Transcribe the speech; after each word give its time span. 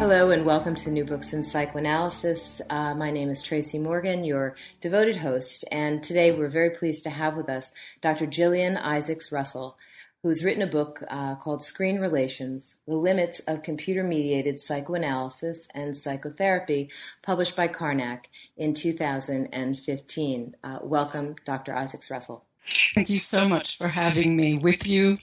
Hello 0.00 0.30
and 0.30 0.46
welcome 0.46 0.74
to 0.76 0.90
New 0.90 1.04
Books 1.04 1.34
in 1.34 1.44
Psychoanalysis. 1.44 2.62
Uh, 2.70 2.94
my 2.94 3.10
name 3.10 3.28
is 3.28 3.42
Tracy 3.42 3.78
Morgan, 3.78 4.24
your 4.24 4.56
devoted 4.80 5.16
host, 5.16 5.66
and 5.70 6.02
today 6.02 6.32
we're 6.32 6.48
very 6.48 6.70
pleased 6.70 7.02
to 7.02 7.10
have 7.10 7.36
with 7.36 7.50
us 7.50 7.70
Dr. 8.00 8.24
Gillian 8.24 8.78
Isaacs 8.78 9.30
Russell, 9.30 9.76
who's 10.22 10.42
written 10.42 10.62
a 10.62 10.66
book 10.66 11.04
uh, 11.10 11.34
called 11.34 11.62
Screen 11.62 12.00
Relations 12.00 12.76
The 12.86 12.96
Limits 12.96 13.40
of 13.40 13.62
Computer 13.62 14.02
Mediated 14.02 14.58
Psychoanalysis 14.58 15.68
and 15.74 15.94
Psychotherapy, 15.94 16.88
published 17.22 17.54
by 17.54 17.68
Karnac 17.68 18.24
in 18.56 18.72
2015. 18.72 20.56
Uh, 20.64 20.78
welcome, 20.82 21.36
Dr. 21.44 21.74
Isaacs 21.74 22.10
Russell. 22.10 22.46
Thank 22.94 23.10
you 23.10 23.18
so 23.18 23.46
much 23.46 23.76
for 23.76 23.88
having 23.88 24.34
me 24.34 24.56
with 24.56 24.86
you. 24.86 25.18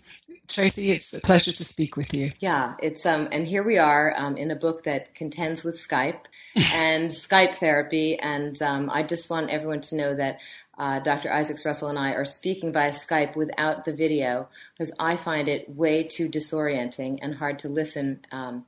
Tracy, 0.47 0.91
it's 0.91 1.13
a 1.13 1.19
pleasure 1.19 1.51
to 1.51 1.63
speak 1.63 1.97
with 1.97 2.13
you. 2.13 2.31
Yeah, 2.39 2.75
it's 2.81 3.05
um, 3.05 3.27
and 3.31 3.47
here 3.47 3.63
we 3.63 3.77
are 3.77 4.13
um, 4.15 4.37
in 4.37 4.51
a 4.51 4.55
book 4.55 4.83
that 4.83 5.13
contends 5.13 5.63
with 5.63 5.75
Skype 5.75 6.21
and 6.73 7.11
Skype 7.11 7.55
therapy, 7.55 8.17
and 8.19 8.59
um, 8.61 8.89
I 8.91 9.03
just 9.03 9.29
want 9.29 9.49
everyone 9.49 9.81
to 9.81 9.95
know 9.95 10.15
that 10.15 10.39
uh, 10.77 10.99
Dr. 10.99 11.31
Isaacs 11.31 11.65
Russell 11.65 11.89
and 11.89 11.97
I 11.97 12.13
are 12.13 12.25
speaking 12.25 12.71
via 12.71 12.91
Skype 12.91 13.35
without 13.35 13.85
the 13.85 13.93
video 13.93 14.47
because 14.77 14.93
I 14.99 15.17
find 15.17 15.47
it 15.47 15.69
way 15.69 16.03
too 16.03 16.29
disorienting 16.29 17.19
and 17.21 17.35
hard 17.35 17.59
to 17.59 17.69
listen 17.69 18.21
um, 18.31 18.65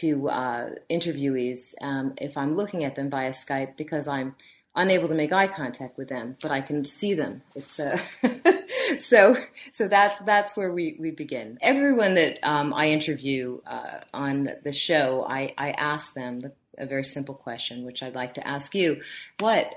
to 0.00 0.28
uh, 0.30 0.70
interviewees 0.90 1.74
um, 1.82 2.14
if 2.16 2.36
I'm 2.36 2.56
looking 2.56 2.84
at 2.84 2.96
them 2.96 3.10
via 3.10 3.32
Skype 3.32 3.76
because 3.76 4.08
I'm 4.08 4.36
unable 4.80 5.08
to 5.08 5.14
make 5.14 5.32
eye 5.32 5.46
contact 5.46 5.98
with 5.98 6.08
them, 6.08 6.36
but 6.40 6.50
I 6.50 6.60
can 6.62 6.84
see 6.84 7.12
them. 7.14 7.42
It's 7.54 7.78
uh, 7.78 8.00
so 8.98 9.36
so 9.72 9.86
that 9.88 10.24
that's 10.24 10.56
where 10.56 10.72
we, 10.72 10.96
we 10.98 11.10
begin. 11.10 11.58
Everyone 11.60 12.14
that 12.14 12.38
um, 12.42 12.72
I 12.74 12.88
interview 12.88 13.60
uh, 13.66 14.00
on 14.14 14.48
the 14.64 14.72
show, 14.72 15.26
I, 15.28 15.54
I 15.58 15.72
ask 15.72 16.14
them 16.14 16.40
the, 16.40 16.52
a 16.78 16.86
very 16.86 17.04
simple 17.04 17.34
question, 17.34 17.84
which 17.84 18.02
I'd 18.02 18.14
like 18.14 18.34
to 18.34 18.46
ask 18.46 18.74
you: 18.74 19.02
What 19.38 19.70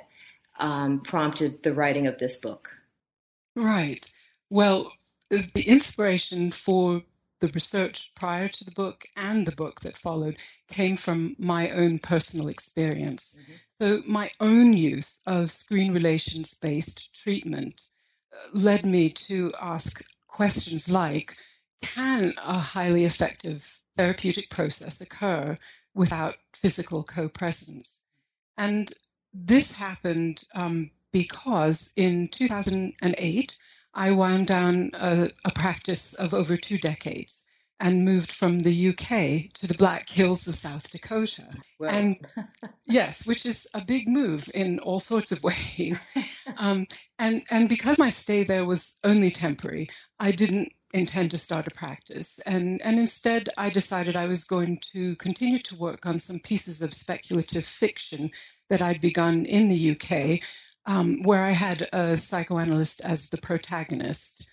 um, 0.58 1.02
prompted 1.02 1.64
the 1.64 1.74
writing 1.74 2.08
of 2.08 2.18
this 2.18 2.38
book? 2.38 2.70
Right. 3.56 4.12
Well, 4.50 4.92
the 5.30 5.68
inspiration 5.68 6.52
for 6.52 7.02
the 7.44 7.50
research 7.50 8.12
prior 8.16 8.48
to 8.48 8.64
the 8.64 8.72
book 8.72 9.06
and 9.18 9.46
the 9.46 9.52
book 9.52 9.82
that 9.82 9.98
followed 9.98 10.38
came 10.70 10.96
from 10.96 11.36
my 11.38 11.70
own 11.72 12.00
personal 12.00 12.48
experience. 12.48 13.38
Mm-hmm. 13.38 13.54
So, 13.84 14.02
my 14.06 14.30
own 14.40 14.72
use 14.72 15.20
of 15.26 15.52
screen 15.52 15.94
relations 15.94 16.54
based 16.54 17.14
treatment 17.14 17.90
uh, 18.32 18.58
led 18.58 18.86
me 18.86 19.10
to 19.10 19.52
ask 19.60 20.02
questions 20.26 20.90
like 20.90 21.36
Can 21.82 22.34
a 22.38 22.60
highly 22.60 23.04
effective 23.04 23.82
therapeutic 23.98 24.50
process 24.50 25.02
occur 25.02 25.58
without 25.94 26.38
physical 26.54 27.04
co 27.04 27.28
presence? 27.28 28.06
And 28.58 28.94
this 29.34 29.74
happened 29.74 30.46
um, 30.56 30.90
because 31.12 31.92
in 31.98 32.30
2008, 32.30 33.58
I 33.94 34.12
wound 34.12 34.48
down 34.48 34.92
a, 34.94 35.30
a 35.44 35.52
practice 35.52 36.14
of 36.14 36.34
over 36.34 36.56
two 36.56 36.78
decades 36.78 37.43
and 37.84 38.06
moved 38.06 38.32
from 38.32 38.60
the 38.60 38.90
UK 38.90 39.52
to 39.54 39.68
the 39.68 39.74
Black 39.78 40.08
Hills 40.08 40.48
of 40.48 40.56
South 40.56 40.90
Dakota. 40.90 41.44
And 41.86 42.16
yes, 42.88 43.28
which 43.28 43.46
is 43.46 43.68
a 43.74 43.84
big 43.84 44.08
move 44.08 44.50
in 44.54 44.80
all 44.80 45.02
sorts 45.02 45.34
of 45.34 45.44
ways. 45.52 46.10
Um, 46.58 46.86
and 47.20 47.42
and 47.50 47.68
because 47.68 47.98
my 47.98 48.10
stay 48.10 48.44
there 48.44 48.66
was 48.66 48.98
only 49.04 49.32
temporary, 49.32 49.90
I 50.20 50.32
didn't 50.32 50.72
intend 50.94 51.32
to 51.32 51.38
start 51.38 51.68
a 51.68 51.72
practice. 51.72 52.40
And 52.46 52.82
and 52.84 53.00
instead, 53.00 53.50
I 53.58 53.70
decided 53.70 54.16
I 54.16 54.28
was 54.28 54.44
going 54.44 54.78
to 54.94 55.16
continue 55.16 55.60
to 55.60 55.76
work 55.76 56.06
on 56.06 56.20
some 56.20 56.40
pieces 56.40 56.82
of 56.82 56.94
speculative 56.94 57.66
fiction 57.66 58.30
that 58.70 58.82
I'd 58.82 59.02
begun 59.02 59.46
in 59.46 59.68
the 59.68 59.92
UK, 59.92 60.40
um, 60.86 61.24
where 61.24 61.44
I 61.44 61.52
had 61.52 61.90
a 61.92 62.16
psychoanalyst 62.16 63.02
as 63.02 63.30
the 63.30 63.38
protagonist. 63.40 64.48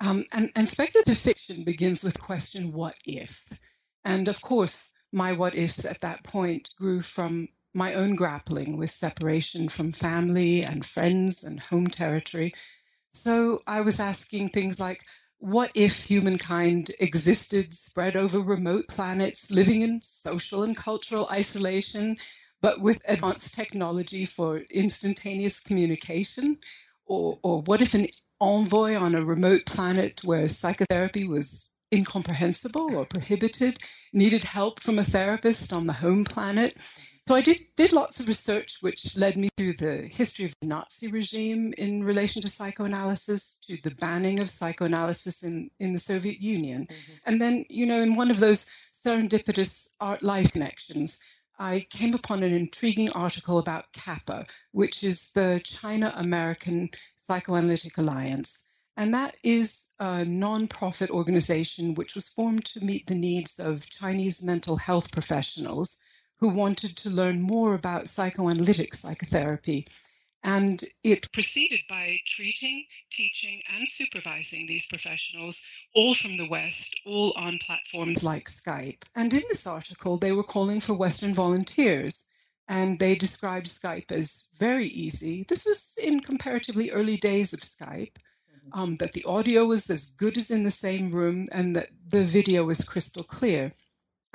Um, 0.00 0.24
and, 0.32 0.50
and 0.56 0.68
speculative 0.68 1.18
fiction 1.18 1.62
begins 1.62 2.02
with 2.02 2.20
question, 2.20 2.72
what 2.72 2.96
if? 3.04 3.44
And 4.04 4.28
of 4.28 4.40
course, 4.40 4.90
my 5.12 5.32
what 5.32 5.54
ifs 5.54 5.84
at 5.84 6.00
that 6.00 6.24
point 6.24 6.70
grew 6.78 7.02
from 7.02 7.48
my 7.74 7.94
own 7.94 8.16
grappling 8.16 8.76
with 8.76 8.90
separation 8.90 9.68
from 9.68 9.92
family 9.92 10.62
and 10.62 10.84
friends 10.84 11.44
and 11.44 11.60
home 11.60 11.86
territory. 11.86 12.54
So 13.12 13.62
I 13.66 13.80
was 13.80 14.00
asking 14.00 14.48
things 14.48 14.80
like, 14.80 15.04
what 15.38 15.70
if 15.74 16.04
humankind 16.04 16.90
existed 17.00 17.72
spread 17.74 18.16
over 18.16 18.40
remote 18.40 18.88
planets, 18.88 19.50
living 19.50 19.82
in 19.82 20.00
social 20.02 20.62
and 20.62 20.76
cultural 20.76 21.28
isolation, 21.30 22.16
but 22.60 22.80
with 22.80 23.00
advanced 23.08 23.54
technology 23.54 24.26
for 24.26 24.58
instantaneous 24.70 25.60
communication? 25.60 26.58
Or, 27.06 27.38
or 27.42 27.62
what 27.62 27.82
if 27.82 27.94
an 27.94 28.06
envoy 28.40 28.96
on 28.96 29.14
a 29.14 29.24
remote 29.24 29.66
planet 29.66 30.20
where 30.24 30.48
psychotherapy 30.48 31.26
was 31.26 31.68
incomprehensible 31.92 32.94
or 32.94 33.04
prohibited, 33.04 33.78
needed 34.12 34.44
help 34.44 34.80
from 34.80 34.98
a 34.98 35.04
therapist 35.04 35.72
on 35.72 35.86
the 35.86 35.92
home 35.92 36.24
planet. 36.24 36.76
So 37.28 37.36
I 37.36 37.42
did, 37.42 37.60
did 37.76 37.92
lots 37.92 38.18
of 38.18 38.28
research, 38.28 38.78
which 38.80 39.16
led 39.16 39.36
me 39.36 39.48
through 39.56 39.74
the 39.74 40.08
history 40.10 40.44
of 40.46 40.54
the 40.60 40.66
Nazi 40.66 41.08
regime 41.08 41.72
in 41.78 42.02
relation 42.02 42.42
to 42.42 42.48
psychoanalysis, 42.48 43.58
to 43.66 43.78
the 43.82 43.94
banning 43.96 44.40
of 44.40 44.50
psychoanalysis 44.50 45.42
in, 45.42 45.70
in 45.78 45.92
the 45.92 45.98
Soviet 45.98 46.40
Union. 46.40 46.88
Mm-hmm. 46.90 47.12
And 47.26 47.40
then, 47.40 47.64
you 47.68 47.86
know, 47.86 48.00
in 48.00 48.14
one 48.14 48.30
of 48.30 48.40
those 48.40 48.66
serendipitous 48.92 49.88
art 50.00 50.22
life 50.22 50.50
connections, 50.52 51.18
I 51.60 51.86
came 51.90 52.14
upon 52.14 52.42
an 52.42 52.54
intriguing 52.54 53.10
article 53.12 53.58
about 53.58 53.92
CAPA, 53.92 54.46
which 54.72 55.04
is 55.04 55.30
the 55.32 55.60
China 55.62 56.12
American 56.16 56.88
Psychoanalytic 57.30 57.96
Alliance. 57.96 58.66
And 58.96 59.14
that 59.14 59.36
is 59.44 59.92
a 60.00 60.24
nonprofit 60.24 61.10
organization 61.10 61.94
which 61.94 62.16
was 62.16 62.26
formed 62.26 62.64
to 62.64 62.84
meet 62.84 63.06
the 63.06 63.14
needs 63.14 63.60
of 63.60 63.88
Chinese 63.88 64.42
mental 64.42 64.76
health 64.76 65.12
professionals 65.12 65.98
who 66.40 66.48
wanted 66.48 66.96
to 66.96 67.08
learn 67.08 67.40
more 67.40 67.74
about 67.74 68.08
psychoanalytic 68.08 68.96
psychotherapy. 68.96 69.86
And 70.42 70.82
it 71.04 71.30
proceeded 71.30 71.82
by 71.88 72.16
treating, 72.26 72.84
teaching, 73.12 73.62
and 73.76 73.88
supervising 73.88 74.66
these 74.66 74.86
professionals, 74.86 75.62
all 75.94 76.16
from 76.16 76.36
the 76.36 76.48
West, 76.48 76.96
all 77.06 77.32
on 77.36 77.60
platforms 77.64 78.24
like 78.24 78.48
Skype. 78.48 79.02
And 79.14 79.32
in 79.32 79.42
this 79.48 79.68
article, 79.68 80.16
they 80.16 80.32
were 80.32 80.42
calling 80.42 80.80
for 80.80 80.94
Western 80.94 81.32
volunteers 81.32 82.24
and 82.70 83.00
they 83.00 83.16
described 83.16 83.66
Skype 83.66 84.12
as 84.12 84.44
very 84.56 84.86
easy. 84.86 85.44
This 85.48 85.66
was 85.66 85.94
in 86.00 86.20
comparatively 86.20 86.92
early 86.92 87.16
days 87.16 87.52
of 87.52 87.60
Skype, 87.60 88.14
mm-hmm. 88.14 88.80
um, 88.80 88.96
that 88.98 89.12
the 89.12 89.24
audio 89.24 89.64
was 89.66 89.90
as 89.90 90.10
good 90.10 90.36
as 90.38 90.52
in 90.52 90.62
the 90.62 90.70
same 90.70 91.10
room 91.10 91.48
and 91.50 91.74
that 91.74 91.88
the 92.08 92.24
video 92.24 92.64
was 92.64 92.84
crystal 92.84 93.24
clear. 93.24 93.72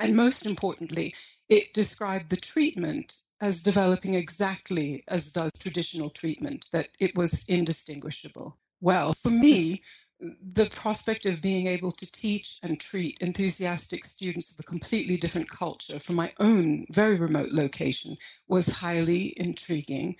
And 0.00 0.14
most 0.14 0.44
importantly, 0.44 1.14
it 1.48 1.72
described 1.72 2.28
the 2.28 2.36
treatment 2.36 3.22
as 3.40 3.62
developing 3.62 4.14
exactly 4.14 5.02
as 5.08 5.32
does 5.32 5.52
traditional 5.58 6.10
treatment, 6.10 6.66
that 6.72 6.90
it 7.00 7.16
was 7.16 7.42
indistinguishable. 7.48 8.58
Well, 8.82 9.14
for 9.22 9.30
me, 9.30 9.82
the 10.20 10.66
prospect 10.66 11.26
of 11.26 11.42
being 11.42 11.66
able 11.66 11.92
to 11.92 12.10
teach 12.10 12.58
and 12.62 12.80
treat 12.80 13.18
enthusiastic 13.20 14.04
students 14.04 14.50
of 14.50 14.58
a 14.58 14.62
completely 14.62 15.16
different 15.16 15.48
culture 15.48 15.98
from 15.98 16.14
my 16.14 16.32
own 16.38 16.86
very 16.90 17.16
remote 17.16 17.50
location 17.50 18.16
was 18.48 18.66
highly 18.66 19.34
intriguing. 19.36 20.16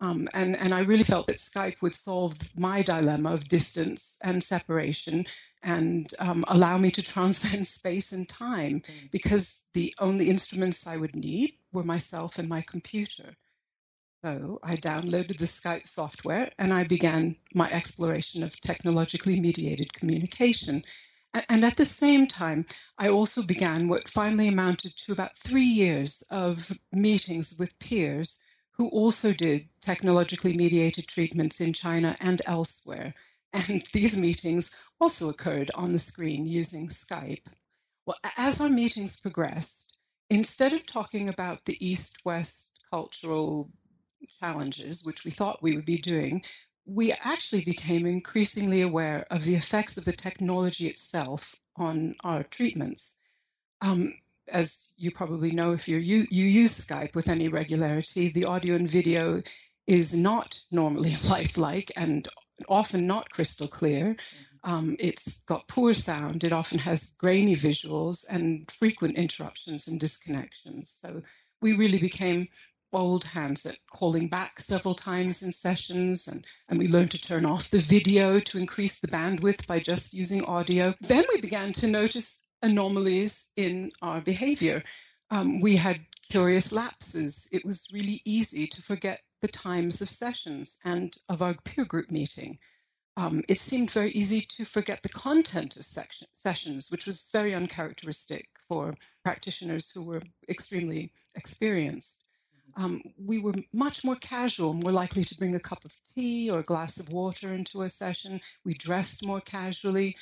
Um, 0.00 0.28
and, 0.34 0.56
and 0.56 0.74
I 0.74 0.80
really 0.80 1.04
felt 1.04 1.26
that 1.28 1.36
Skype 1.36 1.80
would 1.80 1.94
solve 1.94 2.36
my 2.56 2.82
dilemma 2.82 3.32
of 3.32 3.48
distance 3.48 4.18
and 4.22 4.42
separation 4.42 5.24
and 5.62 6.12
um, 6.18 6.44
allow 6.48 6.76
me 6.76 6.90
to 6.90 7.02
transcend 7.02 7.66
space 7.78 8.12
and 8.12 8.28
time 8.28 8.80
mm. 8.80 9.10
because 9.10 9.62
the 9.74 9.94
only 9.98 10.28
instruments 10.28 10.86
I 10.86 10.96
would 10.96 11.16
need 11.16 11.54
were 11.72 11.84
myself 11.84 12.38
and 12.38 12.48
my 12.48 12.62
computer. 12.62 13.36
So 14.26 14.58
I 14.64 14.74
downloaded 14.74 15.38
the 15.38 15.44
Skype 15.44 15.86
software 15.86 16.50
and 16.58 16.72
I 16.72 16.82
began 16.82 17.36
my 17.54 17.70
exploration 17.70 18.42
of 18.42 18.60
technologically 18.60 19.38
mediated 19.38 19.92
communication. 19.92 20.82
And 21.48 21.64
at 21.64 21.76
the 21.76 21.84
same 21.84 22.26
time, 22.26 22.66
I 22.98 23.08
also 23.08 23.40
began 23.40 23.86
what 23.86 24.08
finally 24.08 24.48
amounted 24.48 24.96
to 24.96 25.12
about 25.12 25.38
three 25.38 25.70
years 25.82 26.24
of 26.28 26.76
meetings 26.90 27.54
with 27.56 27.78
peers 27.78 28.42
who 28.72 28.88
also 28.88 29.32
did 29.32 29.68
technologically 29.80 30.56
mediated 30.56 31.06
treatments 31.06 31.60
in 31.60 31.72
China 31.72 32.16
and 32.18 32.42
elsewhere. 32.46 33.14
And 33.52 33.84
these 33.92 34.16
meetings 34.16 34.74
also 35.00 35.28
occurred 35.28 35.70
on 35.76 35.92
the 35.92 36.00
screen 36.00 36.46
using 36.46 36.88
Skype. 36.88 37.46
Well, 38.06 38.18
as 38.36 38.60
our 38.60 38.68
meetings 38.68 39.20
progressed, 39.20 39.96
instead 40.30 40.72
of 40.72 40.84
talking 40.84 41.28
about 41.28 41.64
the 41.64 41.78
East 41.78 42.16
West 42.24 42.72
cultural 42.90 43.70
challenges, 44.40 45.04
which 45.04 45.24
we 45.24 45.30
thought 45.30 45.62
we 45.62 45.76
would 45.76 45.84
be 45.84 45.98
doing, 45.98 46.42
we 46.86 47.12
actually 47.12 47.64
became 47.64 48.06
increasingly 48.06 48.82
aware 48.82 49.26
of 49.30 49.44
the 49.44 49.54
effects 49.54 49.96
of 49.96 50.04
the 50.04 50.12
technology 50.12 50.86
itself 50.88 51.54
on 51.76 52.14
our 52.22 52.42
treatments. 52.44 53.16
Um, 53.80 54.14
as 54.48 54.88
you 54.96 55.10
probably 55.10 55.50
know, 55.50 55.72
if 55.72 55.88
you 55.88 55.98
you 55.98 56.26
use 56.30 56.84
Skype 56.84 57.14
with 57.14 57.28
any 57.28 57.48
regularity, 57.48 58.28
the 58.28 58.44
audio 58.44 58.76
and 58.76 58.88
video 58.88 59.42
is 59.86 60.16
not 60.16 60.58
normally 60.70 61.16
lifelike 61.24 61.90
and 61.96 62.28
often 62.68 63.06
not 63.06 63.30
crystal 63.30 63.68
clear. 63.68 64.14
Mm-hmm. 64.14 64.70
Um, 64.70 64.96
it's 64.98 65.40
got 65.40 65.68
poor 65.68 65.94
sound. 65.94 66.42
It 66.42 66.52
often 66.52 66.78
has 66.78 67.06
grainy 67.18 67.54
visuals 67.54 68.24
and 68.28 68.70
frequent 68.70 69.16
interruptions 69.16 69.86
and 69.86 70.00
disconnections. 70.00 71.00
So 71.00 71.22
we 71.60 71.72
really 71.74 71.98
became 71.98 72.48
old 72.96 73.24
hands 73.24 73.66
at 73.66 73.78
calling 73.90 74.28
back 74.28 74.58
several 74.58 74.94
times 74.94 75.42
in 75.42 75.52
sessions, 75.52 76.26
and, 76.28 76.46
and 76.68 76.78
we 76.78 76.88
learned 76.88 77.10
to 77.10 77.18
turn 77.18 77.44
off 77.44 77.70
the 77.70 77.78
video 77.78 78.40
to 78.40 78.58
increase 78.58 78.98
the 78.98 79.08
bandwidth 79.08 79.66
by 79.66 79.78
just 79.78 80.14
using 80.14 80.44
audio. 80.44 80.94
Then 81.00 81.24
we 81.32 81.40
began 81.40 81.72
to 81.74 81.86
notice 81.86 82.40
anomalies 82.62 83.50
in 83.56 83.90
our 84.02 84.20
behavior. 84.20 84.82
Um, 85.30 85.60
we 85.60 85.76
had 85.76 86.00
curious 86.30 86.72
lapses. 86.72 87.46
It 87.52 87.64
was 87.64 87.88
really 87.92 88.22
easy 88.24 88.66
to 88.66 88.82
forget 88.82 89.22
the 89.42 89.48
times 89.48 90.00
of 90.00 90.10
sessions 90.10 90.78
and 90.84 91.16
of 91.28 91.42
our 91.42 91.54
peer 91.64 91.84
group 91.84 92.10
meeting. 92.10 92.58
Um, 93.18 93.42
it 93.48 93.58
seemed 93.58 93.90
very 93.90 94.12
easy 94.12 94.40
to 94.40 94.64
forget 94.64 95.02
the 95.02 95.08
content 95.08 95.76
of 95.76 95.86
section, 95.86 96.28
sessions, 96.32 96.90
which 96.90 97.06
was 97.06 97.30
very 97.32 97.54
uncharacteristic 97.54 98.48
for 98.68 98.94
practitioners 99.22 99.90
who 99.90 100.02
were 100.02 100.22
extremely 100.48 101.12
experienced 101.34 102.25
um, 102.76 103.02
we 103.18 103.38
were 103.38 103.54
much 103.72 104.04
more 104.04 104.16
casual, 104.16 104.74
more 104.74 104.92
likely 104.92 105.24
to 105.24 105.36
bring 105.36 105.54
a 105.54 105.60
cup 105.60 105.84
of 105.84 105.92
tea 106.14 106.50
or 106.50 106.58
a 106.60 106.64
glass 106.64 106.98
of 106.98 107.10
water 107.10 107.54
into 107.54 107.82
a 107.82 107.90
session. 107.90 108.40
We 108.64 108.74
dressed 108.74 109.24
more 109.24 109.40
casually. 109.40 110.16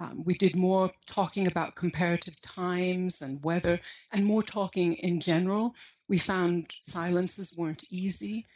Um, 0.00 0.24
we 0.24 0.34
did 0.34 0.56
more 0.56 0.90
talking 1.06 1.46
about 1.46 1.76
comparative 1.76 2.40
times 2.40 3.22
and 3.22 3.42
weather 3.44 3.78
and 4.12 4.24
more 4.24 4.42
talking 4.42 4.94
in 4.94 5.20
general. 5.20 5.74
We 6.08 6.18
found 6.18 6.74
silences 6.80 7.54
weren't 7.56 7.84
easy 7.90 8.46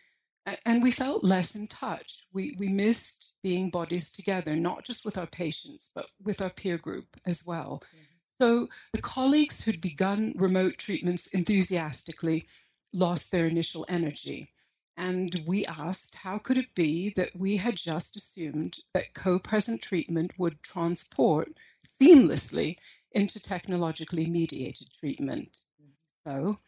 and 0.67 0.83
we 0.83 0.91
felt 0.91 1.25
less 1.25 1.55
in 1.55 1.67
touch. 1.69 2.25
We, 2.33 2.57
we 2.59 2.69
missed 2.69 3.29
being 3.43 3.71
bodies 3.71 4.11
together, 4.11 4.57
not 4.57 4.85
just 4.85 5.05
with 5.05 5.17
our 5.17 5.27
patients, 5.27 5.91
but 5.95 6.07
with 6.23 6.43
our 6.43 6.51
peer 6.51 6.79
group 6.79 7.07
as 7.27 7.47
well. 7.47 7.83
Mm-hmm. 7.87 8.05
So 8.41 8.69
the 8.93 9.01
colleagues 9.01 9.63
who'd 9.63 9.81
begun 9.81 10.35
remote 10.37 10.77
treatments 10.79 11.29
enthusiastically 11.29 12.47
lost 12.95 13.31
their 13.31 13.47
initial 13.47 13.85
energy. 13.89 14.49
And 14.97 15.43
we 15.47 15.67
asked, 15.67 16.15
how 16.15 16.39
could 16.39 16.57
it 16.57 16.75
be 16.75 17.11
that 17.17 17.35
we 17.35 17.57
had 17.57 17.77
just 17.77 18.17
assumed 18.17 18.79
that 18.95 19.13
co 19.13 19.39
present 19.39 19.83
treatment 19.83 20.31
would 20.39 20.63
transport 20.63 21.53
seamlessly 22.01 22.77
into 23.11 23.41
technologically 23.41 24.27
mediated 24.27 24.89
treatment? 25.01 25.59
So 26.25 26.59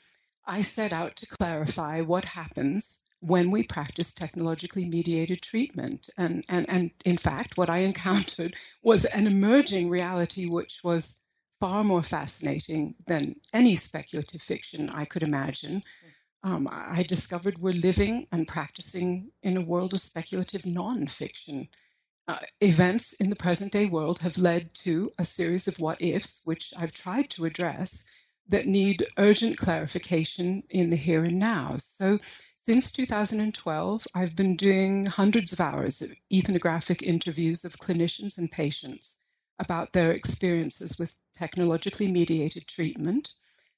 I 0.44 0.62
set 0.62 0.92
out 0.92 1.14
to 1.16 1.26
clarify 1.26 2.00
what 2.00 2.24
happens 2.24 3.00
when 3.20 3.50
we 3.50 3.62
practice 3.62 4.12
technologically 4.12 4.84
mediated 4.84 5.42
treatment. 5.42 6.10
And, 6.18 6.44
and, 6.48 6.68
and 6.68 6.90
in 7.04 7.16
fact, 7.16 7.56
what 7.56 7.70
I 7.70 7.78
encountered 7.90 8.56
was 8.82 9.04
an 9.06 9.26
emerging 9.28 9.88
reality 9.88 10.46
which 10.46 10.80
was 10.82 11.20
far 11.60 11.84
more 11.84 12.02
fascinating 12.02 12.94
than 13.06 13.36
any 13.52 13.76
speculative 13.76 14.42
fiction 14.42 14.90
I 14.90 15.04
could 15.04 15.22
imagine 15.22 15.76
mm-hmm. 15.76 16.08
Um, 16.46 16.68
I 16.70 17.02
discovered 17.02 17.58
we're 17.58 17.72
living 17.74 18.28
and 18.30 18.46
practicing 18.46 19.32
in 19.42 19.56
a 19.56 19.60
world 19.60 19.94
of 19.94 20.00
speculative 20.00 20.62
nonfiction. 20.62 21.68
Uh, 22.28 22.38
events 22.60 23.14
in 23.14 23.30
the 23.30 23.36
present 23.36 23.72
day 23.72 23.86
world 23.86 24.20
have 24.20 24.38
led 24.38 24.72
to 24.74 25.10
a 25.18 25.24
series 25.24 25.66
of 25.66 25.80
what 25.80 26.00
ifs, 26.00 26.42
which 26.44 26.72
I've 26.76 26.92
tried 26.92 27.30
to 27.30 27.46
address, 27.46 28.04
that 28.48 28.68
need 28.68 29.08
urgent 29.18 29.58
clarification 29.58 30.62
in 30.70 30.88
the 30.88 30.96
here 30.96 31.24
and 31.24 31.36
now. 31.36 31.78
So, 31.78 32.20
since 32.64 32.92
2012, 32.92 34.06
I've 34.14 34.36
been 34.36 34.56
doing 34.56 35.06
hundreds 35.06 35.52
of 35.52 35.60
hours 35.60 36.00
of 36.00 36.12
ethnographic 36.32 37.02
interviews 37.02 37.64
of 37.64 37.78
clinicians 37.78 38.38
and 38.38 38.50
patients 38.50 39.16
about 39.58 39.92
their 39.92 40.12
experiences 40.12 40.96
with 40.96 41.18
technologically 41.36 42.06
mediated 42.06 42.68
treatment 42.68 43.34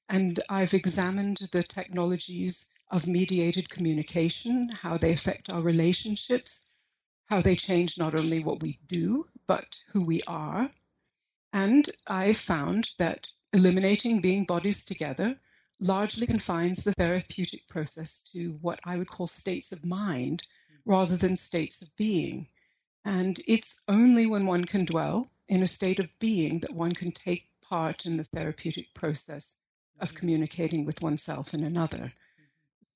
and 0.09 0.39
I've 0.49 0.73
examined 0.73 1.47
the 1.51 1.61
technologies 1.61 2.65
of 2.89 3.05
mediated 3.05 3.69
communication, 3.69 4.67
how 4.69 4.97
they 4.97 5.13
affect 5.13 5.51
our 5.51 5.61
relationships, 5.61 6.65
how 7.27 7.41
they 7.41 7.55
change 7.55 7.95
not 7.95 8.15
only 8.15 8.39
what 8.39 8.61
we 8.63 8.79
do, 8.87 9.27
but 9.45 9.77
who 9.91 10.01
we 10.01 10.23
are. 10.23 10.71
And 11.53 11.87
I 12.07 12.33
found 12.33 12.89
that 12.97 13.29
eliminating 13.53 14.19
being 14.19 14.45
bodies 14.45 14.83
together 14.83 15.39
largely 15.79 16.25
confines 16.25 16.83
the 16.83 16.93
therapeutic 16.93 17.67
process 17.67 18.19
to 18.33 18.57
what 18.61 18.79
I 18.83 18.97
would 18.97 19.09
call 19.09 19.27
states 19.27 19.71
of 19.71 19.85
mind 19.85 20.41
rather 20.85 21.17
than 21.17 21.35
states 21.35 21.83
of 21.83 21.95
being. 21.97 22.47
And 23.05 23.39
it's 23.47 23.79
only 23.87 24.25
when 24.25 24.47
one 24.47 24.65
can 24.65 24.85
dwell 24.85 25.29
in 25.47 25.61
a 25.61 25.67
state 25.67 25.99
of 25.99 26.09
being 26.17 26.59
that 26.61 26.73
one 26.73 26.93
can 26.93 27.11
take 27.11 27.47
part 27.61 28.07
in 28.07 28.17
the 28.17 28.23
therapeutic 28.23 28.91
process 28.95 29.55
of 29.99 30.13
communicating 30.13 30.85
with 30.85 31.01
oneself 31.01 31.53
and 31.53 31.63
another. 31.63 32.13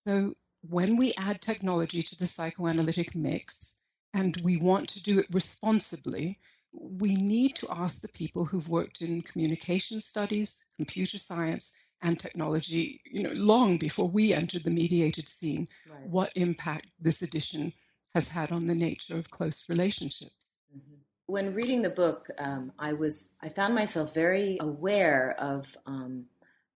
So 0.08 0.36
when 0.70 0.98
we 0.98 1.14
add 1.18 1.42
technology 1.42 2.02
to 2.02 2.16
the 2.16 2.26
psychoanalytic 2.26 3.16
mix 3.16 3.76
and 4.14 4.38
we 4.44 4.58
want 4.58 4.90
to 4.90 5.04
do 5.04 5.20
it 5.20 5.28
responsibly, 5.32 6.40
we 6.72 7.16
need 7.16 7.56
to 7.58 7.68
ask 7.70 8.02
the 8.02 8.08
people 8.08 8.46
who've 8.46 8.70
worked 8.70 9.02
in 9.02 9.22
communication 9.22 10.00
studies, 10.00 10.66
computer 10.78 11.18
science, 11.18 11.74
and 12.02 12.20
technology, 12.20 13.00
you 13.06 13.24
know, 13.24 13.32
long 13.32 13.78
before 13.78 14.10
we 14.10 14.34
entered 14.34 14.64
the 14.64 14.70
mediated 14.70 15.28
scene, 15.28 15.68
right. 15.90 16.10
what 16.10 16.32
impact 16.36 16.88
this 17.00 17.22
addition 17.22 17.72
has 18.14 18.28
had 18.28 18.52
on 18.52 18.66
the 18.66 18.76
nature 18.76 19.18
of 19.18 19.32
close 19.32 19.64
relationships. 19.70 20.46
Mm-hmm. 20.76 20.96
When 21.28 21.54
reading 21.54 21.82
the 21.82 21.90
book, 21.90 22.28
um, 22.38 22.74
I 22.78 22.94
was 22.94 23.26
I 23.42 23.50
found 23.50 23.74
myself 23.74 24.14
very 24.14 24.58
aware 24.60 25.36
of 25.40 25.76
um, 25.86 26.26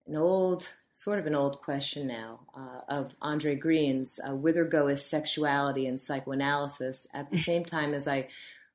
an 0.08 0.16
old, 0.16 0.72
sort 0.92 1.20
of 1.20 1.28
an 1.28 1.36
old 1.36 1.62
question 1.62 2.08
now 2.08 2.40
uh, 2.56 2.82
of 2.88 3.14
Andre 3.22 3.56
Green's 3.56 4.20
uh, 4.28 4.36
Whither 4.36 4.66
Goeth 4.66 5.00
Sexuality 5.00 5.88
and 5.88 6.00
Psychoanalysis. 6.00 7.08
At 7.14 7.32
the 7.32 7.40
same 7.40 7.66
time 7.66 7.94
as 7.94 8.08
I 8.08 8.28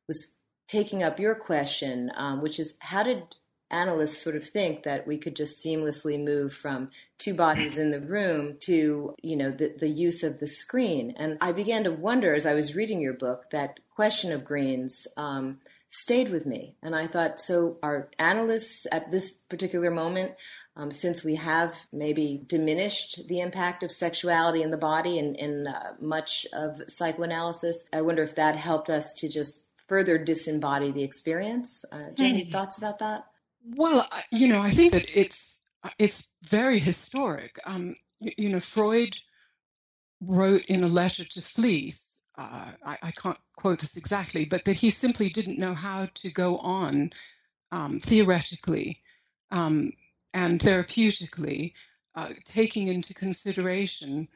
was 0.08 0.34
taking 0.68 1.02
up 1.02 1.20
your 1.20 1.34
question, 1.34 2.10
um, 2.14 2.42
which 2.42 2.58
is 2.58 2.74
how 2.80 3.02
did 3.02 3.22
analysts 3.72 4.22
sort 4.22 4.36
of 4.36 4.44
think 4.44 4.82
that 4.82 5.06
we 5.06 5.16
could 5.18 5.34
just 5.34 5.64
seamlessly 5.64 6.22
move 6.22 6.52
from 6.52 6.90
two 7.18 7.34
bodies 7.34 7.78
in 7.78 7.90
the 7.90 8.00
room 8.00 8.56
to 8.60 9.14
you 9.22 9.34
know 9.34 9.50
the, 9.50 9.74
the 9.80 9.88
use 9.88 10.22
of 10.22 10.38
the 10.38 10.46
screen? 10.46 11.14
And 11.16 11.38
i 11.40 11.52
began 11.52 11.84
to 11.84 11.90
wonder 11.90 12.34
as 12.34 12.44
i 12.46 12.54
was 12.54 12.76
reading 12.76 13.00
your 13.00 13.14
book 13.14 13.50
that 13.50 13.80
question 13.96 14.30
of 14.30 14.44
green's 14.44 15.06
um, 15.16 15.58
stayed 15.90 16.28
with 16.28 16.46
me. 16.46 16.76
And 16.82 16.94
i 16.94 17.06
thought 17.06 17.40
so 17.40 17.78
are 17.82 18.10
analysts 18.18 18.86
at 18.92 19.10
this 19.10 19.32
particular 19.32 19.90
moment 19.90 20.32
um, 20.76 20.90
since 20.90 21.22
we 21.22 21.34
have 21.34 21.76
maybe 21.92 22.42
diminished 22.46 23.28
the 23.28 23.40
impact 23.40 23.82
of 23.82 23.92
sexuality 23.92 24.62
in 24.62 24.70
the 24.70 24.78
body 24.78 25.18
in, 25.18 25.34
in 25.34 25.66
uh, 25.66 25.94
much 26.00 26.46
of 26.52 26.80
psychoanalysis. 26.88 27.84
I 27.92 28.00
wonder 28.00 28.22
if 28.22 28.34
that 28.36 28.56
helped 28.56 28.88
us 28.88 29.12
to 29.14 29.28
just 29.28 29.66
further 29.86 30.18
disembody 30.18 30.92
the 30.92 31.02
experience. 31.02 31.84
Uh, 31.92 32.10
do 32.14 32.22
you 32.22 32.28
have 32.30 32.40
any 32.40 32.50
thoughts 32.50 32.78
about 32.78 32.98
that? 33.00 33.26
Well, 33.64 34.08
you 34.30 34.48
know, 34.48 34.60
I 34.60 34.70
think 34.70 34.92
that 34.92 35.06
it's 35.14 35.60
it's 35.98 36.28
very 36.42 36.78
historic. 36.78 37.58
Um, 37.66 37.94
you, 38.20 38.32
you, 38.38 38.48
know, 38.48 38.60
Freud 38.60 39.16
wrote 40.20 40.64
in 40.66 40.84
a 40.84 40.88
letter 40.88 41.24
to 41.24 41.42
Fliess. 41.42 42.16
Uh, 42.38 42.72
I, 42.86 42.98
I, 43.02 43.10
can't 43.10 43.36
quote 43.56 43.80
this 43.80 43.96
exactly, 43.96 44.46
but 44.46 44.64
that 44.64 44.76
he 44.76 44.88
simply 44.88 45.28
didn't 45.28 45.58
know 45.58 45.74
how 45.74 46.08
to 46.14 46.30
go 46.30 46.56
on 46.58 47.12
um, 47.72 48.00
theoretically 48.00 49.02
um, 49.50 49.92
and 50.34 50.60
therapeutically, 50.60 51.72
uh, 52.14 52.30
taking 52.44 52.88
into 52.88 53.14
consideration 53.14 54.28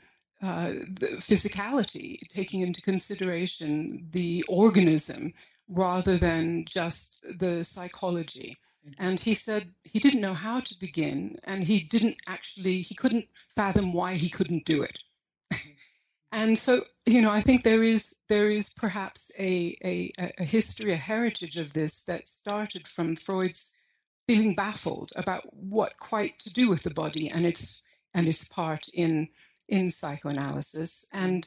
uh, 0.42 0.72
the 1.00 1.16
physicality, 1.18 2.18
taking 2.28 2.60
into 2.60 2.82
consideration 2.82 4.06
the 4.12 4.44
organism 4.48 5.32
rather 5.68 6.18
than 6.18 6.64
just 6.66 7.24
the 7.38 7.64
psychology. 7.64 8.56
And 8.98 9.18
he 9.18 9.34
said 9.34 9.72
he 9.82 9.98
didn't 9.98 10.20
know 10.20 10.34
how 10.34 10.60
to 10.60 10.78
begin, 10.78 11.38
and 11.44 11.64
he 11.64 11.80
didn't 11.80 12.18
actually, 12.28 12.82
he 12.82 12.94
couldn't 12.94 13.26
fathom 13.56 13.92
why 13.92 14.14
he 14.14 14.28
couldn't 14.28 14.64
do 14.64 14.82
it. 14.82 14.98
and 16.32 16.56
so, 16.56 16.84
you 17.04 17.20
know, 17.20 17.30
I 17.30 17.40
think 17.40 17.64
there 17.64 17.82
is 17.82 18.14
there 18.28 18.50
is 18.50 18.68
perhaps 18.68 19.32
a, 19.38 19.76
a, 19.82 20.12
a 20.38 20.44
history, 20.44 20.92
a 20.92 20.96
heritage 20.96 21.56
of 21.56 21.72
this 21.72 22.02
that 22.02 22.28
started 22.28 22.86
from 22.86 23.16
Freud's 23.16 23.72
feeling 24.26 24.54
baffled 24.54 25.12
about 25.16 25.42
what 25.54 25.98
quite 25.98 26.38
to 26.40 26.52
do 26.52 26.68
with 26.68 26.82
the 26.82 26.90
body 26.90 27.30
and 27.30 27.44
its 27.44 27.82
and 28.14 28.26
its 28.26 28.44
part 28.44 28.88
in 28.94 29.28
in 29.68 29.90
psychoanalysis. 29.90 31.04
And 31.12 31.46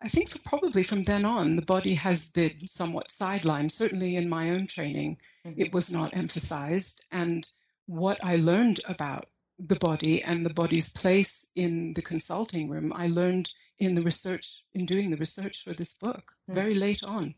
I 0.00 0.08
think 0.08 0.28
for 0.28 0.38
probably 0.40 0.82
from 0.82 1.02
then 1.02 1.24
on, 1.24 1.56
the 1.56 1.62
body 1.62 1.94
has 1.94 2.28
been 2.28 2.66
somewhat 2.66 3.08
sidelined. 3.08 3.72
Certainly 3.72 4.16
in 4.16 4.28
my 4.28 4.50
own 4.50 4.66
training, 4.66 5.18
mm-hmm. 5.44 5.60
it 5.60 5.72
was 5.72 5.90
not 5.90 6.16
emphasized. 6.16 7.04
And 7.10 7.48
what 7.86 8.22
I 8.22 8.36
learned 8.36 8.80
about 8.86 9.28
the 9.58 9.76
body 9.76 10.22
and 10.22 10.46
the 10.46 10.54
body's 10.54 10.90
place 10.90 11.44
in 11.56 11.94
the 11.94 12.02
consulting 12.02 12.68
room, 12.68 12.92
I 12.94 13.06
learned 13.06 13.50
in 13.80 13.94
the 13.94 14.02
research, 14.02 14.62
in 14.74 14.86
doing 14.86 15.10
the 15.10 15.16
research 15.16 15.64
for 15.64 15.74
this 15.74 15.94
book, 15.94 16.32
mm-hmm. 16.32 16.54
very 16.54 16.74
late 16.74 17.02
on. 17.02 17.34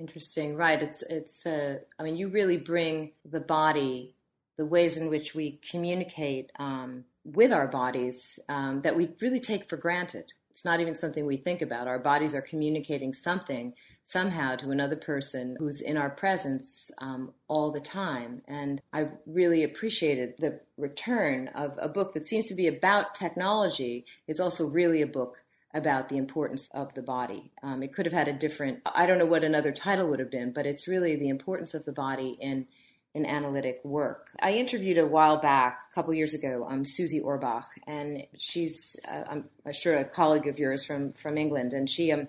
Interesting, 0.00 0.56
right? 0.56 0.82
It's 0.82 1.02
it's. 1.02 1.44
Uh, 1.44 1.80
I 1.98 2.02
mean, 2.02 2.16
you 2.16 2.28
really 2.28 2.56
bring 2.56 3.12
the 3.30 3.40
body, 3.40 4.14
the 4.56 4.64
ways 4.64 4.96
in 4.96 5.10
which 5.10 5.34
we 5.34 5.60
communicate 5.70 6.50
um, 6.58 7.04
with 7.22 7.52
our 7.52 7.68
bodies 7.68 8.38
um, 8.48 8.80
that 8.80 8.96
we 8.96 9.10
really 9.20 9.40
take 9.40 9.68
for 9.68 9.76
granted. 9.76 10.32
It's 10.50 10.64
not 10.64 10.80
even 10.80 10.94
something 10.94 11.26
we 11.26 11.36
think 11.36 11.60
about. 11.60 11.86
Our 11.86 11.98
bodies 11.98 12.34
are 12.34 12.40
communicating 12.40 13.12
something 13.12 13.74
somehow 14.06 14.56
to 14.56 14.70
another 14.70 14.96
person 14.96 15.56
who's 15.58 15.82
in 15.82 15.98
our 15.98 16.10
presence 16.10 16.90
um, 16.98 17.32
all 17.46 17.70
the 17.70 17.80
time. 17.80 18.42
And 18.48 18.80
I 18.94 19.08
really 19.26 19.62
appreciated 19.62 20.34
the 20.38 20.60
return 20.78 21.48
of 21.48 21.78
a 21.78 21.88
book 21.88 22.14
that 22.14 22.26
seems 22.26 22.46
to 22.46 22.54
be 22.54 22.66
about 22.66 23.14
technology. 23.14 24.06
It's 24.26 24.40
also 24.40 24.66
really 24.66 25.02
a 25.02 25.06
book 25.06 25.36
about 25.72 26.08
the 26.08 26.16
importance 26.16 26.68
of 26.72 26.94
the 26.94 27.02
body. 27.02 27.50
Um, 27.62 27.82
it 27.82 27.92
could 27.92 28.06
have 28.06 28.12
had 28.12 28.28
a 28.28 28.32
different, 28.32 28.80
I 28.86 29.06
don't 29.06 29.18
know 29.18 29.26
what 29.26 29.44
another 29.44 29.72
title 29.72 30.08
would 30.08 30.18
have 30.18 30.30
been, 30.30 30.52
but 30.52 30.66
it's 30.66 30.88
really 30.88 31.16
the 31.16 31.28
importance 31.28 31.74
of 31.74 31.84
the 31.84 31.92
body 31.92 32.36
in 32.40 32.66
in 33.14 33.26
analytic 33.26 33.80
work. 33.84 34.28
I 34.40 34.52
interviewed 34.52 34.98
a 34.98 35.06
while 35.06 35.38
back, 35.38 35.80
a 35.90 35.94
couple 35.94 36.14
years 36.14 36.34
ago, 36.34 36.64
um, 36.68 36.84
Susie 36.84 37.20
Orbach, 37.20 37.64
and 37.86 38.24
she's, 38.38 38.94
uh, 39.08 39.24
I'm 39.28 39.48
sure, 39.72 39.96
a 39.96 40.04
colleague 40.04 40.46
of 40.46 40.58
yours 40.58 40.84
from 40.84 41.12
from 41.14 41.36
England, 41.36 41.72
and 41.72 41.90
she 41.90 42.12
um, 42.12 42.28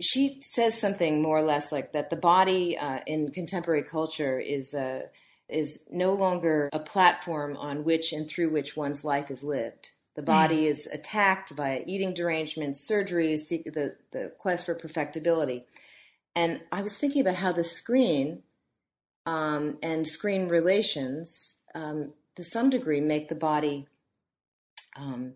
she 0.00 0.38
says 0.40 0.78
something 0.78 1.20
more 1.20 1.38
or 1.38 1.42
less 1.42 1.72
like 1.72 1.92
that: 1.92 2.10
the 2.10 2.16
body 2.16 2.78
uh, 2.78 3.00
in 3.06 3.32
contemporary 3.32 3.82
culture 3.82 4.38
is 4.38 4.72
uh, 4.72 5.02
is 5.48 5.84
no 5.90 6.14
longer 6.14 6.68
a 6.72 6.78
platform 6.78 7.56
on 7.56 7.84
which 7.84 8.12
and 8.12 8.30
through 8.30 8.50
which 8.50 8.76
one's 8.76 9.04
life 9.04 9.30
is 9.30 9.42
lived. 9.42 9.89
The 10.16 10.22
body 10.22 10.64
mm. 10.64 10.70
is 10.70 10.86
attacked 10.86 11.54
by 11.54 11.84
eating 11.86 12.14
derangements, 12.14 12.86
surgeries, 12.86 13.48
the 13.48 13.96
the 14.10 14.32
quest 14.38 14.66
for 14.66 14.74
perfectibility. 14.74 15.64
And 16.34 16.60
I 16.72 16.82
was 16.82 16.98
thinking 16.98 17.20
about 17.20 17.36
how 17.36 17.52
the 17.52 17.64
screen 17.64 18.42
um, 19.26 19.78
and 19.82 20.06
screen 20.06 20.48
relations, 20.48 21.58
um, 21.74 22.12
to 22.36 22.44
some 22.44 22.70
degree, 22.70 23.00
make 23.00 23.28
the 23.28 23.34
body 23.34 23.86
um, 24.96 25.34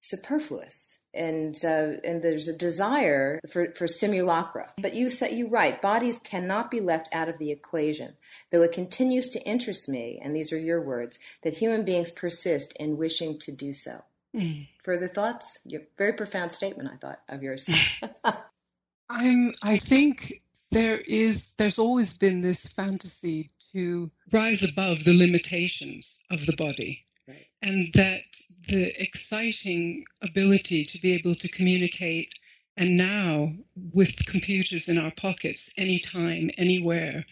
superfluous. 0.00 0.99
And 1.12 1.56
uh, 1.64 1.98
and 2.04 2.22
there's 2.22 2.46
a 2.46 2.56
desire 2.56 3.40
for, 3.50 3.72
for 3.74 3.88
simulacra. 3.88 4.72
But 4.78 4.94
you 4.94 5.10
said 5.10 5.32
you 5.32 5.48
right. 5.48 5.80
Bodies 5.80 6.20
cannot 6.22 6.70
be 6.70 6.80
left 6.80 7.08
out 7.12 7.28
of 7.28 7.38
the 7.38 7.50
equation, 7.50 8.14
though 8.52 8.62
it 8.62 8.72
continues 8.72 9.28
to 9.30 9.42
interest 9.42 9.88
me. 9.88 10.20
And 10.22 10.36
these 10.36 10.52
are 10.52 10.58
your 10.58 10.80
words 10.80 11.18
that 11.42 11.54
human 11.54 11.84
beings 11.84 12.10
persist 12.10 12.74
in 12.78 12.96
wishing 12.96 13.38
to 13.40 13.52
do 13.52 13.74
so. 13.74 14.04
Mm. 14.34 14.68
Further 14.84 15.08
thoughts? 15.08 15.58
Your 15.64 15.82
very 15.98 16.12
profound 16.12 16.52
statement, 16.52 16.90
I 16.92 16.96
thought 16.96 17.20
of 17.28 17.42
yours. 17.42 17.68
I'm. 19.10 19.52
I 19.62 19.78
think 19.78 20.40
there 20.70 20.98
is 20.98 21.52
there's 21.58 21.78
always 21.78 22.12
been 22.12 22.40
this 22.40 22.68
fantasy 22.68 23.50
to 23.72 24.10
rise 24.32 24.62
above 24.62 25.04
the 25.04 25.16
limitations 25.16 26.18
of 26.30 26.46
the 26.46 26.54
body 26.56 27.04
right. 27.30 27.46
and 27.62 27.92
that 27.94 28.22
the 28.68 29.00
exciting 29.02 30.04
ability 30.22 30.84
to 30.84 31.00
be 31.00 31.12
able 31.12 31.34
to 31.34 31.48
communicate 31.48 32.32
and 32.76 32.96
now 32.96 33.52
with 33.92 34.14
computers 34.26 34.88
in 34.88 34.98
our 34.98 35.10
pockets 35.12 35.70
anytime 35.76 36.50
anywhere 36.58 37.24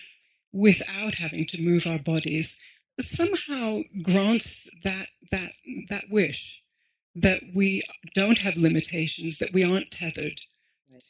without 0.52 1.14
having 1.14 1.46
to 1.46 1.60
move 1.60 1.86
our 1.86 1.98
bodies 1.98 2.56
somehow 3.00 3.80
grants 4.02 4.66
that 4.82 5.06
that 5.30 5.52
that 5.88 6.04
wish 6.10 6.60
that 7.14 7.42
we 7.54 7.82
don't 8.14 8.38
have 8.38 8.56
limitations 8.56 9.38
that 9.38 9.52
we 9.52 9.64
aren't 9.64 9.90
tethered 9.90 10.40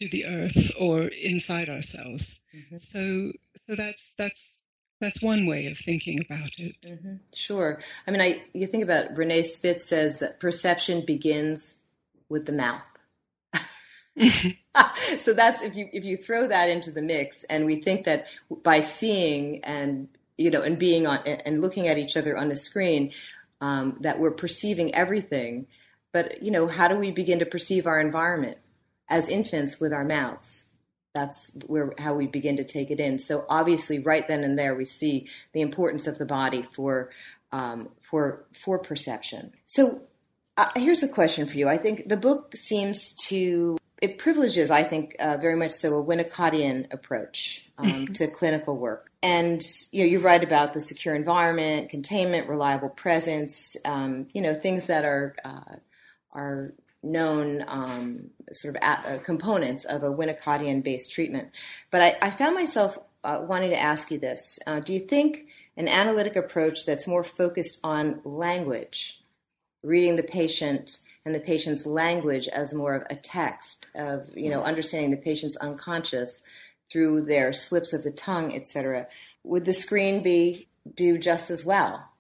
to 0.01 0.09
the 0.09 0.27
earth 0.27 0.71
or 0.79 1.09
inside 1.09 1.69
ourselves. 1.69 2.41
Mm-hmm. 2.55 2.77
So, 2.77 3.33
so 3.67 3.75
that's 3.75 4.15
that's 4.17 4.61
that's 5.01 5.23
one 5.23 5.47
way 5.47 5.67
of 5.67 5.79
thinking 5.79 6.21
about 6.29 6.51
it. 6.59 6.75
Mm-hmm. 6.85 7.15
Sure. 7.33 7.81
I 8.07 8.11
mean, 8.11 8.21
I 8.21 8.43
you 8.53 8.67
think 8.67 8.83
about 8.83 9.15
René 9.15 9.45
Spitz 9.45 9.87
says 9.87 10.19
that 10.21 10.41
perception 10.41 11.05
begins 11.05 11.77
with 12.29 12.47
the 12.47 12.53
mouth. 12.53 12.83
so 15.21 15.33
that's 15.33 15.63
if 15.63 15.77
you 15.77 15.89
if 15.93 16.05
you 16.05 16.17
throw 16.17 16.47
that 16.49 16.69
into 16.69 16.91
the 16.91 17.03
mix, 17.03 17.45
and 17.45 17.65
we 17.65 17.77
think 17.77 18.05
that 18.05 18.27
by 18.63 18.81
seeing 18.81 19.65
and 19.65 20.09
you 20.37 20.51
know 20.51 20.63
and 20.63 20.79
being 20.79 21.07
on 21.07 21.19
and 21.19 21.63
looking 21.63 21.89
at 21.89 21.99
each 21.99 22.17
other 22.17 22.37
on 22.37 22.49
the 22.49 22.57
screen, 22.57 23.13
um, 23.61 23.97
that 24.01 24.19
we're 24.19 24.31
perceiving 24.31 24.95
everything. 24.95 25.67
But 26.13 26.43
you 26.43 26.51
know, 26.51 26.67
how 26.67 26.89
do 26.89 26.97
we 26.97 27.11
begin 27.11 27.39
to 27.39 27.47
perceive 27.47 27.87
our 27.87 28.01
environment? 28.01 28.59
as 29.09 29.29
infants 29.29 29.81
with 29.81 29.93
our 29.93 30.05
mouths. 30.05 30.65
That's 31.19 31.51
where 31.67 31.93
how 31.99 32.15
we 32.15 32.27
begin 32.27 32.57
to 32.59 32.65
take 32.65 32.91
it 32.91 33.01
in. 33.01 33.19
So 33.19 33.45
obviously, 33.49 33.99
right 33.99 34.27
then 34.29 34.45
and 34.45 34.59
there, 34.59 34.75
we 34.75 34.85
see 34.85 35.15
the 35.53 35.63
importance 35.69 36.07
of 36.07 36.19
the 36.19 36.27
body 36.27 36.63
for 36.77 37.11
um, 37.51 37.89
for 38.09 38.47
for 38.65 38.79
perception. 38.79 39.53
So 39.67 40.03
uh, 40.57 40.71
here's 40.77 41.03
a 41.03 41.09
question 41.09 41.49
for 41.49 41.57
you. 41.59 41.69
I 41.69 41.77
think 41.77 42.09
the 42.09 42.17
book 42.17 42.55
seems 42.57 43.15
to 43.29 43.79
it 44.01 44.19
privileges, 44.19 44.71
I 44.71 44.85
think, 44.85 45.17
uh, 45.19 45.39
very 45.39 45.57
much 45.57 45.73
so 45.73 45.99
a 45.99 46.05
Winnicottian 46.05 46.93
approach 46.93 47.67
um, 47.79 47.87
mm-hmm. 47.87 48.13
to 48.13 48.29
clinical 48.29 48.79
work. 48.79 49.11
And 49.23 49.61
you 49.91 50.05
know, 50.05 50.09
you 50.09 50.21
write 50.21 50.45
about 50.45 50.73
the 50.73 50.81
secure 50.81 51.15
environment, 51.17 51.91
containment, 51.91 52.49
reliable 52.49 52.91
presence, 52.91 53.77
um, 53.85 54.29
you 54.33 54.43
know, 54.43 54.55
things 54.55 54.87
that 54.87 55.05
are 55.05 55.35
uh, 55.45 55.77
are 56.33 56.75
known 57.03 57.65
um, 57.69 58.31
sort 58.53 58.75
of 58.75 58.83
at, 58.83 59.05
uh, 59.07 59.19
components 59.19 59.85
of 59.85 60.03
a 60.03 60.09
Winnicottian 60.09 60.83
based 60.83 61.13
treatment. 61.13 61.51
But 61.91 62.03
I, 62.03 62.17
I 62.23 62.31
found 62.31 62.55
myself 62.55 62.99
uh, 63.25 63.45
wanting 63.47 63.71
to 63.71 63.81
ask 63.81 64.11
you 64.11 64.19
this 64.19 64.59
uh, 64.67 64.81
Do 64.81 64.93
you 64.93 65.01
think 65.01 65.47
an 65.77 65.89
analytic 65.89 66.37
approach 66.37 66.85
that's 66.85 67.07
more 67.07 67.25
focused 67.25 67.79
on 67.85 68.21
language, 68.25 69.21
reading 69.83 70.17
the 70.17 70.23
patient 70.23 70.99
and 71.25 71.35
the 71.35 71.41
patient's 71.41 71.87
language 71.87 72.49
as 72.49 72.75
more 72.75 72.95
of 72.95 73.03
a 73.11 73.17
text, 73.17 73.87
of 73.95 74.29
you 74.37 74.51
know, 74.51 74.63
understanding 74.63 75.11
the 75.11 75.17
patient's 75.17 75.57
unconscious 75.57 76.43
through 76.91 77.21
their 77.23 77.53
slips 77.53 77.93
of 77.93 78.03
the 78.03 78.11
tongue, 78.11 78.55
etc., 78.55 79.07
would 79.45 79.65
the 79.65 79.73
screen 79.73 80.23
be 80.23 80.69
do 80.95 81.19
just 81.19 81.51
as 81.51 81.65
well? 81.65 82.11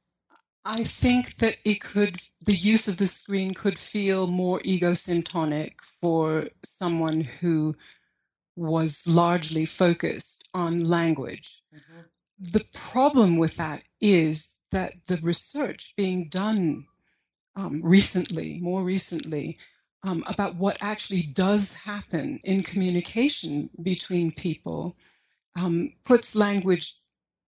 I 0.64 0.84
think 0.84 1.38
that 1.38 1.56
it 1.64 1.80
could, 1.80 2.20
the 2.44 2.54
use 2.54 2.88
of 2.88 2.98
the 2.98 3.06
screen 3.06 3.54
could 3.54 3.78
feel 3.78 4.26
more 4.26 4.60
egosyntonic 4.60 5.74
for 6.00 6.48
someone 6.64 7.20
who 7.20 7.74
was 8.56 9.06
largely 9.06 9.64
focused 9.64 10.44
on 10.52 10.80
language. 10.80 11.62
Mm-hmm. 11.74 12.00
The 12.52 12.64
problem 12.72 13.36
with 13.38 13.56
that 13.56 13.82
is 14.00 14.58
that 14.70 14.94
the 15.06 15.16
research 15.18 15.94
being 15.96 16.28
done 16.28 16.86
um, 17.56 17.80
recently, 17.82 18.58
more 18.60 18.82
recently, 18.82 19.58
um, 20.04 20.22
about 20.26 20.54
what 20.56 20.78
actually 20.80 21.22
does 21.22 21.74
happen 21.74 22.40
in 22.44 22.60
communication 22.60 23.70
between 23.82 24.32
people 24.32 24.96
um, 25.56 25.92
puts 26.04 26.36
language 26.36 26.96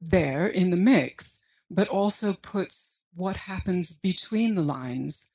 there 0.00 0.48
in 0.48 0.70
the 0.70 0.76
mix, 0.76 1.42
but 1.70 1.88
also 1.88 2.32
puts 2.32 2.99
what 3.14 3.36
happens 3.36 3.92
between 3.92 4.54
the 4.54 4.62
lines 4.62 5.26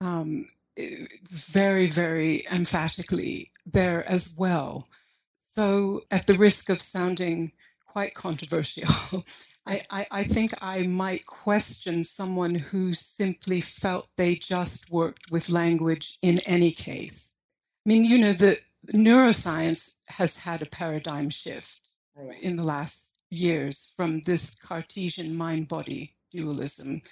um, 0.00 0.46
very, 1.30 1.88
very 1.88 2.46
emphatically 2.50 3.50
there 3.66 4.08
as 4.08 4.32
well. 4.36 4.88
So, 5.46 6.02
at 6.10 6.26
the 6.26 6.38
risk 6.38 6.68
of 6.68 6.80
sounding 6.80 7.52
quite 7.86 8.14
controversial, 8.14 8.88
I, 9.66 9.82
I, 9.90 10.06
I, 10.10 10.24
think 10.24 10.52
I 10.62 10.82
might 10.82 11.26
question 11.26 12.04
someone 12.04 12.54
who 12.54 12.94
simply 12.94 13.60
felt 13.60 14.08
they 14.16 14.34
just 14.34 14.90
worked 14.90 15.30
with 15.30 15.50
language 15.50 16.18
in 16.22 16.38
any 16.40 16.72
case. 16.72 17.34
I 17.84 17.88
mean, 17.88 18.04
you 18.04 18.18
know, 18.18 18.32
the 18.32 18.58
neuroscience 18.94 19.94
has 20.08 20.38
had 20.38 20.62
a 20.62 20.66
paradigm 20.66 21.28
shift 21.28 21.80
in 22.40 22.56
the 22.56 22.64
last 22.64 23.12
years 23.30 23.92
from 23.96 24.20
this 24.22 24.54
Cartesian 24.54 25.34
mind 25.34 25.68
body 25.68 26.14
dualism 26.30 27.02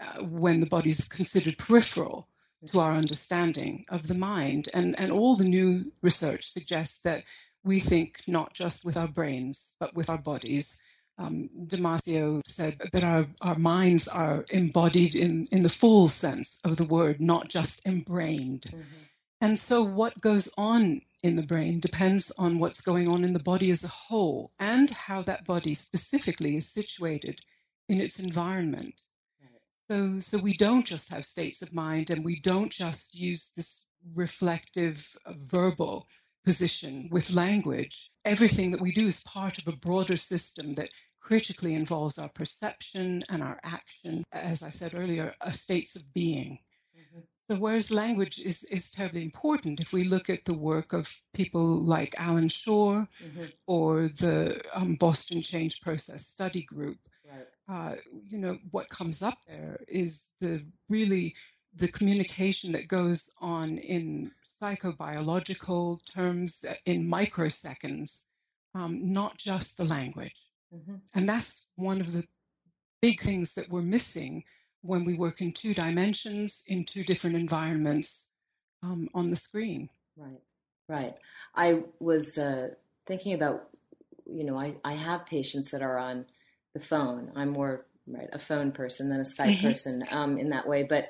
uh, 0.00 0.22
when 0.22 0.60
the 0.60 0.66
body 0.66 0.90
is 0.90 1.08
considered 1.08 1.58
peripheral 1.58 2.28
to 2.66 2.80
our 2.80 2.92
understanding 2.92 3.84
of 3.88 4.06
the 4.08 4.14
mind. 4.14 4.68
And, 4.74 4.98
and 4.98 5.12
all 5.12 5.36
the 5.36 5.48
new 5.48 5.92
research 6.02 6.52
suggests 6.52 7.00
that 7.02 7.24
we 7.64 7.80
think 7.80 8.20
not 8.26 8.54
just 8.54 8.84
with 8.84 8.96
our 8.96 9.08
brains, 9.08 9.74
but 9.78 9.94
with 9.94 10.08
our 10.10 10.18
bodies. 10.18 10.78
Um, 11.18 11.50
Damasio 11.66 12.42
said 12.46 12.78
that 12.92 13.04
our, 13.04 13.26
our 13.42 13.58
minds 13.58 14.06
are 14.08 14.46
embodied 14.50 15.14
in, 15.14 15.46
in 15.50 15.62
the 15.62 15.68
full 15.68 16.06
sense 16.06 16.58
of 16.64 16.76
the 16.76 16.84
word, 16.84 17.20
not 17.20 17.48
just 17.48 17.84
embrained. 17.86 18.66
Mm-hmm. 18.68 19.02
And 19.40 19.58
so, 19.58 19.82
what 19.82 20.20
goes 20.20 20.48
on 20.56 21.00
in 21.22 21.34
the 21.34 21.42
brain 21.42 21.80
depends 21.80 22.30
on 22.38 22.58
what's 22.58 22.80
going 22.80 23.08
on 23.08 23.24
in 23.24 23.32
the 23.32 23.38
body 23.38 23.70
as 23.70 23.84
a 23.84 23.88
whole 23.88 24.52
and 24.58 24.90
how 24.90 25.22
that 25.22 25.44
body 25.44 25.74
specifically 25.74 26.56
is 26.56 26.66
situated 26.66 27.40
in 27.88 28.00
its 28.00 28.18
environment. 28.18 28.94
So, 29.90 30.20
so 30.20 30.38
we 30.38 30.54
don't 30.54 30.84
just 30.84 31.08
have 31.08 31.24
states 31.24 31.62
of 31.62 31.72
mind 31.72 32.10
and 32.10 32.24
we 32.24 32.40
don't 32.40 32.70
just 32.70 33.14
use 33.14 33.52
this 33.56 33.84
reflective 34.14 35.16
uh, 35.24 35.32
verbal 35.46 36.06
position 36.44 37.08
with 37.10 37.30
language. 37.30 38.10
Everything 38.24 38.70
that 38.70 38.80
we 38.80 38.92
do 38.92 39.06
is 39.06 39.22
part 39.22 39.58
of 39.58 39.66
a 39.66 39.76
broader 39.76 40.16
system 40.16 40.72
that 40.74 40.90
critically 41.20 41.74
involves 41.74 42.18
our 42.18 42.28
perception 42.30 43.22
and 43.28 43.42
our 43.42 43.58
action, 43.62 44.24
as 44.32 44.62
I 44.62 44.70
said 44.70 44.94
earlier, 44.94 45.34
are 45.40 45.52
states 45.52 45.96
of 45.96 46.02
being. 46.14 46.58
Mm-hmm. 46.98 47.20
So, 47.50 47.56
whereas 47.56 47.90
language 47.90 48.38
is, 48.38 48.64
is 48.64 48.90
terribly 48.90 49.22
important, 49.22 49.80
if 49.80 49.92
we 49.92 50.04
look 50.04 50.28
at 50.28 50.44
the 50.44 50.54
work 50.54 50.92
of 50.92 51.10
people 51.32 51.64
like 51.64 52.14
Allan 52.18 52.48
Schore 52.48 53.08
mm-hmm. 53.24 53.44
or 53.66 54.08
the 54.08 54.60
um, 54.74 54.96
Boston 54.96 55.40
Change 55.40 55.80
Process 55.80 56.26
Study 56.26 56.62
Group, 56.62 56.98
uh, 57.68 57.94
you 58.26 58.38
know, 58.38 58.58
what 58.70 58.88
comes 58.88 59.22
up 59.22 59.38
there 59.46 59.80
is 59.88 60.28
the 60.40 60.64
really 60.88 61.34
the 61.76 61.88
communication 61.88 62.72
that 62.72 62.88
goes 62.88 63.30
on 63.40 63.78
in 63.78 64.30
psychobiological 64.62 66.00
terms 66.06 66.64
uh, 66.68 66.74
in 66.86 67.06
microseconds, 67.06 68.24
um, 68.74 69.12
not 69.12 69.36
just 69.36 69.76
the 69.76 69.84
language. 69.84 70.34
Mm-hmm. 70.74 70.96
And 71.14 71.28
that's 71.28 71.66
one 71.76 72.00
of 72.00 72.12
the 72.12 72.24
big 73.00 73.20
things 73.22 73.54
that 73.54 73.68
we're 73.68 73.82
missing 73.82 74.44
when 74.82 75.04
we 75.04 75.14
work 75.14 75.40
in 75.40 75.52
two 75.52 75.74
dimensions, 75.74 76.62
in 76.66 76.84
two 76.84 77.04
different 77.04 77.36
environments 77.36 78.30
um, 78.82 79.08
on 79.14 79.26
the 79.26 79.36
screen. 79.36 79.88
Right, 80.16 80.40
right. 80.88 81.14
I 81.54 81.82
was 82.00 82.38
uh, 82.38 82.70
thinking 83.06 83.34
about, 83.34 83.68
you 84.26 84.44
know, 84.44 84.58
I, 84.58 84.76
I 84.84 84.94
have 84.94 85.26
patients 85.26 85.70
that 85.70 85.82
are 85.82 85.98
on 85.98 86.26
the 86.74 86.80
phone. 86.80 87.32
I'm 87.34 87.50
more 87.50 87.86
right 88.06 88.28
a 88.32 88.38
phone 88.38 88.72
person 88.72 89.08
than 89.10 89.20
a 89.20 89.24
Skype 89.24 89.56
mm-hmm. 89.56 89.66
person 89.66 90.02
um, 90.12 90.38
in 90.38 90.50
that 90.50 90.68
way. 90.68 90.84
But 90.84 91.08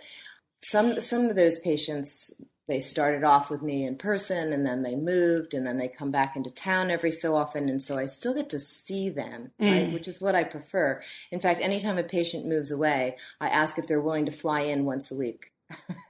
some 0.63 0.97
some 0.97 1.27
of 1.27 1.37
those 1.37 1.59
patients 1.59 2.33
they 2.69 2.81
started 2.83 3.25
off 3.25 3.49
with 3.49 3.63
me 3.63 3.87
in 3.87 3.97
person 3.97 4.53
and 4.53 4.65
then 4.67 4.83
they 4.83 4.95
moved 4.95 5.55
and 5.55 5.67
then 5.67 5.79
they 5.79 5.89
come 5.89 6.11
back 6.11 6.37
into 6.37 6.51
town 6.51 6.91
every 6.91 7.11
so 7.11 7.35
often 7.35 7.67
and 7.69 7.83
so 7.83 7.97
I 7.97 8.05
still 8.05 8.35
get 8.35 8.51
to 8.51 8.59
see 8.59 9.09
them, 9.09 9.53
mm. 9.59 9.73
right? 9.73 9.93
Which 9.93 10.07
is 10.07 10.21
what 10.21 10.35
I 10.35 10.45
prefer. 10.45 11.03
In 11.31 11.41
fact, 11.41 11.63
anytime 11.63 11.97
a 11.97 12.05
patient 12.05 12.45
moves 12.45 12.71
away, 12.71 13.17
I 13.41 13.49
ask 13.49 13.79
if 13.79 13.87
they're 13.87 14.03
willing 14.03 14.27
to 14.27 14.33
fly 14.33 14.61
in 14.61 14.85
once 14.85 15.11
a 15.11 15.17
week. 15.17 15.53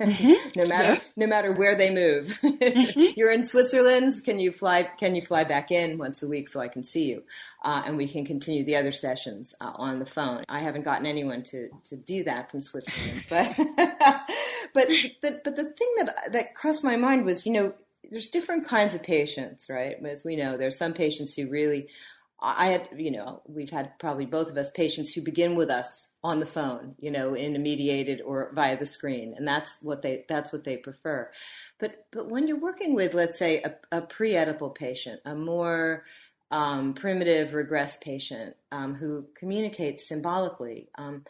Mm-hmm. 0.01 0.33
no 0.61 0.67
matter 0.67 0.91
yes. 0.91 1.17
no 1.17 1.27
matter 1.27 1.53
where 1.53 1.75
they 1.75 1.91
move. 1.91 2.27
mm-hmm. 2.43 3.01
You're 3.17 3.33
in 3.33 3.43
Switzerland. 3.43 4.13
Can 4.25 4.39
you 4.39 4.53
fly? 4.53 4.85
Can 4.99 5.15
you 5.15 5.23
fly 5.23 5.45
back 5.45 5.71
in 5.71 5.99
once 5.99 6.23
a 6.23 6.29
week 6.29 6.49
so 6.49 6.61
I 6.61 6.69
can 6.69 6.85
see 6.85 7.07
you, 7.07 7.25
uh, 7.65 7.83
and 7.85 7.97
we 7.97 8.09
can 8.09 8.25
continue 8.25 8.65
the 8.65 8.77
other 8.77 8.93
sessions 8.93 9.55
uh, 9.61 9.73
on 9.75 9.99
the 9.99 10.07
phone. 10.07 10.45
I 10.49 10.61
haven't 10.61 10.85
gotten 10.85 11.07
anyone 11.07 11.43
to 11.45 11.69
to 11.89 11.97
do 11.97 12.25
that 12.25 12.51
from 12.51 12.63
Switzerland, 12.63 13.25
but 13.29 13.57
but 14.75 14.89
the, 15.23 15.41
but 15.45 15.57
the 15.57 15.73
thing 15.73 15.95
that 15.99 16.33
that 16.33 16.55
crossed 16.55 16.85
my 16.85 16.97
mind 16.97 17.25
was, 17.25 17.45
you 17.45 17.53
know, 17.53 17.75
there's 18.11 18.29
different 18.29 18.67
kinds 18.67 18.95
of 18.95 19.03
patients, 19.03 19.69
right? 19.69 19.97
As 20.05 20.25
we 20.25 20.37
know, 20.37 20.57
there's 20.57 20.79
some 20.79 20.93
patients 20.93 21.35
who 21.35 21.49
really 21.49 21.89
I 22.41 22.69
had, 22.69 22.89
you 22.97 23.11
know, 23.11 23.43
we've 23.47 23.71
had 23.71 23.99
probably 23.99 24.27
both 24.27 24.51
of 24.51 24.57
us 24.57 24.71
patients 24.71 25.13
who 25.13 25.23
begin 25.23 25.57
with 25.57 25.71
us 25.71 26.08
on 26.25 26.41
the 26.41 26.47
phone, 26.47 26.95
you 26.99 27.11
know, 27.11 27.35
in 27.35 27.55
a 27.55 27.59
mediated 27.59 28.21
or 28.21 28.51
via 28.55 28.79
the 28.79 28.87
screen, 28.87 29.35
and 29.37 29.47
that's 29.47 29.79
what 29.83 30.03
they 30.03 30.25
that's 30.29 30.53
what 30.53 30.65
they 30.65 30.77
prefer. 30.77 31.31
But 31.79 32.07
but 32.11 32.29
when 32.29 32.47
you're 32.47 32.59
working 32.59 32.95
with, 32.95 33.15
let's 33.15 33.39
say, 33.39 33.63
a, 33.63 33.75
a 33.93 34.01
pre-Oedipal 34.03 34.75
patient, 34.75 35.21
a 35.25 35.35
more 35.35 36.05
um, 36.51 36.95
primitive 36.95 37.55
regress 37.55 37.97
patient 37.99 38.57
um, 38.73 38.95
who 38.95 39.27
communicates 39.35 40.09
symbolically, 40.09 40.89
um, 40.97 41.25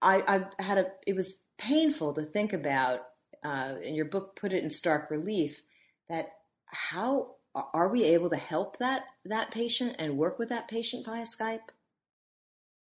I, 0.00 0.46
I 0.58 0.62
had 0.62 0.78
a. 0.78 0.86
It 1.06 1.14
was 1.14 1.36
painful 1.58 2.14
to 2.14 2.22
think 2.22 2.52
about. 2.52 3.00
Uh, 3.44 3.74
and 3.84 3.94
your 3.94 4.06
book 4.06 4.34
put 4.34 4.52
it 4.52 4.64
in 4.64 4.70
stark 4.70 5.08
relief 5.08 5.62
that 6.08 6.32
how 6.66 7.36
are 7.72 7.88
we 7.88 8.02
able 8.04 8.28
to 8.30 8.36
help 8.36 8.78
that 8.78 9.04
that 9.24 9.50
patient 9.50 9.94
and 9.98 10.18
work 10.18 10.38
with 10.38 10.48
that 10.48 10.66
patient 10.66 11.06
via 11.06 11.24
Skype? 11.24 11.68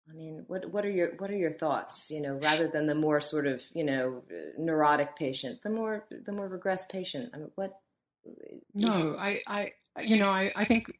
I 0.10 0.14
mean, 0.14 0.44
what 0.48 0.70
what 0.72 0.86
are 0.86 0.92
your 0.92 1.12
what 1.18 1.32
are 1.32 1.38
your 1.38 1.54
thoughts? 1.54 2.12
You 2.12 2.22
know, 2.22 2.34
rather 2.34 2.68
than 2.68 2.88
the 2.88 2.96
more 2.96 3.22
sort 3.22 3.48
of 3.48 3.62
you 3.74 3.84
know 3.84 4.24
neurotic 4.58 5.16
patient, 5.16 5.62
the 5.64 5.70
more 5.70 6.06
the 6.10 6.32
more 6.32 6.50
regressed 6.50 6.90
patient. 6.90 7.32
I 7.34 7.38
mean, 7.38 7.52
what? 7.56 7.80
No, 8.74 9.16
I 9.18 9.42
I 9.48 9.72
you 10.02 10.18
know 10.18 10.30
I 10.30 10.52
I 10.56 10.66
think 10.66 10.92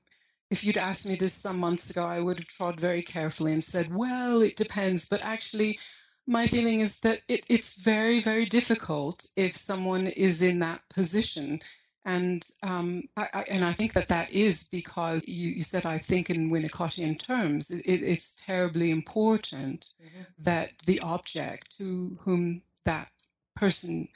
if 0.50 0.64
you'd 0.64 0.78
asked 0.78 1.08
me 1.08 1.16
this 1.16 1.34
some 1.34 1.60
months 1.60 1.90
ago, 1.90 2.06
I 2.06 2.20
would 2.20 2.38
have 2.40 2.48
trod 2.48 2.80
very 2.80 3.02
carefully 3.02 3.54
and 3.54 3.64
said, 3.64 3.94
well, 3.94 4.42
it 4.42 4.56
depends. 4.56 5.06
But 5.10 5.22
actually, 5.22 5.80
my 6.28 6.48
feeling 6.48 6.80
is 6.80 7.00
that 7.02 7.22
it, 7.28 7.46
it's 7.50 7.74
very 7.74 8.22
very 8.22 8.46
difficult 8.46 9.30
if 9.36 9.58
someone 9.58 10.08
is 10.08 10.42
in 10.42 10.60
that 10.60 10.82
position 10.90 11.60
and 12.06 12.46
um, 12.64 13.04
I, 13.16 13.30
I, 13.34 13.42
and 13.44 13.64
I 13.64 13.74
think 13.74 13.94
that 13.94 14.10
that 14.10 14.32
is 14.32 14.66
because 14.66 15.22
you, 15.26 15.50
you 15.50 15.64
said 15.64 15.86
I 15.86 15.98
think 15.98 16.30
in 16.30 16.50
Winnicottian 16.50 17.18
terms 17.18 17.72
it, 17.72 17.86
it's 17.86 18.36
terribly 18.46 18.92
important 18.92 19.88
mm-hmm. 20.04 20.24
that 20.40 20.72
the 20.86 21.00
object 21.00 21.78
to 21.78 22.18
whom 22.22 22.62
that 22.86 23.08
person 23.56 24.10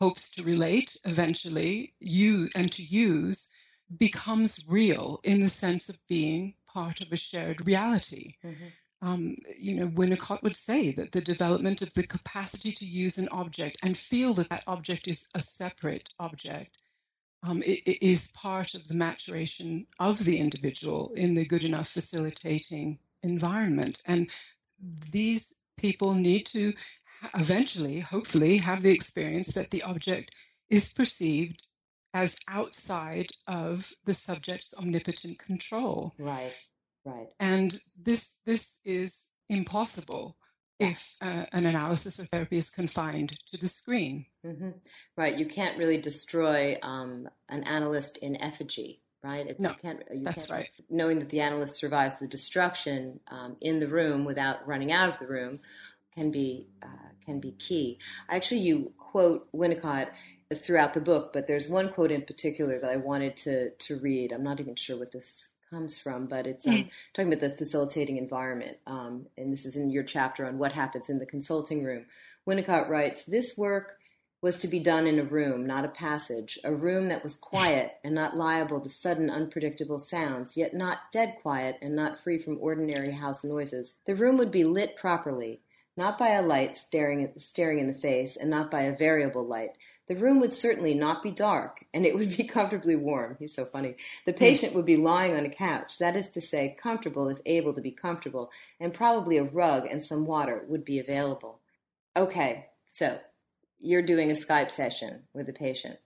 hopes 0.00 0.30
to 0.30 0.42
relate 0.42 0.96
eventually 1.04 1.94
you 2.00 2.48
and 2.56 2.72
to 2.72 2.82
use 2.82 3.48
becomes 3.98 4.64
real 4.66 5.20
in 5.22 5.38
the 5.38 5.48
sense 5.48 5.88
of 5.88 6.06
being 6.08 6.54
part 6.66 7.00
of 7.00 7.12
a 7.12 7.16
shared 7.16 7.64
reality. 7.66 8.34
Mm-hmm. 8.44 9.06
Um, 9.06 9.36
you 9.58 9.74
know, 9.74 9.86
Winnicott 9.88 10.42
would 10.42 10.56
say 10.56 10.92
that 10.92 11.12
the 11.12 11.20
development 11.20 11.82
of 11.82 11.92
the 11.94 12.04
capacity 12.04 12.72
to 12.72 12.86
use 12.86 13.18
an 13.18 13.28
object 13.30 13.78
and 13.82 13.96
feel 13.96 14.32
that 14.34 14.48
that 14.48 14.62
object 14.66 15.08
is 15.08 15.28
a 15.34 15.42
separate 15.42 16.08
object 16.18 16.78
um, 17.42 17.62
is 17.64 18.30
part 18.32 18.74
of 18.74 18.86
the 18.88 18.94
maturation 18.94 19.86
of 19.98 20.24
the 20.24 20.38
individual 20.38 21.12
in 21.16 21.34
the 21.34 21.44
good 21.44 21.64
enough 21.64 21.88
facilitating 21.88 22.98
environment. 23.22 24.00
And 24.06 24.30
these 25.10 25.54
people 25.76 26.14
need 26.14 26.46
to 26.46 26.72
eventually, 27.34 28.00
hopefully, 28.00 28.56
have 28.58 28.82
the 28.82 28.90
experience 28.90 29.54
that 29.54 29.70
the 29.70 29.82
object 29.82 30.32
is 30.70 30.92
perceived 30.92 31.68
as 32.14 32.38
outside 32.48 33.30
of 33.46 33.90
the 34.04 34.14
subject's 34.14 34.74
omnipotent 34.74 35.38
control. 35.38 36.12
Right, 36.18 36.54
right. 37.04 37.28
And 37.40 37.80
this 37.96 38.38
this 38.44 38.80
is 38.84 39.30
impossible 39.48 40.36
if 40.90 41.16
uh, 41.20 41.46
an 41.52 41.66
analysis 41.66 42.18
or 42.18 42.24
therapy 42.26 42.58
is 42.58 42.70
confined 42.70 43.38
to 43.52 43.58
the 43.58 43.68
screen. 43.68 44.26
Mm-hmm. 44.44 44.70
Right. 45.16 45.36
You 45.36 45.46
can't 45.46 45.78
really 45.78 45.98
destroy 45.98 46.76
um, 46.82 47.28
an 47.48 47.64
analyst 47.64 48.18
in 48.18 48.36
effigy, 48.40 49.00
right? 49.22 49.46
It's, 49.46 49.60
no, 49.60 49.70
you 49.70 49.76
can't, 49.80 50.02
you 50.12 50.24
that's 50.24 50.46
can't, 50.46 50.58
right. 50.58 50.68
Knowing 50.90 51.18
that 51.20 51.30
the 51.30 51.40
analyst 51.40 51.78
survives 51.78 52.16
the 52.20 52.28
destruction 52.28 53.20
um, 53.30 53.56
in 53.60 53.80
the 53.80 53.88
room 53.88 54.24
without 54.24 54.66
running 54.66 54.92
out 54.92 55.08
of 55.08 55.18
the 55.18 55.26
room 55.26 55.60
can 56.14 56.30
be 56.30 56.68
uh, 56.82 57.08
can 57.24 57.40
be 57.40 57.52
key. 57.52 57.98
Actually, 58.28 58.60
you 58.60 58.92
quote 58.98 59.50
Winnicott 59.52 60.08
throughout 60.54 60.92
the 60.92 61.00
book, 61.00 61.32
but 61.32 61.46
there's 61.46 61.68
one 61.68 61.88
quote 61.88 62.10
in 62.10 62.22
particular 62.22 62.78
that 62.78 62.90
I 62.90 62.96
wanted 62.96 63.36
to 63.38 63.70
to 63.70 63.98
read. 63.98 64.32
I'm 64.32 64.42
not 64.42 64.60
even 64.60 64.76
sure 64.76 64.98
what 64.98 65.12
this 65.12 65.51
comes 65.72 65.98
from, 65.98 66.26
but 66.26 66.46
it's 66.46 66.66
um, 66.66 66.74
mm. 66.74 66.90
talking 67.14 67.32
about 67.32 67.40
the 67.40 67.56
facilitating 67.56 68.18
environment. 68.18 68.76
Um, 68.86 69.26
and 69.38 69.52
this 69.52 69.64
is 69.64 69.74
in 69.74 69.90
your 69.90 70.02
chapter 70.02 70.46
on 70.46 70.58
what 70.58 70.72
happens 70.72 71.08
in 71.08 71.18
the 71.18 71.26
consulting 71.26 71.82
room. 71.82 72.04
Winnicott 72.46 72.88
writes 72.88 73.24
This 73.24 73.56
work 73.56 73.98
was 74.42 74.58
to 74.58 74.68
be 74.68 74.80
done 74.80 75.06
in 75.06 75.18
a 75.18 75.24
room, 75.24 75.64
not 75.64 75.84
a 75.84 75.88
passage, 75.88 76.58
a 76.64 76.74
room 76.74 77.08
that 77.08 77.22
was 77.22 77.36
quiet 77.36 77.92
and 78.04 78.14
not 78.14 78.36
liable 78.36 78.80
to 78.80 78.88
sudden, 78.88 79.30
unpredictable 79.30 80.00
sounds, 80.00 80.56
yet 80.56 80.74
not 80.74 80.98
dead 81.12 81.36
quiet 81.40 81.76
and 81.80 81.94
not 81.94 82.22
free 82.22 82.38
from 82.38 82.58
ordinary 82.60 83.12
house 83.12 83.44
noises. 83.44 83.96
The 84.04 84.16
room 84.16 84.36
would 84.38 84.50
be 84.50 84.64
lit 84.64 84.96
properly, 84.96 85.60
not 85.96 86.18
by 86.18 86.30
a 86.30 86.42
light 86.42 86.76
staring, 86.76 87.32
staring 87.38 87.78
in 87.78 87.86
the 87.86 87.98
face, 87.98 88.36
and 88.36 88.50
not 88.50 88.70
by 88.70 88.82
a 88.82 88.96
variable 88.96 89.46
light, 89.46 89.70
The 90.08 90.16
room 90.16 90.40
would 90.40 90.52
certainly 90.52 90.94
not 90.94 91.22
be 91.22 91.30
dark, 91.30 91.84
and 91.94 92.04
it 92.04 92.14
would 92.14 92.36
be 92.36 92.44
comfortably 92.48 92.96
warm. 92.96 93.36
He's 93.38 93.54
so 93.54 93.64
funny. 93.64 93.96
The 94.26 94.32
patient 94.32 94.74
would 94.74 94.84
be 94.84 94.96
lying 94.96 95.34
on 95.34 95.46
a 95.46 95.50
couch, 95.50 95.98
that 95.98 96.16
is 96.16 96.28
to 96.30 96.40
say, 96.40 96.76
comfortable 96.78 97.28
if 97.28 97.38
able 97.46 97.74
to 97.74 97.80
be 97.80 97.92
comfortable, 97.92 98.50
and 98.80 98.92
probably 98.92 99.38
a 99.38 99.44
rug 99.44 99.86
and 99.86 100.04
some 100.04 100.26
water 100.26 100.64
would 100.68 100.84
be 100.84 100.98
available. 100.98 101.60
Okay, 102.16 102.66
so 102.90 103.18
you're 103.80 104.02
doing 104.02 104.30
a 104.30 104.34
Skype 104.34 104.70
session 104.70 105.22
with 105.32 105.48
a 105.48 105.52
patient. 105.52 105.98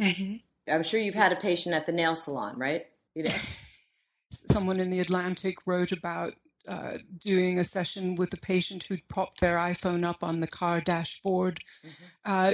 Mm-hmm. 0.00 0.36
I'm 0.72 0.82
sure 0.82 1.00
you've 1.00 1.14
had 1.14 1.32
a 1.32 1.36
patient 1.36 1.74
at 1.74 1.86
the 1.86 1.92
nail 1.92 2.16
salon, 2.16 2.58
right? 2.58 2.86
You 3.14 3.24
know? 3.24 3.34
Someone 4.30 4.80
in 4.80 4.90
the 4.90 5.00
Atlantic 5.00 5.58
wrote 5.66 5.92
about 5.92 6.34
uh, 6.66 6.98
doing 7.24 7.58
a 7.58 7.64
session 7.64 8.14
with 8.14 8.32
a 8.32 8.38
patient 8.38 8.84
who'd 8.84 9.06
propped 9.08 9.40
their 9.40 9.56
iPhone 9.56 10.04
up 10.04 10.24
on 10.24 10.40
the 10.40 10.46
car 10.46 10.80
dashboard. 10.80 11.60
Mm-hmm. 11.84 12.32
Uh, 12.32 12.52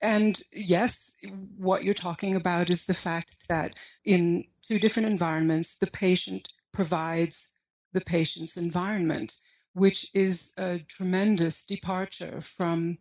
and 0.00 0.40
yes, 0.52 1.10
what 1.56 1.84
you're 1.84 1.94
talking 1.94 2.36
about 2.36 2.70
is 2.70 2.84
the 2.84 2.94
fact 2.94 3.36
that 3.48 3.74
in 4.04 4.44
two 4.66 4.78
different 4.78 5.08
environments, 5.08 5.76
the 5.76 5.86
patient 5.86 6.48
provides 6.72 7.52
the 7.92 8.00
patient's 8.00 8.56
environment, 8.56 9.36
which 9.72 10.10
is 10.14 10.52
a 10.58 10.78
tremendous 10.80 11.64
departure 11.64 12.40
from 12.40 12.98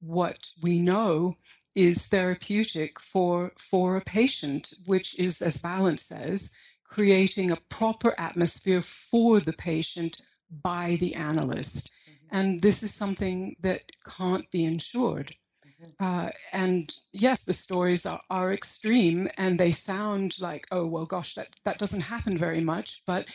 what 0.00 0.38
we 0.62 0.78
know 0.78 1.36
is 1.74 2.06
therapeutic 2.06 2.98
for 3.00 3.52
for 3.70 3.96
a 3.96 4.00
patient, 4.00 4.72
which 4.86 5.18
is, 5.18 5.42
as 5.42 5.58
Balint 5.58 5.98
says, 5.98 6.52
creating 6.84 7.50
a 7.50 7.62
proper 7.68 8.14
atmosphere 8.18 8.82
for 8.82 9.40
the 9.40 9.52
patient 9.52 10.22
by 10.62 10.96
the 11.00 11.14
analyst. 11.14 11.88
Mm-hmm. 11.88 12.36
And 12.36 12.62
this 12.62 12.82
is 12.82 12.92
something 12.92 13.56
that 13.60 13.82
can't 14.06 14.50
be 14.50 14.64
ensured. 14.64 15.34
Uh, 16.00 16.30
and 16.52 16.96
yes, 17.12 17.42
the 17.42 17.52
stories 17.52 18.04
are, 18.06 18.20
are 18.30 18.52
extreme 18.52 19.28
and 19.36 19.58
they 19.58 19.72
sound 19.72 20.36
like, 20.40 20.66
oh, 20.70 20.86
well, 20.86 21.06
gosh, 21.06 21.34
that, 21.34 21.48
that 21.64 21.78
doesn't 21.78 22.00
happen 22.00 22.36
very 22.36 22.60
much. 22.60 23.02
But 23.06 23.26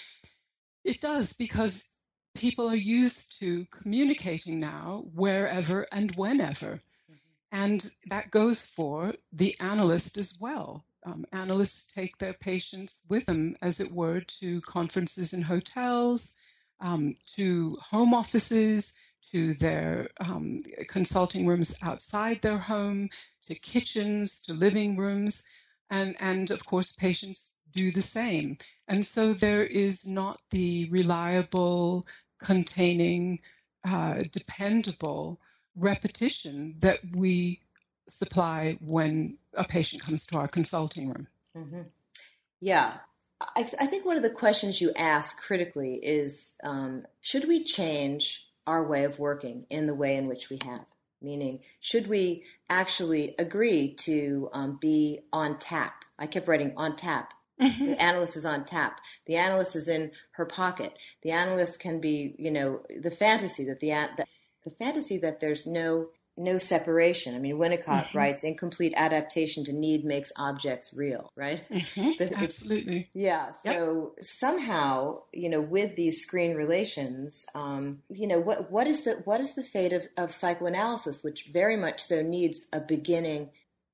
it 0.83 0.99
does 0.99 1.33
because 1.33 1.87
people 2.35 2.69
are 2.69 2.75
used 2.75 3.39
to 3.39 3.65
communicating 3.71 4.59
now 4.59 5.05
wherever 5.13 5.87
and 5.91 6.13
whenever. 6.15 6.79
Mm-hmm. 7.11 7.15
And 7.51 7.91
that 8.07 8.31
goes 8.31 8.65
for 8.65 9.13
the 9.31 9.55
analyst 9.59 10.17
as 10.17 10.37
well 10.39 10.85
um, 11.05 11.25
analysts 11.31 11.85
take 11.91 12.17
their 12.17 12.33
patients 12.33 13.01
with 13.09 13.25
them, 13.25 13.55
as 13.61 13.79
it 13.79 13.91
were, 13.91 14.21
to 14.21 14.61
conferences 14.61 15.33
in 15.33 15.41
hotels, 15.41 16.35
um, 16.79 17.15
to 17.35 17.75
home 17.81 18.13
offices, 18.13 18.93
to 19.33 19.53
their 19.55 20.09
um, 20.19 20.63
consulting 20.87 21.47
rooms 21.47 21.75
outside 21.81 22.41
their 22.41 22.57
home, 22.57 23.09
to 23.47 23.55
kitchens, 23.55 24.39
to 24.39 24.53
living 24.53 24.95
rooms, 24.95 25.43
and, 25.89 26.15
and 26.19 26.51
of 26.51 26.65
course, 26.65 26.91
patients 26.91 27.55
do 27.73 27.91
the 27.91 28.01
same. 28.01 28.57
And 28.87 29.05
so 29.05 29.33
there 29.33 29.63
is 29.63 30.05
not 30.05 30.39
the 30.51 30.87
reliable, 30.89 32.05
containing, 32.41 33.39
uh, 33.85 34.21
dependable 34.31 35.39
repetition 35.75 36.75
that 36.79 36.99
we 37.15 37.59
supply 38.07 38.77
when 38.81 39.37
a 39.55 39.63
patient 39.63 40.01
comes 40.01 40.25
to 40.27 40.37
our 40.37 40.47
consulting 40.47 41.07
room. 41.07 41.27
Mm-hmm. 41.57 41.81
Yeah. 42.59 42.97
I, 43.41 43.69
I, 43.79 43.87
think 43.87 44.05
one 44.05 44.15
of 44.15 44.23
the 44.23 44.29
questions 44.29 44.79
you 44.79 44.93
ask 44.95 45.41
critically 45.41 45.95
is 45.95 46.53
um, 46.63 47.05
should 47.21 47.47
we 47.47 47.63
change 47.63 48.45
our 48.67 48.83
way 48.83 49.03
of 49.03 49.19
working 49.19 49.65
in 49.69 49.87
the 49.87 49.95
way 49.95 50.15
in 50.15 50.27
which 50.27 50.49
we 50.49 50.59
have? 50.65 50.85
Meaning, 51.21 51.59
should 51.79 52.07
we 52.07 52.43
actually 52.69 53.35
agree 53.39 53.93
to 53.99 54.49
um, 54.53 54.77
be 54.81 55.21
on 55.31 55.57
tap? 55.57 56.03
I 56.19 56.27
kept 56.27 56.47
writing 56.47 56.73
on 56.75 56.95
tap. 56.95 57.33
Mm-hmm. 57.61 57.85
The 57.85 58.01
analyst 58.01 58.35
is 58.35 58.45
on 58.45 58.65
tap. 58.65 58.99
The 59.25 59.37
analyst 59.37 59.75
is 59.75 59.87
in 59.87 60.11
her 60.31 60.45
pocket. 60.45 60.97
The 61.21 61.31
analyst 61.31 61.79
can 61.79 62.01
be, 62.01 62.35
you 62.37 62.51
know, 62.51 62.81
the 63.01 63.11
fantasy 63.11 63.63
that 63.65 63.79
the, 63.79 63.91
the 64.17 64.25
the 64.63 64.71
fantasy 64.71 65.17
that 65.17 65.39
there's 65.39 65.67
no 65.67 66.07
no 66.35 66.57
separation. 66.57 67.35
I 67.35 67.39
mean, 67.39 67.57
Winnicott 67.57 68.07
mm-hmm. 68.07 68.17
writes, 68.17 68.43
"Incomplete 68.43 68.93
adaptation 68.95 69.63
to 69.65 69.73
need 69.73 70.03
makes 70.03 70.31
objects 70.35 70.93
real." 70.93 71.31
Right? 71.35 71.63
Mm-hmm. 71.69 72.35
Absolutely. 72.43 73.09
Yeah. 73.13 73.51
So 73.63 74.13
yep. 74.17 74.25
somehow, 74.25 75.23
you 75.31 75.49
know, 75.49 75.61
with 75.61 75.95
these 75.95 76.21
screen 76.21 76.55
relations, 76.55 77.45
um, 77.55 77.99
you 78.09 78.27
know, 78.27 78.39
what 78.39 78.71
what 78.71 78.87
is 78.87 79.03
the 79.03 79.21
what 79.25 79.41
is 79.41 79.55
the 79.55 79.63
fate 79.63 79.93
of, 79.93 80.07
of 80.17 80.31
psychoanalysis, 80.31 81.23
which 81.23 81.49
very 81.53 81.77
much 81.77 82.01
so 82.01 82.21
needs 82.21 82.65
a 82.73 82.79
beginning, 82.79 83.49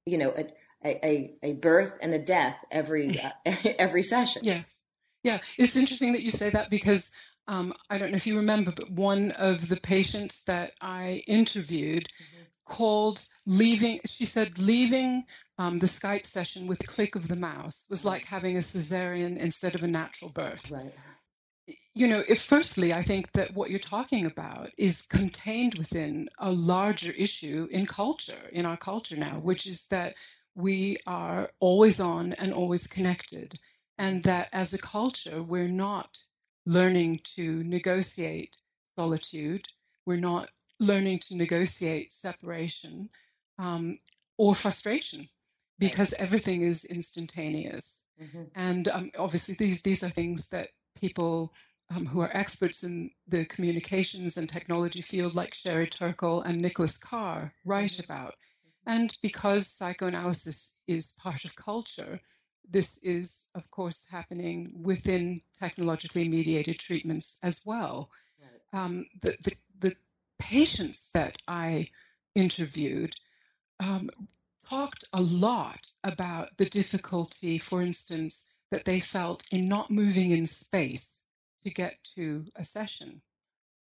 you 0.06 0.18
know, 0.18 0.34
a 0.38 0.46
a, 0.86 1.36
a 1.44 1.54
birth 1.54 1.94
and 2.02 2.14
a 2.14 2.20
death 2.20 2.58
every 2.72 3.20
uh, 3.20 3.32
every 3.78 4.04
session. 4.04 4.44
Yes. 4.46 4.84
Yeah, 5.24 5.40
it's 5.58 5.76
interesting 5.76 6.14
that 6.14 6.22
you 6.22 6.32
say 6.32 6.50
that 6.52 6.70
because 6.70 7.12
um, 7.50 7.74
I 7.90 7.98
don't 7.98 8.12
know 8.12 8.16
if 8.16 8.28
you 8.28 8.38
remember, 8.38 8.72
but 8.72 8.92
one 8.92 9.32
of 9.32 9.70
the 9.70 9.78
patients 9.78 10.44
that 10.44 10.74
I 10.82 11.24
interviewed 11.26 12.04
mm-hmm. 12.04 12.44
called 12.66 13.28
leaving, 13.48 14.02
she 14.06 14.26
said, 14.26 14.60
leaving 14.60 15.24
um, 15.58 15.80
the 15.80 15.88
Skype 15.88 16.28
session 16.28 16.68
with 16.68 16.80
a 16.84 16.88
click 16.88 17.16
of 17.16 17.28
the 17.28 17.36
mouse 17.36 17.88
was 17.90 18.06
like 18.06 18.24
having 18.24 18.56
a 18.56 18.60
cesarean 18.60 19.36
instead 19.38 19.74
of 19.74 19.82
a 19.82 19.88
natural 19.88 20.30
birth. 20.30 20.70
Right. 20.70 20.94
You 21.96 22.08
know, 22.08 22.24
if 22.30 22.44
firstly, 22.44 22.94
I 22.94 23.02
think 23.02 23.32
that 23.32 23.56
what 23.56 23.72
you're 23.72 23.80
talking 23.80 24.28
about 24.28 24.70
is 24.78 25.02
contained 25.02 25.74
within 25.74 26.30
a 26.38 26.52
larger 26.52 27.12
issue 27.14 27.68
in 27.72 27.88
culture, 27.88 28.48
in 28.52 28.68
our 28.68 28.78
culture 28.78 29.18
now, 29.18 29.40
which 29.40 29.66
is 29.66 29.88
that 29.88 30.14
we 30.54 30.98
are 31.08 31.50
always 31.60 32.00
on 32.00 32.34
and 32.34 32.54
always 32.54 32.86
connected. 32.86 33.58
And 33.98 34.22
that 34.24 34.50
as 34.54 34.72
a 34.74 34.78
culture, 34.78 35.42
we're 35.42 35.68
not 35.68 36.20
learning 36.66 37.20
to 37.36 37.64
negotiate 37.64 38.58
solitude. 38.98 39.68
We're 40.06 40.18
not 40.18 40.50
learning 40.80 41.20
to 41.20 41.36
negotiate 41.36 42.14
separation 42.14 43.10
um, 43.58 44.00
or 44.38 44.56
frustration 44.56 45.28
because 45.78 46.14
everything 46.14 46.62
is 46.62 46.86
instantaneous. 46.86 48.02
Mm-hmm. 48.22 48.44
And 48.56 48.88
um, 48.90 49.12
obviously, 49.18 49.56
these 49.56 49.82
these 49.82 50.04
are 50.04 50.10
things 50.10 50.50
that 50.50 50.70
people 50.96 51.54
um, 51.92 52.06
who 52.06 52.20
are 52.22 52.36
experts 52.36 52.84
in 52.84 53.12
the 53.28 53.46
communications 53.46 54.38
and 54.38 54.48
technology 54.48 55.02
field, 55.02 55.36
like 55.36 55.54
Sherry 55.54 55.88
Turkle 55.88 56.42
and 56.42 56.62
Nicholas 56.62 56.98
Carr, 56.98 57.54
write 57.66 57.92
mm-hmm. 57.92 58.12
about. 58.12 58.34
Mm-hmm. 58.34 58.92
And 58.92 59.18
because 59.22 59.68
psychoanalysis 59.68 60.76
is 60.88 61.14
part 61.18 61.46
of 61.46 61.56
culture, 61.56 62.20
this 62.70 62.98
is, 63.00 63.46
of 63.56 63.70
course, 63.72 64.06
happening 64.10 64.72
within 64.82 65.42
technologically 65.58 66.28
mediated 66.28 66.80
treatments 66.80 67.38
as 67.44 67.66
well. 67.66 68.10
Right. 68.40 68.80
Um, 68.80 69.06
the, 69.22 69.36
the, 69.44 69.54
the, 69.80 69.96
patients 70.40 71.10
that 71.14 71.38
I 71.50 71.90
interviewed 72.34 73.14
um, 73.82 74.10
talked 74.66 75.04
a 75.12 75.22
lot 75.22 75.86
about 76.06 76.56
the 76.58 76.66
difficulty, 76.66 77.58
for 77.58 77.82
instance, 77.82 78.48
that 78.72 78.86
they 78.86 79.02
felt 79.02 79.44
in 79.52 79.68
not 79.68 79.92
moving 79.92 80.32
in 80.32 80.46
space 80.46 81.22
to 81.64 81.70
get 81.70 81.98
to 82.16 82.46
a 82.56 82.64
session. 82.64 83.22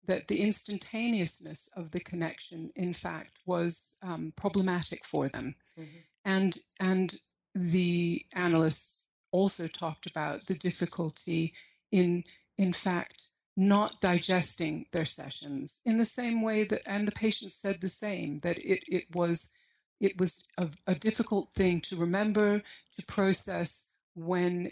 That 0.06 0.28
the 0.28 0.40
instantaneousness 0.40 1.68
of 1.76 1.90
the 1.90 2.00
connection, 2.00 2.70
in 2.76 2.94
fact, 2.94 3.38
was 3.44 3.94
um, 4.02 4.32
problematic 4.36 5.04
for 5.04 5.28
them. 5.28 5.54
Mm-hmm. 5.78 5.98
And, 6.24 6.58
and 6.80 7.18
the 7.56 8.24
analysts 8.34 9.06
also 9.32 9.66
talked 9.66 10.06
about 10.06 10.46
the 10.46 10.54
difficulty 10.54 11.52
in, 11.90 12.22
in 12.58 12.72
fact, 12.72 13.24
not 13.56 14.00
digesting 14.00 14.86
their 14.92 15.06
sessions 15.06 15.80
in 15.86 15.96
the 15.96 16.04
same 16.04 16.42
way 16.42 16.64
that, 16.64 16.82
and 16.86 17.08
the 17.08 17.12
patients 17.12 17.54
said 17.54 17.80
the 17.80 17.88
same, 17.88 18.38
that 18.40 18.58
it, 18.58 18.84
it 18.86 19.04
was 19.14 19.50
it 19.98 20.18
was 20.20 20.44
a, 20.58 20.68
a 20.86 20.94
difficult 20.94 21.50
thing 21.54 21.80
to 21.80 21.96
remember, 21.96 22.62
to 22.98 23.06
process 23.06 23.88
when 24.14 24.70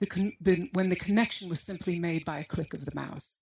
the, 0.00 0.32
the, 0.40 0.68
when 0.72 0.88
the 0.88 0.96
connection 0.96 1.48
was 1.48 1.60
simply 1.60 1.98
made 1.98 2.24
by 2.24 2.40
a 2.40 2.44
click 2.44 2.74
of 2.74 2.84
the 2.84 2.94
mouse. 2.94 3.38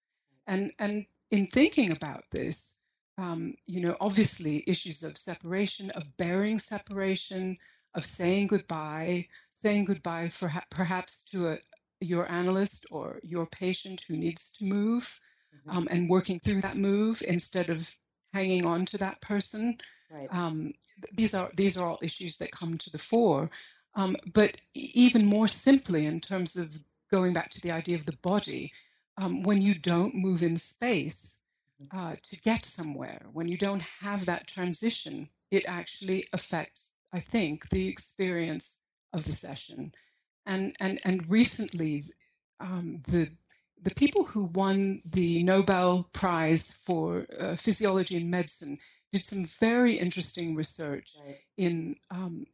And, 0.46 0.72
and 0.78 1.07
in 1.30 1.46
thinking 1.46 1.90
about 1.90 2.24
this, 2.30 2.76
um, 3.16 3.54
you 3.66 3.80
know, 3.80 3.96
obviously 4.00 4.62
issues 4.66 5.02
of 5.02 5.16
separation, 5.16 5.90
of 5.92 6.04
bearing 6.18 6.59
separation, 6.59 7.57
of 7.94 8.04
saying 8.04 8.48
goodbye, 8.48 9.26
saying 9.62 9.85
goodbye 9.85 10.28
for 10.28 10.48
ha- 10.48 10.64
perhaps 10.70 11.22
to 11.30 11.48
a, 11.48 11.59
your 12.00 12.30
analyst 12.30 12.87
or 12.90 13.20
your 13.22 13.46
patient 13.46 14.02
who 14.07 14.16
needs 14.16 14.50
to 14.59 14.64
move 14.64 15.20
mm-hmm. 15.54 15.76
um, 15.76 15.88
and 15.90 16.09
working 16.09 16.40
through 16.40 16.61
that 16.61 16.76
move 16.76 17.22
instead 17.26 17.70
of 17.70 17.88
hanging 18.33 18.66
on 18.66 18.85
to 18.87 18.98
that 18.98 19.20
person. 19.20 19.78
Right. 20.11 20.28
Um, 20.30 20.74
these 21.12 21.35
are 21.35 21.50
these 21.57 21.76
are 21.76 21.87
all 21.87 21.98
issues 22.02 22.37
that 22.38 22.52
come 22.52 22.78
to 22.78 22.90
the 22.90 22.98
fore. 22.98 23.50
Um, 23.96 24.16
but 24.33 24.57
even 24.74 25.24
more 25.24 25.48
simply, 25.48 26.07
in 26.07 26.20
terms 26.20 26.57
of 26.57 26.76
going 27.12 27.33
back 27.33 27.50
to 27.50 27.61
the 27.61 27.70
idea 27.70 27.96
of 27.96 28.07
the 28.07 28.18
body, 28.22 28.72
um, 29.16 29.42
when 29.42 29.62
you 29.62 29.74
don't 29.74 30.14
move 30.14 30.42
in 30.42 30.57
space 30.57 31.38
mm-hmm. 31.80 31.96
uh, 31.96 32.16
to 32.28 32.37
get 32.40 32.64
somewhere, 32.64 33.22
when 33.33 33.46
you 33.46 33.57
don't 33.57 33.83
have 34.00 34.26
that 34.26 34.48
transition, 34.48 35.28
it 35.50 35.64
actually 35.68 36.26
affects, 36.33 36.90
I 37.14 37.20
think, 37.20 37.68
the 37.70 37.87
experience 37.88 38.81
of 39.12 39.24
the 39.24 39.33
session. 39.33 39.92
And 40.46 40.77
and 40.81 41.00
and 41.05 41.31
recently, 41.31 42.05
um, 42.61 43.03
the 43.09 43.31
the 43.83 43.94
people 43.94 44.24
who 44.24 44.44
won 44.44 45.00
the 45.05 45.42
Nobel 45.44 46.09
Prize 46.12 46.74
for 46.85 47.27
uh, 47.38 47.55
Physiology 47.55 48.16
and 48.16 48.31
Medicine 48.31 48.79
did 49.12 49.24
some 49.24 49.44
very 49.61 49.94
interesting 49.94 50.57
research 50.57 51.14
right. 51.24 51.38
in 51.57 51.94
um, 52.11 52.46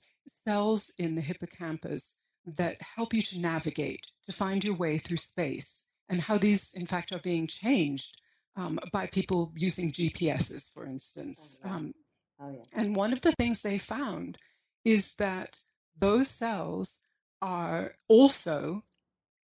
cells 0.47 0.93
in 0.99 1.15
the 1.15 1.23
hippocampus 1.23 2.17
that 2.45 2.77
help 2.83 3.15
you 3.15 3.23
to 3.23 3.39
navigate, 3.39 4.07
to 4.27 4.33
find 4.33 4.63
your 4.63 4.75
way 4.75 4.99
through 4.99 5.17
space, 5.17 5.85
and 6.11 6.21
how 6.21 6.37
these, 6.37 6.75
in 6.75 6.87
fact, 6.87 7.13
are 7.13 7.21
being 7.21 7.47
changed 7.47 8.21
um, 8.57 8.79
by 8.93 9.07
people 9.07 9.53
using 9.55 9.91
GPSs, 9.93 10.73
for 10.75 10.85
instance. 10.85 11.59
Oh, 11.65 11.69
yeah. 11.69 11.75
Um, 11.75 11.95
oh, 12.43 12.51
yeah. 12.51 12.65
And 12.73 12.97
one 12.97 13.13
of 13.13 13.21
the 13.23 13.33
things 13.33 13.63
they 13.63 13.79
found 13.79 14.37
is 14.85 15.15
that 15.15 15.59
those 15.99 16.29
cells 16.29 17.03
are 17.43 17.95
also 18.09 18.83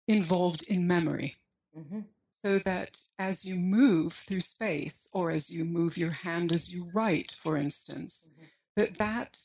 involved 0.07 0.63
in 0.63 0.87
memory. 0.87 1.37
Mm-hmm. 1.77 2.01
So 2.43 2.59
that 2.59 2.99
as 3.19 3.45
you 3.45 3.55
move 3.55 4.13
through 4.13 4.41
space, 4.41 5.07
or 5.13 5.29
as 5.29 5.49
you 5.49 5.63
move 5.63 5.95
your 5.95 6.11
hand 6.11 6.51
as 6.51 6.71
you 6.71 6.89
write, 6.93 7.35
for 7.39 7.55
instance, 7.55 8.27
mm-hmm. 8.27 8.45
that 8.77 8.97
that 8.97 9.39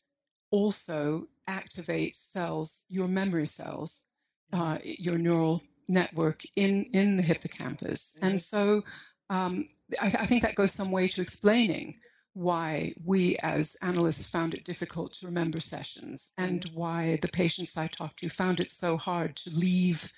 also 0.50 1.28
activates 1.48 2.16
cells, 2.16 2.84
your 2.88 3.06
memory 3.06 3.46
cells, 3.46 4.06
mm-hmm. 4.52 4.62
uh, 4.62 4.78
your 4.82 5.18
neural 5.18 5.62
network 5.88 6.42
in 6.56 6.84
in 6.92 7.16
the 7.16 7.22
hippocampus. 7.22 8.14
Mm-hmm. 8.16 8.26
And 8.26 8.42
so 8.42 8.82
um, 9.28 9.68
I, 10.00 10.06
I, 10.20 10.26
think 10.26 10.42
that 10.42 10.54
goes 10.54 10.72
some 10.72 10.90
way 10.90 11.08
to 11.08 11.20
explaining 11.20 11.96
why 12.36 12.92
we 13.02 13.34
as 13.38 13.78
analysts 13.80 14.26
found 14.26 14.52
it 14.52 14.62
difficult 14.62 15.10
to 15.10 15.24
remember 15.24 15.58
sessions 15.58 16.32
and 16.36 16.60
mm-hmm. 16.60 16.78
why 16.78 17.18
the 17.22 17.28
patients 17.28 17.78
I 17.78 17.86
talked 17.86 18.18
to 18.18 18.28
found 18.28 18.60
it 18.60 18.70
so 18.70 18.98
hard 18.98 19.36
to 19.36 19.50
leave 19.50 20.12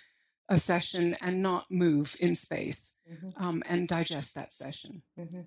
a 0.49 0.59
session 0.59 1.17
and 1.21 1.41
not 1.41 1.71
move 1.71 2.17
in 2.19 2.35
space 2.35 2.97
mm-hmm. 3.09 3.41
um, 3.41 3.63
and 3.69 3.87
digest 3.87 4.35
that 4.35 4.51
session. 4.51 5.01
Mm-hmm. 5.17 5.43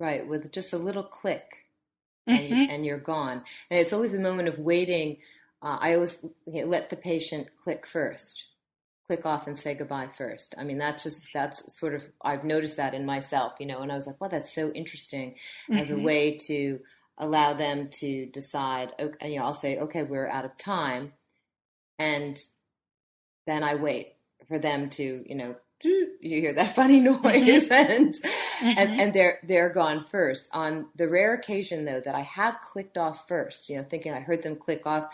Right, 0.00 0.26
with 0.26 0.50
just 0.50 0.72
a 0.72 0.78
little 0.78 1.02
click 1.02 1.66
and, 2.26 2.38
mm-hmm. 2.38 2.70
and, 2.70 2.86
you're 2.86 2.96
gone. 2.96 3.42
And 3.70 3.78
it's 3.78 3.92
always 3.92 4.14
a 4.14 4.20
moment 4.20 4.48
of 4.48 4.58
waiting. 4.58 5.18
Uh, 5.60 5.76
I 5.78 5.94
always 5.94 6.24
let 6.46 6.88
the 6.88 6.96
patient 6.96 7.48
click 7.62 7.86
first 7.86 8.46
click 9.08 9.24
off 9.24 9.46
and 9.46 9.58
say 9.58 9.74
goodbye 9.74 10.10
first. 10.16 10.54
I 10.58 10.64
mean, 10.64 10.76
that's 10.76 11.02
just, 11.02 11.26
that's 11.32 11.76
sort 11.76 11.94
of, 11.94 12.04
I've 12.22 12.44
noticed 12.44 12.76
that 12.76 12.94
in 12.94 13.06
myself, 13.06 13.54
you 13.58 13.66
know, 13.66 13.80
and 13.80 13.90
I 13.90 13.94
was 13.94 14.06
like, 14.06 14.20
well, 14.20 14.28
that's 14.28 14.54
so 14.54 14.70
interesting 14.72 15.34
mm-hmm. 15.68 15.78
as 15.78 15.90
a 15.90 15.94
mm-hmm. 15.94 16.04
way 16.04 16.36
to 16.46 16.80
allow 17.16 17.54
them 17.54 17.88
to 18.00 18.26
decide, 18.26 18.92
okay, 19.00 19.32
you 19.32 19.38
know, 19.38 19.46
I'll 19.46 19.54
say, 19.54 19.78
okay, 19.78 20.02
we're 20.02 20.28
out 20.28 20.44
of 20.44 20.56
time. 20.58 21.14
And 21.98 22.38
then 23.46 23.64
I 23.64 23.76
wait 23.76 24.14
for 24.46 24.58
them 24.58 24.90
to, 24.90 25.24
you 25.26 25.34
know, 25.34 25.56
you 25.82 26.08
hear 26.20 26.52
that 26.52 26.74
funny 26.74 27.00
noise 27.00 27.16
mm-hmm. 27.22 27.72
and, 27.72 28.14
mm-hmm. 28.14 28.72
and 28.76 29.00
and 29.00 29.14
they're 29.14 29.38
they're 29.44 29.70
gone 29.70 30.04
first 30.10 30.48
on 30.52 30.86
the 30.96 31.08
rare 31.08 31.34
occasion 31.34 31.84
though 31.84 32.00
that 32.00 32.16
i 32.16 32.22
have 32.22 32.60
clicked 32.62 32.98
off 32.98 33.28
first 33.28 33.70
you 33.70 33.76
know 33.76 33.84
thinking 33.84 34.12
i 34.12 34.18
heard 34.18 34.42
them 34.42 34.56
click 34.56 34.88
off 34.88 35.04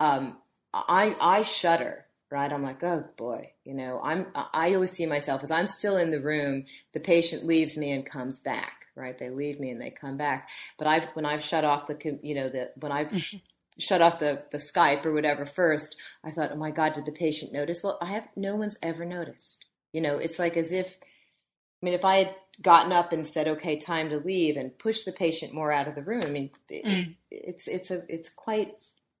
um, 0.00 0.38
i 0.72 1.14
i 1.20 1.42
shudder 1.42 2.05
right? 2.30 2.52
I'm 2.52 2.62
like, 2.62 2.82
oh 2.82 3.04
boy, 3.16 3.52
you 3.64 3.74
know, 3.74 4.00
I'm, 4.02 4.26
I 4.34 4.74
always 4.74 4.92
see 4.92 5.06
myself 5.06 5.42
as 5.42 5.50
I'm 5.50 5.66
still 5.66 5.96
in 5.96 6.10
the 6.10 6.20
room, 6.20 6.64
the 6.92 7.00
patient 7.00 7.44
leaves 7.44 7.76
me 7.76 7.92
and 7.92 8.04
comes 8.04 8.40
back, 8.40 8.86
right? 8.96 9.16
They 9.16 9.30
leave 9.30 9.60
me 9.60 9.70
and 9.70 9.80
they 9.80 9.90
come 9.90 10.16
back. 10.16 10.48
But 10.78 10.88
I've, 10.88 11.04
when 11.14 11.24
I've 11.24 11.42
shut 11.42 11.64
off 11.64 11.86
the, 11.86 12.18
you 12.22 12.34
know, 12.34 12.48
the, 12.48 12.70
when 12.76 12.90
I've 12.90 13.08
mm-hmm. 13.08 13.36
shut 13.78 14.02
off 14.02 14.18
the, 14.18 14.44
the 14.50 14.58
Skype 14.58 15.04
or 15.04 15.12
whatever 15.12 15.46
first, 15.46 15.96
I 16.24 16.32
thought, 16.32 16.50
oh 16.52 16.56
my 16.56 16.72
God, 16.72 16.94
did 16.94 17.06
the 17.06 17.12
patient 17.12 17.52
notice? 17.52 17.82
Well, 17.82 17.98
I 18.00 18.06
have, 18.06 18.26
no 18.34 18.56
one's 18.56 18.76
ever 18.82 19.04
noticed. 19.04 19.64
You 19.92 20.00
know, 20.00 20.18
it's 20.18 20.38
like 20.38 20.56
as 20.56 20.72
if, 20.72 20.88
I 20.88 21.86
mean, 21.86 21.94
if 21.94 22.04
I 22.04 22.16
had 22.16 22.34
gotten 22.60 22.90
up 22.90 23.12
and 23.12 23.26
said, 23.26 23.46
okay, 23.46 23.76
time 23.76 24.08
to 24.08 24.16
leave 24.16 24.56
and 24.56 24.76
push 24.78 25.04
the 25.04 25.12
patient 25.12 25.54
more 25.54 25.70
out 25.70 25.86
of 25.86 25.94
the 25.94 26.02
room, 26.02 26.22
I 26.24 26.30
mean, 26.30 26.50
it, 26.68 26.84
mm. 26.84 27.14
it's, 27.30 27.68
it's 27.68 27.90
a, 27.90 28.02
it's 28.08 28.30
quite, 28.30 28.72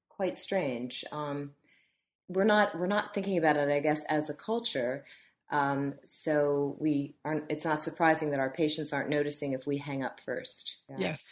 quite 0.08 0.38
strange. 0.38 1.04
Um, 1.12 1.52
we're 2.28 2.44
not 2.44 2.78
we're 2.78 2.86
not 2.86 3.14
thinking 3.14 3.38
about 3.38 3.56
it, 3.56 3.68
I 3.68 3.80
guess, 3.80 4.04
as 4.04 4.30
a 4.30 4.34
culture. 4.34 5.04
Um, 5.50 5.94
so 6.04 6.76
we 6.80 7.14
aren't. 7.24 7.44
It's 7.48 7.64
not 7.64 7.84
surprising 7.84 8.30
that 8.30 8.40
our 8.40 8.50
patients 8.50 8.92
aren't 8.92 9.10
noticing 9.10 9.52
if 9.52 9.66
we 9.66 9.78
hang 9.78 10.02
up 10.02 10.20
first. 10.20 10.76
Yeah. 10.88 10.96
Yes, 10.98 11.26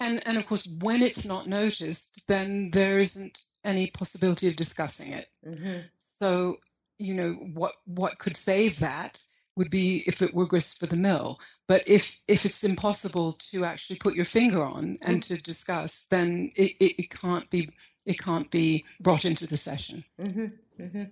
and 0.00 0.26
and 0.26 0.38
of 0.38 0.46
course, 0.46 0.66
when 0.80 1.02
it's 1.02 1.24
not 1.24 1.48
noticed, 1.48 2.22
then 2.28 2.70
there 2.72 2.98
isn't 2.98 3.42
any 3.64 3.88
possibility 3.88 4.48
of 4.48 4.56
discussing 4.56 5.12
it. 5.12 5.28
Mm-hmm. 5.46 5.80
So 6.22 6.58
you 6.98 7.14
know 7.14 7.32
what 7.32 7.74
what 7.84 8.18
could 8.18 8.36
save 8.36 8.78
that 8.80 9.20
would 9.56 9.70
be 9.70 10.04
if 10.06 10.22
it 10.22 10.32
were 10.32 10.46
grist 10.46 10.78
for 10.80 10.86
the 10.86 10.96
mill. 10.96 11.38
But 11.66 11.86
if 11.86 12.18
if 12.28 12.46
it's 12.46 12.64
impossible 12.64 13.34
to 13.50 13.64
actually 13.64 13.96
put 13.96 14.14
your 14.14 14.24
finger 14.24 14.62
on 14.64 14.96
and 15.02 15.20
mm-hmm. 15.20 15.34
to 15.34 15.42
discuss, 15.42 16.06
then 16.08 16.50
it, 16.56 16.72
it, 16.80 17.02
it 17.02 17.10
can't 17.10 17.50
be 17.50 17.70
it 18.08 18.18
can't 18.18 18.50
be 18.50 18.86
brought 19.00 19.26
into 19.26 19.46
the 19.46 19.56
session. 19.58 20.02
Mm-hmm, 20.18 20.46
mm-hmm. 20.82 21.02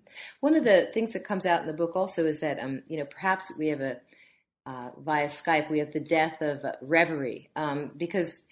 One 0.41 0.57
of 0.57 0.65
the 0.65 0.91
things 0.95 1.13
that 1.13 1.25
comes 1.25 1.45
out 1.45 1.61
in 1.61 1.67
the 1.67 1.75
book 1.75 1.95
also 1.95 2.25
is 2.25 2.41
that 2.41 2.59
um, 2.59 2.83
you 2.89 2.99
know 2.99 3.05
perhaps 3.05 3.53
we 3.59 3.69
have 3.69 3.83
a 3.83 4.01
uh, 4.65 4.91
via 4.99 5.29
Skype 5.29 5.71
we 5.71 5.79
have 5.79 5.93
the 5.93 6.01
death 6.01 6.41
of 6.41 6.65
reverie 6.81 7.51
um, 7.55 7.93
because 7.97 8.43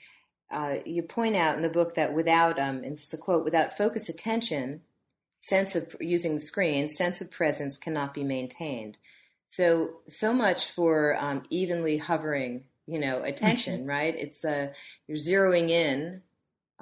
uh, 0.53 0.77
you 0.85 1.03
point 1.03 1.35
out 1.35 1.57
in 1.57 1.63
the 1.63 1.71
book 1.71 1.95
that 1.95 2.15
without 2.15 2.61
um, 2.61 2.77
and 2.77 2.93
it's 2.93 3.15
a 3.15 3.19
quote 3.19 3.45
without 3.45 3.79
focused 3.79 4.11
attention, 4.11 4.83
sense 5.41 5.75
of 5.75 5.97
using 5.99 6.35
the 6.35 6.41
screen, 6.41 6.89
sense 6.89 7.23
of 7.23 7.31
presence 7.31 7.79
cannot 7.79 8.13
be 8.13 8.23
maintained. 8.23 8.99
So 9.49 10.01
so 10.07 10.35
much 10.35 10.71
for 10.71 11.17
um, 11.19 11.45
evenly 11.49 11.97
hovering, 11.97 12.65
you 12.87 12.99
know, 12.99 13.23
attention, 13.23 13.81
mm-hmm. 13.81 13.89
right? 13.89 14.15
It's 14.15 14.45
uh, 14.45 14.75
you're 15.09 15.17
zeroing 15.17 15.71
in 15.71 16.21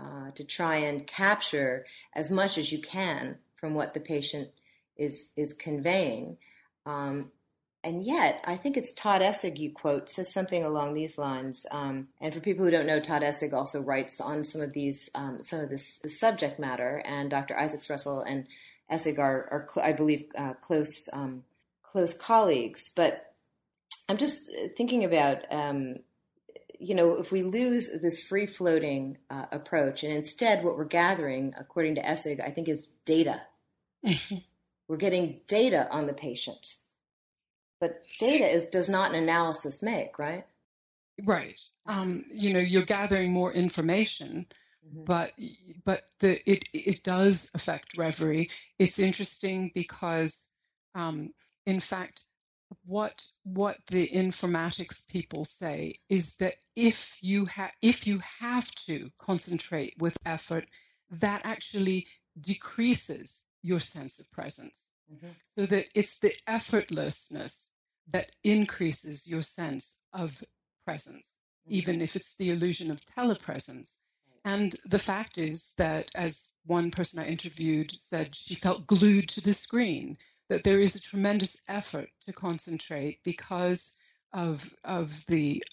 uh, 0.03 0.31
to 0.35 0.45
try 0.45 0.77
and 0.77 1.07
capture 1.07 1.87
as 2.15 2.31
much 2.31 2.59
as 2.59 2.73
you 2.73 2.81
can 2.81 3.39
from 3.57 3.75
what 3.75 3.95
the 3.95 4.01
patient 4.01 4.49
is 4.97 5.29
is 5.37 5.53
conveying. 5.53 6.37
Um, 6.87 7.31
and 7.85 8.05
yet, 8.05 8.41
I 8.45 8.57
think 8.57 8.77
it's 8.77 8.93
Todd 8.93 9.23
Essig 9.23 9.59
you 9.59 9.73
quote 9.73 10.09
says 10.09 10.33
something 10.33 10.63
along 10.65 10.95
these 10.95 11.19
lines. 11.19 11.67
Um, 11.73 12.09
and 12.21 12.33
for 12.33 12.41
people 12.41 12.65
who 12.65 12.71
don't 12.71 12.87
know, 12.87 13.01
Todd 13.01 13.23
Essig 13.23 13.53
also 13.53 13.81
writes 13.81 14.21
on 14.21 14.45
some 14.45 14.61
of 14.61 14.73
these 14.73 15.11
um, 15.15 15.43
some 15.43 15.61
of 15.61 15.69
this, 15.69 15.99
this, 15.99 16.19
subject 16.19 16.61
matter. 16.61 17.03
And 17.05 17.31
Dr. 17.31 17.59
Isaacs 17.59 17.91
Russell 17.91 18.21
and 18.23 18.47
Essig 18.91 19.19
are, 19.19 19.49
are 19.51 19.69
I 19.83 19.93
believe, 19.93 20.27
uh, 20.37 20.55
close 20.55 21.09
um, 21.13 21.43
close 21.83 22.15
colleagues. 22.15 22.91
But 22.95 23.35
I'm 24.09 24.17
just 24.17 24.49
thinking 24.77 25.05
about 25.05 25.39
um, 25.51 25.97
you 26.83 26.95
know, 26.95 27.15
if 27.15 27.31
we 27.31 27.43
lose 27.43 27.89
this 28.01 28.21
free 28.21 28.47
floating 28.47 29.19
uh, 29.31 29.47
approach, 29.53 30.03
and 30.03 30.13
instead 30.13 30.65
what 30.65 30.77
we're 30.77 30.85
gathering, 30.85 31.55
according 31.57 31.95
to 31.95 32.03
Essig, 32.03 32.41
I 32.41 32.51
think 32.51 32.69
is 32.69 32.91
data. 33.05 33.43
We're 34.89 34.97
getting 34.97 35.41
data 35.47 35.89
on 35.91 36.07
the 36.07 36.13
patient, 36.13 36.77
but 37.81 38.03
data 38.19 38.45
is 38.45 38.65
does 38.65 38.89
not 38.89 39.11
an 39.11 39.23
analysis 39.23 39.81
make, 39.81 40.19
right? 40.19 40.45
Right. 41.25 41.59
Um, 41.87 42.25
you 42.31 42.53
know, 42.53 42.59
you're 42.59 42.83
gathering 42.83 43.33
more 43.33 43.53
information, 43.53 44.47
mm-hmm. 44.85 45.05
but 45.05 45.33
but 45.85 46.09
the 46.19 46.51
it 46.51 46.65
it 46.73 47.05
does 47.05 47.51
affect 47.55 47.97
reverie. 47.97 48.51
It's 48.79 48.99
interesting 48.99 49.71
because, 49.73 50.49
um, 50.95 51.33
in 51.65 51.81
fact, 51.81 52.23
what 52.85 53.25
what 53.45 53.79
the 53.91 54.09
informatics 54.09 55.07
people 55.09 55.45
say 55.45 55.95
is 56.09 56.37
that 56.37 56.55
if 56.77 57.17
you 57.21 57.45
have 57.47 57.73
if 57.83 58.07
you 58.07 58.21
have 58.41 58.71
to 58.75 59.11
concentrate 59.19 59.95
with 59.99 60.17
effort 60.27 60.67
that 61.11 61.41
actually 61.45 62.07
decreases 62.41 63.43
your 63.63 63.81
sense 63.81 64.19
of 64.19 64.31
presence 64.31 64.81
mm-hmm. 65.13 65.29
so 65.59 65.67
that 65.67 65.87
it's 65.95 66.19
the 66.19 66.35
effortlessness 66.49 67.69
that 68.11 68.33
increases 68.45 69.27
your 69.27 69.43
sense 69.43 69.99
of 70.13 70.43
presence 70.85 71.31
mm-hmm. 71.67 71.75
even 71.75 72.01
if 72.01 72.17
it's 72.17 72.35
the 72.37 72.51
illusion 72.51 72.91
of 72.91 73.01
telepresence 73.05 73.97
and 74.45 74.75
the 74.87 74.99
fact 74.99 75.39
is 75.39 75.73
that 75.77 76.11
as 76.15 76.53
one 76.67 76.91
person 76.91 77.19
i 77.19 77.27
interviewed 77.27 77.93
said 77.97 78.35
she 78.35 78.55
felt 78.55 78.87
glued 78.87 79.29
to 79.29 79.41
the 79.41 79.55
screen 79.55 80.17
that 80.53 80.65
there 80.65 80.81
is 80.81 80.95
a 80.95 81.01
tremendous 81.01 81.57
effort 81.69 82.11
to 82.27 82.33
concentrate 82.33 83.19
because 83.25 83.97
of, 84.35 84.71
of 84.85 85.25
the 85.27 85.65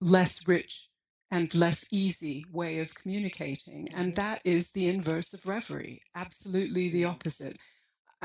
less 0.00 0.48
rich 0.48 0.88
and 1.30 1.54
less 1.54 1.86
easy 1.92 2.44
way 2.50 2.80
of 2.80 2.92
communicating. 2.96 3.88
And 3.94 4.12
that 4.16 4.40
is 4.44 4.72
the 4.72 4.88
inverse 4.88 5.34
of 5.34 5.46
reverie, 5.46 6.02
absolutely 6.16 6.88
the 6.88 7.04
opposite. 7.04 7.56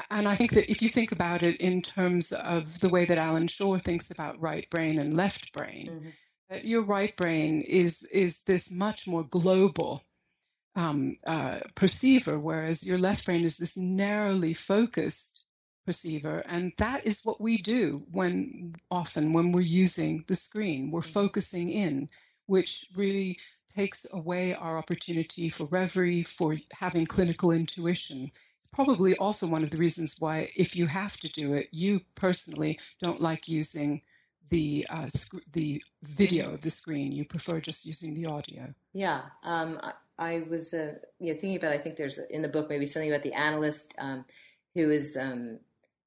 And 0.09 0.27
I 0.27 0.35
think 0.35 0.53
that 0.53 0.71
if 0.71 0.81
you 0.81 0.89
think 0.89 1.11
about 1.11 1.43
it 1.43 1.57
in 1.57 1.79
terms 1.83 2.31
of 2.31 2.79
the 2.79 2.89
way 2.89 3.05
that 3.05 3.19
Allan 3.19 3.47
Schore 3.47 3.77
thinks 3.77 4.09
about 4.09 4.41
right 4.41 4.67
brain 4.71 4.97
and 4.97 5.13
left 5.13 5.53
brain, 5.53 5.89
mm-hmm. 5.91 6.09
that 6.49 6.65
your 6.65 6.81
right 6.81 7.15
brain 7.17 7.61
is 7.61 8.01
is 8.11 8.41
this 8.43 8.71
much 8.71 9.05
more 9.05 9.25
global 9.25 10.01
um, 10.75 11.17
uh, 11.27 11.59
perceiver, 11.75 12.39
whereas 12.39 12.83
your 12.83 12.97
left 12.97 13.25
brain 13.25 13.43
is 13.43 13.57
this 13.57 13.77
narrowly 13.77 14.55
focused 14.55 15.38
perceiver. 15.89 16.43
And 16.45 16.71
that 16.77 17.03
is 17.03 17.25
what 17.25 17.41
we 17.41 17.57
do 17.57 18.03
when 18.11 18.75
often 18.91 19.33
when 19.33 19.51
we're 19.51 19.61
using 19.85 20.23
the 20.27 20.35
screen, 20.35 20.91
we're 20.91 20.99
mm-hmm. 21.01 21.21
focusing 21.21 21.71
in, 21.71 22.07
which 22.45 22.85
really 22.95 23.39
takes 23.75 24.05
away 24.13 24.53
our 24.53 24.77
opportunity 24.77 25.49
for 25.49 25.65
reverie, 25.65 26.21
for 26.21 26.57
having 26.71 27.07
clinical 27.07 27.49
intuition. 27.49 28.31
Probably 28.71 29.15
also 29.17 29.47
one 29.47 29.63
of 29.63 29.71
the 29.71 29.77
reasons 29.77 30.17
why, 30.19 30.51
if 30.55 30.75
you 30.75 30.85
have 30.85 31.17
to 31.17 31.27
do 31.29 31.53
it, 31.53 31.69
you 31.71 32.01
personally 32.13 32.77
don't 33.01 33.19
like 33.19 33.47
using 33.47 33.99
the 34.51 34.85
uh, 34.91 35.09
sc- 35.09 35.47
the 35.53 35.81
video 36.03 36.53
of 36.53 36.61
the 36.61 36.69
screen. 36.69 37.11
You 37.11 37.25
prefer 37.25 37.59
just 37.59 37.83
using 37.83 38.13
the 38.13 38.27
audio. 38.27 38.63
Yeah, 38.93 39.21
um, 39.41 39.79
I, 39.81 39.93
I, 40.19 40.43
was 40.49 40.73
uh, 40.73 40.93
you 41.19 41.33
know, 41.33 41.39
thinking 41.39 41.57
about. 41.57 41.71
I 41.71 41.79
think 41.79 41.95
there's 41.95 42.19
in 42.29 42.43
the 42.43 42.53
book 42.55 42.69
maybe 42.69 42.85
something 42.85 43.11
about 43.11 43.23
the 43.23 43.33
analyst 43.33 43.95
um, 43.97 44.25
who 44.75 44.91
is 44.91 45.17
um, 45.17 45.59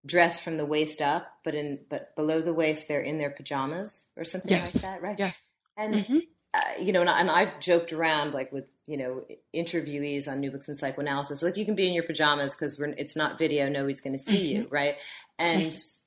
dressed 0.04 0.42
from 0.42 0.56
the 0.56 0.66
waist 0.66 1.00
up, 1.00 1.26
but 1.44 1.54
in 1.54 1.80
but 1.88 2.14
below 2.16 2.40
the 2.40 2.54
waist 2.54 2.88
they're 2.88 3.00
in 3.00 3.18
their 3.18 3.30
pajamas 3.30 4.06
or 4.16 4.24
something 4.24 4.50
yes. 4.50 4.74
like 4.74 4.82
that, 4.82 5.02
right? 5.02 5.18
Yes. 5.18 5.48
And 5.76 5.94
mm-hmm. 5.94 6.18
uh, 6.54 6.80
you 6.80 6.92
know, 6.92 7.00
and, 7.00 7.10
I, 7.10 7.20
and 7.20 7.30
I've 7.30 7.60
joked 7.60 7.92
around 7.92 8.34
like 8.34 8.52
with 8.52 8.64
you 8.86 8.96
know 8.96 9.24
interviewees 9.54 10.28
on 10.28 10.40
New 10.40 10.50
Books 10.50 10.68
in 10.68 10.74
Psychoanalysis, 10.74 11.42
like 11.42 11.56
you 11.56 11.64
can 11.64 11.74
be 11.74 11.86
in 11.86 11.94
your 11.94 12.04
pajamas 12.04 12.54
because 12.54 12.78
it's 12.98 13.16
not 13.16 13.38
video, 13.38 13.68
nobody's 13.68 14.00
going 14.00 14.16
to 14.16 14.22
see 14.22 14.52
mm-hmm. 14.52 14.62
you, 14.62 14.68
right? 14.70 14.96
And 15.38 15.62
mm-hmm 15.62 15.98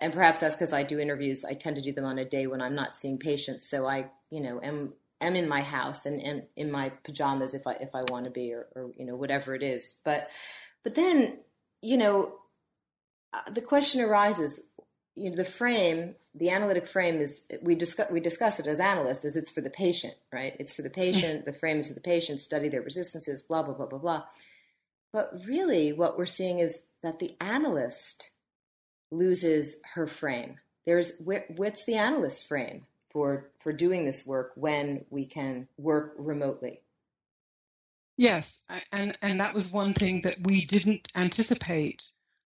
and 0.00 0.12
perhaps 0.12 0.40
that's 0.40 0.54
because 0.54 0.72
I 0.72 0.82
do 0.82 0.98
interviews. 0.98 1.44
I 1.44 1.54
tend 1.54 1.76
to 1.76 1.82
do 1.82 1.92
them 1.92 2.04
on 2.04 2.18
a 2.18 2.24
day 2.24 2.46
when 2.46 2.60
I'm 2.60 2.74
not 2.74 2.96
seeing 2.96 3.18
patients, 3.18 3.68
so 3.68 3.86
I, 3.86 4.10
you 4.30 4.40
know, 4.40 4.60
am 4.62 4.92
am 5.20 5.36
in 5.36 5.48
my 5.48 5.62
house 5.62 6.06
and, 6.06 6.20
and 6.20 6.42
in 6.56 6.70
my 6.70 6.90
pajamas 7.04 7.54
if 7.54 7.66
I 7.66 7.72
if 7.74 7.94
I 7.94 8.04
want 8.08 8.24
to 8.24 8.30
be, 8.30 8.52
or, 8.52 8.66
or 8.74 8.90
you 8.96 9.04
know 9.04 9.16
whatever 9.16 9.54
it 9.54 9.62
is. 9.62 9.96
But 10.04 10.28
but 10.84 10.94
then 10.94 11.38
you 11.80 11.96
know 11.96 12.34
uh, 13.32 13.50
the 13.50 13.62
question 13.62 14.00
arises. 14.00 14.60
You 15.14 15.30
know, 15.30 15.36
the 15.36 15.44
frame, 15.44 16.14
the 16.34 16.50
analytic 16.50 16.86
frame 16.86 17.20
is 17.20 17.44
we 17.60 17.74
discuss 17.74 18.10
we 18.10 18.20
discuss 18.20 18.58
it 18.58 18.66
as 18.66 18.80
analysts 18.80 19.24
is 19.24 19.36
it's 19.36 19.50
for 19.50 19.60
the 19.60 19.70
patient, 19.70 20.14
right? 20.32 20.56
It's 20.58 20.72
for 20.72 20.82
the 20.82 20.90
patient. 20.90 21.44
the 21.44 21.52
frame 21.52 21.78
is 21.78 21.88
for 21.88 21.94
the 21.94 22.00
patient. 22.00 22.40
Study 22.40 22.68
their 22.68 22.82
resistances. 22.82 23.42
Blah 23.42 23.62
blah 23.62 23.74
blah 23.74 23.86
blah 23.86 23.98
blah. 23.98 24.24
But 25.12 25.32
really, 25.46 25.92
what 25.92 26.16
we're 26.16 26.26
seeing 26.26 26.60
is 26.60 26.82
that 27.02 27.18
the 27.18 27.36
analyst 27.40 28.30
loses 29.10 29.76
her 29.94 30.06
frame. 30.06 30.58
There's 30.86 31.12
what's 31.20 31.84
the 31.84 31.96
analyst 31.96 32.48
frame 32.48 32.86
for 33.12 33.50
for 33.60 33.72
doing 33.72 34.04
this 34.04 34.26
work 34.26 34.52
when 34.56 35.04
we 35.10 35.26
can 35.26 35.68
work 35.76 36.14
remotely? 36.18 36.80
Yes, 38.16 38.64
and 38.90 39.16
and 39.22 39.40
that 39.40 39.54
was 39.54 39.70
one 39.70 39.94
thing 39.94 40.22
that 40.22 40.44
we 40.46 40.64
didn't 40.64 41.08
anticipate 41.14 42.04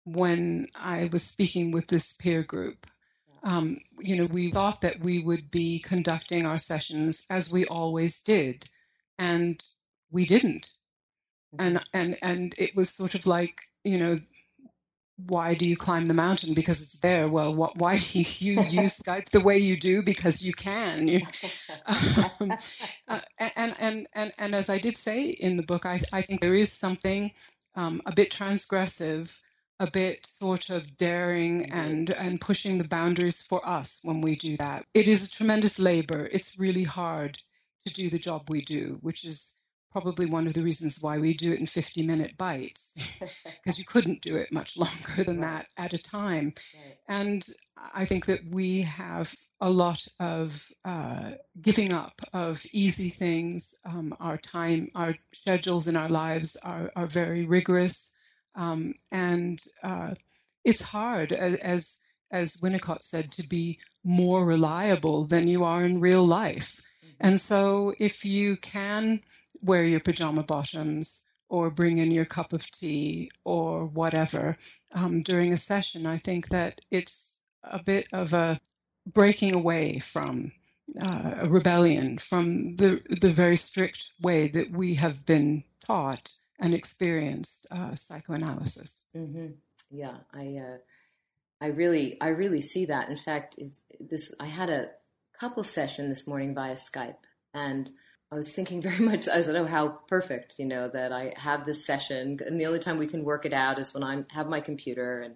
when 0.05 0.67
I 0.75 1.09
was 1.13 1.23
speaking 1.23 1.71
with 1.71 1.87
this 1.87 2.13
peer 2.13 2.43
group. 2.43 2.87
Um, 3.45 3.81
you 3.99 4.17
know, 4.17 4.27
we 4.27 4.53
thought 4.53 4.81
that 4.83 5.01
we 5.01 5.19
would 5.19 5.51
be 5.51 5.81
conducting 5.81 6.47
our 6.47 6.59
sessions 6.59 7.27
as 7.29 7.51
we 7.51 7.65
always 7.67 8.21
did, 8.21 8.69
and 9.19 9.63
we 10.13 10.25
didn't. 10.25 10.75
Mm-hmm. 11.55 11.67
And 11.67 11.85
and 11.93 12.19
and 12.23 12.55
it 12.57 12.77
was 12.77 12.91
sort 12.91 13.15
of 13.15 13.27
like 13.27 13.63
you 13.85 13.99
know 13.99 14.21
why 15.27 15.55
do 15.55 15.67
you 15.67 15.77
climb 15.77 16.07
the 16.07 16.15
mountain? 16.15 16.55
Because 16.55 16.83
it's 16.83 16.99
there. 17.01 17.29
Well, 17.29 17.55
what, 17.55 17.77
why 17.77 17.99
do 18.13 18.21
you 18.21 18.63
use 18.63 18.99
Skype 19.05 19.29
the 19.31 19.41
way 19.41 19.59
you 19.59 19.79
do? 19.79 20.03
Because 20.03 20.43
you 20.43 20.53
can. 20.53 21.09
You, 21.09 21.21
um, 21.87 22.53
uh, 23.09 23.21
and, 23.39 23.75
and, 23.79 24.07
and, 24.15 24.33
and 24.39 24.55
as 24.55 24.69
I 24.69 24.79
did 24.79 24.97
say 24.97 25.25
in 25.25 25.57
the 25.57 25.63
book, 25.63 25.87
I, 25.87 26.01
I 26.13 26.23
think 26.23 26.41
there 26.41 26.55
is 26.55 26.73
something 26.73 27.31
um, 27.75 28.03
a 28.07 28.13
bit 28.13 28.31
transgressive, 28.31 29.31
a 29.83 29.91
bit 29.91 30.25
sort 30.25 30.71
of 30.71 30.97
daring 30.97 31.63
mm-hmm. 31.63 31.79
and, 31.79 32.11
and 32.11 32.41
pushing 32.41 32.79
the 32.79 32.89
boundaries 32.89 33.43
for 33.43 33.69
us 33.69 33.99
when 34.05 34.21
we 34.21 34.37
do 34.37 34.57
that. 34.57 34.87
It 34.95 35.09
is 35.09 35.25
a 35.25 35.31
tremendous 35.31 35.79
labor. 35.79 36.29
It's 36.33 36.59
really 36.59 36.85
hard 36.85 37.39
to 37.85 37.93
do 37.93 38.09
the 38.09 38.19
job 38.19 38.49
we 38.49 38.63
do, 38.63 38.99
which 39.01 39.25
is 39.25 39.57
probably 39.91 40.25
one 40.25 40.47
of 40.47 40.55
the 40.55 40.63
reasons 40.63 41.03
why 41.03 41.19
we 41.19 41.35
do 41.35 41.53
it 41.53 41.59
in 41.59 41.67
50 41.67 42.07
minute 42.07 42.37
bites 42.39 42.93
because 43.21 43.79
you 43.79 43.85
couldn't 43.85 44.23
do 44.23 44.37
it 44.37 44.51
much 44.51 44.77
longer 44.77 45.25
than 45.25 45.41
that 45.41 45.67
at 45.77 45.93
a 45.93 45.99
time 45.99 46.55
right. 46.75 46.97
and 47.09 47.49
i 47.93 48.03
think 48.07 48.25
that 48.25 48.41
we 48.51 48.81
have 48.81 49.35
a 49.61 49.69
lot 49.69 50.09
of 50.19 50.73
uh, 50.87 51.33
giving 51.61 51.93
up 51.93 52.21
of 52.33 52.65
easy 52.73 53.11
things 53.11 53.75
um, 53.85 54.17
our 54.19 54.39
time 54.39 54.89
our 54.95 55.15
schedules 55.35 55.87
in 55.89 55.95
our 55.95 56.09
lives 56.09 56.57
are, 56.63 56.91
are 56.97 57.07
very 57.07 57.45
rigorous 57.45 58.12
um, 58.55 58.95
and 59.11 59.65
uh, 59.83 60.15
it's 60.65 60.83
hard 60.83 61.33
as 61.33 62.01
as 62.31 62.57
winnicott 62.57 63.03
said 63.03 63.31
to 63.31 63.47
be 63.47 63.79
more 64.05 64.45
reliable 64.45 65.25
than 65.25 65.47
you 65.47 65.65
are 65.65 65.85
in 65.85 66.01
real 66.01 66.25
life 66.25 66.81
mm-hmm. 67.05 67.15
and 67.21 67.41
so 67.41 67.95
if 67.99 68.25
you 68.25 68.57
can 68.57 69.21
wear 69.63 69.85
your 69.85 70.01
pajama 70.01 70.43
bottoms 70.43 71.23
or 71.53 71.69
bring 71.69 71.99
in 71.99 72.11
your 72.11 72.25
cup 72.25 72.55
of 72.55 72.69
tea 72.71 73.31
or 73.45 73.85
whatever 73.85 74.57
um, 74.95 75.23
during 75.23 75.53
a 75.53 75.57
session. 75.57 76.07
I 76.07 76.17
think 76.17 76.49
that 76.49 76.81
it's 76.91 77.39
a 77.63 77.79
bit 77.79 78.09
of 78.11 78.33
a 78.33 78.59
breaking 79.13 79.55
away 79.55 79.99
from 79.99 80.51
uh, 81.01 81.35
a 81.41 81.49
rebellion 81.49 82.17
from 82.19 82.77
the 82.77 83.03
the 83.21 83.31
very 83.31 83.57
strict 83.57 84.11
way 84.21 84.49
that 84.49 84.71
we 84.71 84.95
have 84.95 85.27
been 85.27 85.63
taught 85.85 86.33
and 86.63 86.75
experienced 86.75 87.67
uh, 87.71 87.95
psychoanalysis. 87.95 89.01
Mm-hmm. 89.17 89.49
Yeah, 89.91 90.17
I 90.33 90.57
uh, 90.57 90.79
I 91.61 91.67
really 91.67 92.21
I 92.21 92.29
really 92.29 92.61
see 92.61 92.87
that. 92.87 93.09
In 93.09 93.17
fact, 93.17 93.59
this 94.01 94.33
I 94.41 94.47
had 94.47 94.71
a 94.71 94.91
couple 95.39 95.65
session 95.65 96.09
this 96.09 96.27
morning 96.27 96.55
via 96.55 96.77
Skype, 96.77 97.17
and 97.53 97.91
I 98.33 98.37
was 98.37 98.53
thinking 98.53 98.81
very 98.89 98.99
much, 98.99 99.29
I 99.29 99.43
don't 99.43 99.53
know 99.53 99.67
how 99.67 99.89
perfect, 100.09 100.59
you 100.59 100.65
know, 100.65 100.89
that 100.89 101.13
I 101.13 101.35
have 101.37 101.67
this 101.67 101.85
session 101.85 102.39
and 102.47 102.59
the 102.59 102.67
only 102.67 102.79
time 102.79 102.97
we 102.97 103.07
can 103.07 103.25
work 103.25 103.45
it 103.45 103.53
out 103.53 103.79
is 103.79 103.93
when 103.93 104.03
I 104.03 104.25
have 104.31 104.49
my 104.49 104.61
computer 104.61 105.21
and, 105.21 105.35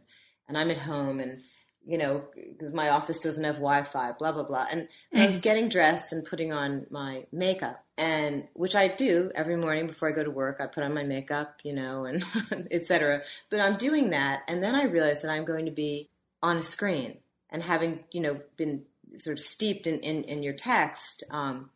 and 0.48 0.56
I'm 0.56 0.70
at 0.70 0.78
home 0.78 1.20
and, 1.20 1.42
you 1.86 1.98
know, 1.98 2.24
because 2.34 2.72
my 2.72 2.90
office 2.90 3.20
doesn't 3.20 3.44
have 3.44 3.56
Wi-Fi, 3.56 4.12
blah, 4.18 4.32
blah, 4.32 4.42
blah. 4.42 4.66
And, 4.70 4.88
and 5.12 5.22
I 5.22 5.26
was 5.26 5.38
mm. 5.38 5.42
getting 5.42 5.68
dressed 5.68 6.12
and 6.12 6.24
putting 6.24 6.52
on 6.52 6.86
my 6.90 7.26
makeup 7.30 7.84
and 7.96 8.48
which 8.54 8.74
I 8.74 8.88
do 8.88 9.30
every 9.34 9.56
morning 9.56 9.86
before 9.86 10.08
I 10.08 10.12
go 10.12 10.24
to 10.24 10.30
work. 10.30 10.60
I 10.60 10.66
put 10.66 10.82
on 10.82 10.94
my 10.94 11.04
makeup, 11.04 11.60
you 11.62 11.72
know, 11.72 12.04
and 12.04 12.24
etc. 12.70 13.22
But 13.50 13.60
I'm 13.60 13.76
doing 13.76 14.10
that. 14.10 14.42
And 14.48 14.62
then 14.62 14.74
I 14.74 14.84
realized 14.84 15.22
that 15.22 15.30
I'm 15.30 15.44
going 15.44 15.66
to 15.66 15.70
be 15.70 16.10
on 16.42 16.58
a 16.58 16.62
screen 16.62 17.18
and 17.50 17.62
having, 17.62 18.04
you 18.10 18.20
know, 18.20 18.40
been 18.56 18.82
sort 19.16 19.38
of 19.38 19.40
steeped 19.40 19.86
in, 19.86 20.00
in, 20.00 20.24
in 20.24 20.42
your 20.42 20.52
text, 20.52 21.24
um, 21.30 21.70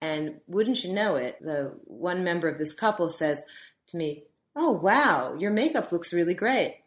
and 0.00 0.40
wouldn't 0.46 0.84
you 0.84 0.92
know 0.92 1.16
it, 1.16 1.42
the 1.42 1.72
one 1.84 2.22
member 2.22 2.46
of 2.46 2.58
this 2.58 2.74
couple 2.74 3.08
says 3.10 3.42
to 3.88 3.96
me, 3.96 4.24
Oh, 4.54 4.70
wow, 4.70 5.34
your 5.36 5.50
makeup 5.50 5.90
looks 5.90 6.12
really 6.12 6.34
great. 6.34 6.82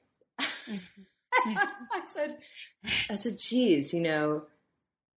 I 1.46 2.02
said, 2.08 2.38
I 3.10 3.16
said, 3.16 3.40
geez, 3.40 3.94
you 3.94 4.02
know, 4.02 4.44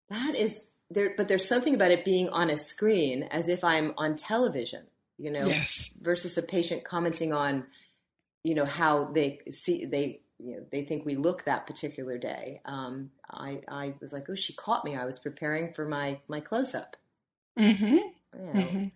that 0.08 0.34
is 0.34 0.70
there, 0.90 1.14
but 1.16 1.28
there's 1.28 1.46
something 1.46 1.74
about 1.74 1.92
it 1.92 2.04
being 2.04 2.28
on 2.30 2.50
a 2.50 2.58
screen 2.58 3.24
as 3.24 3.48
if 3.48 3.62
I'm 3.62 3.94
on 3.96 4.16
television, 4.16 4.84
you 5.18 5.30
know, 5.30 5.44
yes. 5.44 5.98
versus 6.02 6.36
a 6.36 6.42
patient 6.42 6.84
commenting 6.84 7.32
on, 7.32 7.64
you 8.42 8.54
know, 8.54 8.64
how 8.64 9.04
they 9.12 9.40
see, 9.50 9.84
they, 9.86 10.20
you 10.38 10.56
know, 10.56 10.66
they 10.72 10.82
think 10.82 11.04
we 11.04 11.14
look 11.14 11.44
that 11.44 11.66
particular 11.66 12.18
day. 12.18 12.60
Um, 12.64 13.10
I, 13.30 13.60
I 13.68 13.94
was 14.00 14.12
like, 14.12 14.28
oh, 14.28 14.34
she 14.34 14.54
caught 14.54 14.84
me. 14.84 14.96
I 14.96 15.04
was 15.04 15.18
preparing 15.18 15.72
for 15.72 15.86
my, 15.86 16.18
my 16.28 16.40
close 16.40 16.74
up. 16.74 16.96
Mm-hmm. 17.58 17.98
Mm-hmm. 18.36 18.86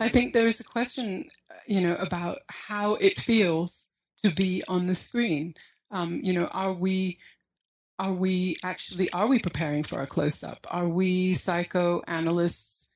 I 0.00 0.08
think 0.08 0.32
there 0.32 0.48
is 0.48 0.60
a 0.60 0.64
question, 0.64 1.28
you 1.66 1.80
know, 1.80 1.94
about 1.96 2.40
how 2.48 2.94
it 2.96 3.20
feels 3.20 3.88
to 4.24 4.30
be 4.30 4.62
on 4.68 4.86
the 4.86 4.94
screen. 4.94 5.54
Um, 5.94 6.20
you 6.22 6.32
know, 6.32 6.46
are 6.46 6.72
we 6.72 7.18
are 7.98 8.12
we 8.12 8.56
actually 8.64 9.10
are 9.12 9.28
we 9.28 9.38
preparing 9.38 9.84
for 9.84 10.02
a 10.02 10.06
close 10.06 10.42
up? 10.42 10.66
Are 10.70 10.88
we 10.88 11.34
psychoanalysts 11.34 12.90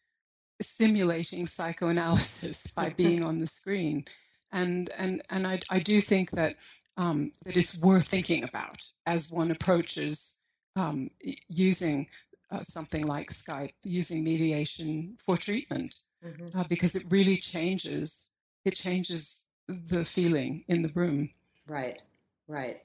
simulating 0.60 1.46
psychoanalysis 1.46 2.66
by 2.66 2.88
being 2.96 3.22
on 3.22 3.38
the 3.38 3.46
screen? 3.46 4.04
And 4.50 4.90
and 4.98 5.22
and 5.30 5.46
I 5.46 5.60
I 5.70 5.78
do 5.78 6.00
think 6.00 6.32
that 6.32 6.56
um, 6.96 7.32
that 7.44 7.56
it's 7.56 7.78
worth 7.78 8.08
thinking 8.08 8.42
about 8.42 8.84
as 9.06 9.30
one 9.30 9.52
approaches 9.52 10.36
um, 10.74 11.10
using 11.48 12.08
uh, 12.50 12.64
something 12.64 13.06
like 13.06 13.30
Skype 13.30 13.74
using 13.84 14.24
mediation 14.24 15.16
for 15.24 15.36
treatment 15.36 15.94
mm-hmm. 16.24 16.58
uh, 16.58 16.64
because 16.64 16.96
it 16.96 17.04
really 17.08 17.36
changes 17.36 18.28
it 18.64 18.74
changes 18.74 19.44
the 19.68 20.04
feeling 20.04 20.64
in 20.66 20.82
the 20.82 20.88
room. 20.88 21.30
Right, 21.68 22.02
right. 22.48 22.80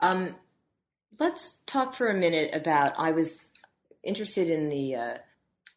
Um, 0.00 0.34
let's 1.18 1.56
talk 1.66 1.94
for 1.94 2.08
a 2.08 2.14
minute 2.14 2.54
about. 2.54 2.94
I 2.96 3.12
was 3.12 3.46
interested 4.02 4.48
in 4.48 4.68
the 4.68 4.94
uh, 4.94 5.14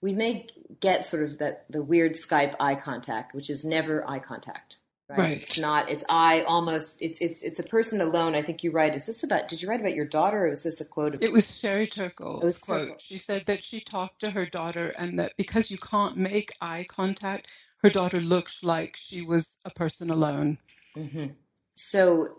we 0.01 0.13
may 0.13 0.47
get 0.79 1.05
sort 1.05 1.23
of 1.23 1.39
that 1.39 1.65
the 1.69 1.83
weird 1.83 2.13
Skype 2.13 2.55
eye 2.59 2.75
contact, 2.75 3.33
which 3.33 3.49
is 3.49 3.65
never 3.65 4.07
eye 4.09 4.19
contact. 4.19 4.77
Right? 5.07 5.19
Right. 5.19 5.41
It's 5.43 5.59
not. 5.59 5.89
It's 5.89 6.03
I 6.09 6.41
almost. 6.41 6.95
It's 6.99 7.19
it's 7.21 7.41
it's 7.43 7.59
a 7.59 7.63
person 7.63 8.01
alone. 8.01 8.33
I 8.33 8.41
think 8.41 8.63
you 8.63 8.71
write. 8.71 8.95
Is 8.95 9.05
this 9.05 9.23
about? 9.23 9.47
Did 9.47 9.61
you 9.61 9.69
write 9.69 9.79
about 9.79 9.93
your 9.93 10.05
daughter, 10.05 10.45
or 10.45 10.51
is 10.51 10.63
this 10.63 10.81
a 10.81 10.85
quote? 10.85 11.13
Of, 11.13 11.21
It 11.21 11.31
was 11.31 11.57
Sherry 11.57 11.85
Turkle's 11.85 12.43
was 12.43 12.57
quote. 12.57 12.81
Turkle. 12.81 12.95
She 12.99 13.19
said 13.19 13.45
that 13.45 13.63
she 13.63 13.79
talked 13.79 14.19
to 14.21 14.31
her 14.31 14.47
daughter, 14.47 14.89
and 14.97 15.19
that 15.19 15.33
because 15.37 15.69
you 15.69 15.77
can't 15.77 16.17
make 16.17 16.53
eye 16.59 16.87
contact, 16.89 17.47
her 17.83 17.89
daughter 17.91 18.19
looked 18.19 18.63
like 18.63 18.95
she 18.95 19.21
was 19.21 19.57
a 19.63 19.69
person 19.69 20.09
alone. 20.09 20.57
hmm 20.95 21.27
So 21.75 22.37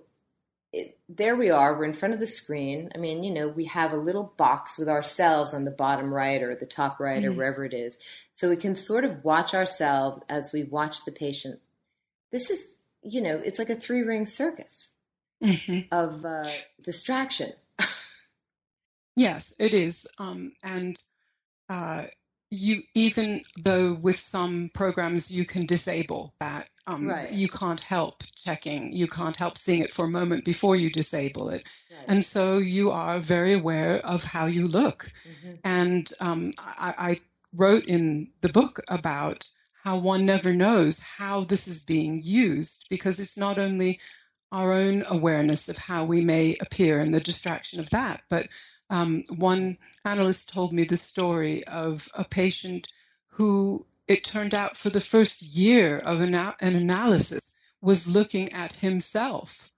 it, 0.79 0.99
there 1.09 1.37
we 1.37 1.51
are. 1.51 1.77
We're 1.77 1.85
in 1.85 1.95
front 1.95 2.15
of 2.15 2.21
the 2.21 2.27
screen. 2.27 2.91
I 2.95 2.99
mean, 2.99 3.25
you 3.25 3.33
know, 3.33 3.49
we 3.49 3.65
have 3.67 3.93
a 3.93 3.97
little 3.97 4.33
box 4.37 4.77
with 4.79 4.89
ourselves 4.89 5.55
on 5.55 5.65
the 5.65 5.71
bottom 5.71 6.13
right 6.13 6.43
or 6.43 6.55
the 6.55 6.67
top 6.67 7.01
right 7.01 7.25
or 7.25 7.33
Mhm. 7.33 7.37
wherever 7.37 7.65
it 7.65 7.75
is. 7.75 7.99
So 8.37 8.49
we 8.51 8.57
can 8.57 8.75
sort 8.75 9.05
of 9.05 9.25
watch 9.25 9.55
ourselves 9.55 10.21
as 10.29 10.53
we 10.53 10.63
watch 10.65 11.05
the 11.05 11.13
patient. 11.13 11.61
This 12.33 12.51
is, 12.51 12.75
you 13.03 13.21
know, 13.23 13.37
it's 13.37 13.59
like 13.59 13.71
a 13.71 13.77
three 13.77 14.03
ring 14.03 14.27
circus 14.27 14.91
hmm 15.43 15.81
of 15.93 16.25
uh, 16.25 16.51
distraction. 16.83 17.53
Yes, 19.17 19.55
it 19.59 19.73
is. 19.73 20.07
Um, 20.19 20.53
and 20.63 21.01
uh, 21.71 22.05
you, 22.51 22.83
even 22.95 23.43
though 23.57 23.95
with 23.95 24.19
some 24.19 24.71
programs 24.75 25.31
you 25.31 25.45
can 25.47 25.65
disable 25.67 26.35
that, 26.39 26.69
um, 26.87 27.09
Right. 27.09 27.33
you 27.33 27.49
can't 27.49 27.81
help 27.81 28.23
checking. 28.37 28.93
You 28.93 29.07
can't 29.09 29.37
help 29.37 29.59
seeing 29.59 29.81
it 29.81 29.93
for 29.93 30.05
a 30.05 30.11
moment 30.11 30.45
before 30.45 30.77
you 30.77 30.91
disable 30.91 31.49
it. 31.51 31.67
And 32.09 32.25
so 32.25 32.59
you 32.59 32.91
are 32.91 33.19
very 33.19 33.53
aware 33.55 33.99
of 34.07 34.23
how 34.25 34.47
you 34.47 34.67
look. 34.69 35.13
Mhm. 35.27 35.59
And 35.65 36.13
um, 36.21 36.53
I, 36.59 36.95
I 37.11 37.21
wrote 37.55 37.85
in 37.85 38.31
the 38.43 38.49
book 38.49 38.81
about 38.89 39.49
how 39.83 39.99
one 39.99 40.25
never 40.27 40.53
knows 40.53 41.01
how 41.01 41.45
this 41.45 41.67
is 41.67 41.83
being 41.83 42.23
used 42.23 42.87
because 42.89 43.19
it's 43.19 43.37
not 43.37 43.59
only 43.59 43.99
our 44.53 44.73
own 44.73 45.05
awareness 45.09 45.69
of 45.69 45.77
how 45.79 46.05
we 46.05 46.21
may 46.21 46.57
appear 46.61 47.01
and 47.01 47.13
the 47.13 47.21
distraction 47.21 47.81
of 47.81 47.91
that, 47.91 48.23
but 48.29 48.49
um, 48.91 49.25
one 49.37 49.77
analyst 50.05 50.49
told 50.49 50.73
me 50.73 50.85
the 50.85 50.97
story 50.97 51.65
of 51.67 52.09
a 52.15 52.25
patient 52.25 52.89
who 53.29 53.85
it 54.09 54.25
turned 54.25 54.55
out 54.55 54.77
for 54.77 54.91
the 54.91 55.01
first 55.01 55.43
year 55.43 55.99
of 55.99 56.21
an, 56.21 56.35
an 56.35 56.55
analysis 56.77 57.55
was 57.81 58.09
looking 58.09 58.53
at 58.53 58.73
himself 58.73 59.71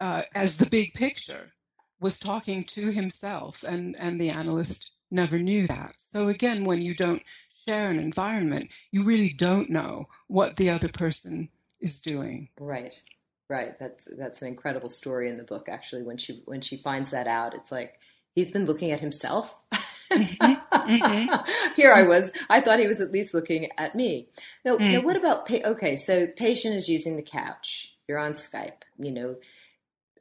uh, 0.00 0.22
as 0.34 0.56
the 0.56 0.66
big 0.66 0.94
picture 0.94 1.52
was 2.00 2.18
talking 2.18 2.64
to 2.64 2.90
himself 2.90 3.64
and 3.64 3.96
and 3.98 4.20
the 4.20 4.30
analyst 4.30 4.90
never 5.10 5.38
knew 5.38 5.66
that 5.66 5.94
so 6.12 6.28
again 6.28 6.64
when 6.64 6.80
you 6.80 6.94
don't 6.94 7.22
share 7.66 7.90
an 7.90 7.98
environment 7.98 8.70
you 8.92 9.02
really 9.02 9.32
don't 9.32 9.70
know 9.70 10.06
what 10.28 10.56
the 10.56 10.70
other 10.70 10.88
person 10.88 11.48
is 11.80 12.00
doing 12.00 12.48
Right, 12.60 13.00
right. 13.48 13.78
That's 13.78 14.08
that's 14.18 14.42
an 14.42 14.48
incredible 14.48 14.88
story 14.88 15.28
in 15.28 15.36
the 15.36 15.44
book. 15.44 15.68
Actually, 15.68 16.02
when 16.02 16.18
she 16.18 16.42
when 16.44 16.60
she 16.60 16.76
finds 16.76 17.10
that 17.10 17.26
out, 17.26 17.54
it's 17.54 17.72
like 17.72 17.98
he's 18.34 18.50
been 18.50 18.66
looking 18.66 18.90
at 18.92 19.00
himself. 19.00 19.54
mhm. 20.10 21.74
Here 21.76 21.92
I 21.92 22.02
was. 22.02 22.30
I 22.48 22.60
thought 22.60 22.78
he 22.80 22.86
was 22.86 23.00
at 23.00 23.12
least 23.12 23.34
looking 23.34 23.68
at 23.78 23.94
me. 23.94 24.28
No, 24.64 24.78
Mm. 24.78 24.92
now 24.92 25.00
what 25.02 25.16
about 25.16 25.46
pa- 25.46 25.62
okay? 25.64 25.96
So 25.96 26.26
patient 26.26 26.74
is 26.76 26.88
using 26.88 27.16
the 27.16 27.22
couch. 27.22 27.94
You're 28.08 28.18
on 28.18 28.34
Skype. 28.34 28.82
You 28.98 29.10
know, 29.12 29.36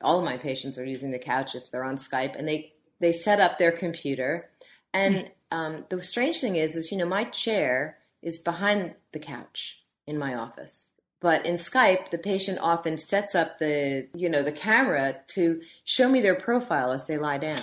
all 0.02 0.20
of 0.20 0.26
my 0.26 0.38
patients 0.38 0.78
are 0.78 0.86
using 0.86 1.12
the 1.12 1.20
couch 1.20 1.56
if 1.56 1.72
they're 1.72 1.84
on 1.84 1.98
Skype, 1.98 2.36
and 2.38 2.48
they 2.48 2.74
they 3.00 3.12
set 3.12 3.40
up 3.40 3.58
their 3.58 3.72
computer. 3.72 4.50
And 4.94 5.30
um, 5.52 5.86
the 5.90 6.02
strange 6.04 6.40
thing 6.42 6.56
is, 6.56 6.76
is 6.76 6.92
you 6.92 6.98
know, 6.98 7.06
my 7.06 7.24
chair 7.26 7.98
is 8.22 8.40
behind 8.40 8.96
the 9.12 9.20
couch 9.20 9.84
in 10.08 10.18
my 10.18 10.34
office. 10.36 10.88
But 11.20 11.46
in 11.46 11.56
Skype, 11.56 12.10
the 12.12 12.18
patient 12.18 12.60
often 12.62 12.98
sets 12.98 13.34
up 13.36 13.58
the, 13.58 14.08
you 14.14 14.30
know, 14.30 14.44
the 14.44 14.52
camera 14.52 15.18
to 15.30 15.62
show 15.84 16.10
me 16.10 16.22
their 16.22 16.36
profile 16.36 16.92
as 16.92 17.06
they 17.08 17.18
lie 17.18 17.38
down. 17.40 17.62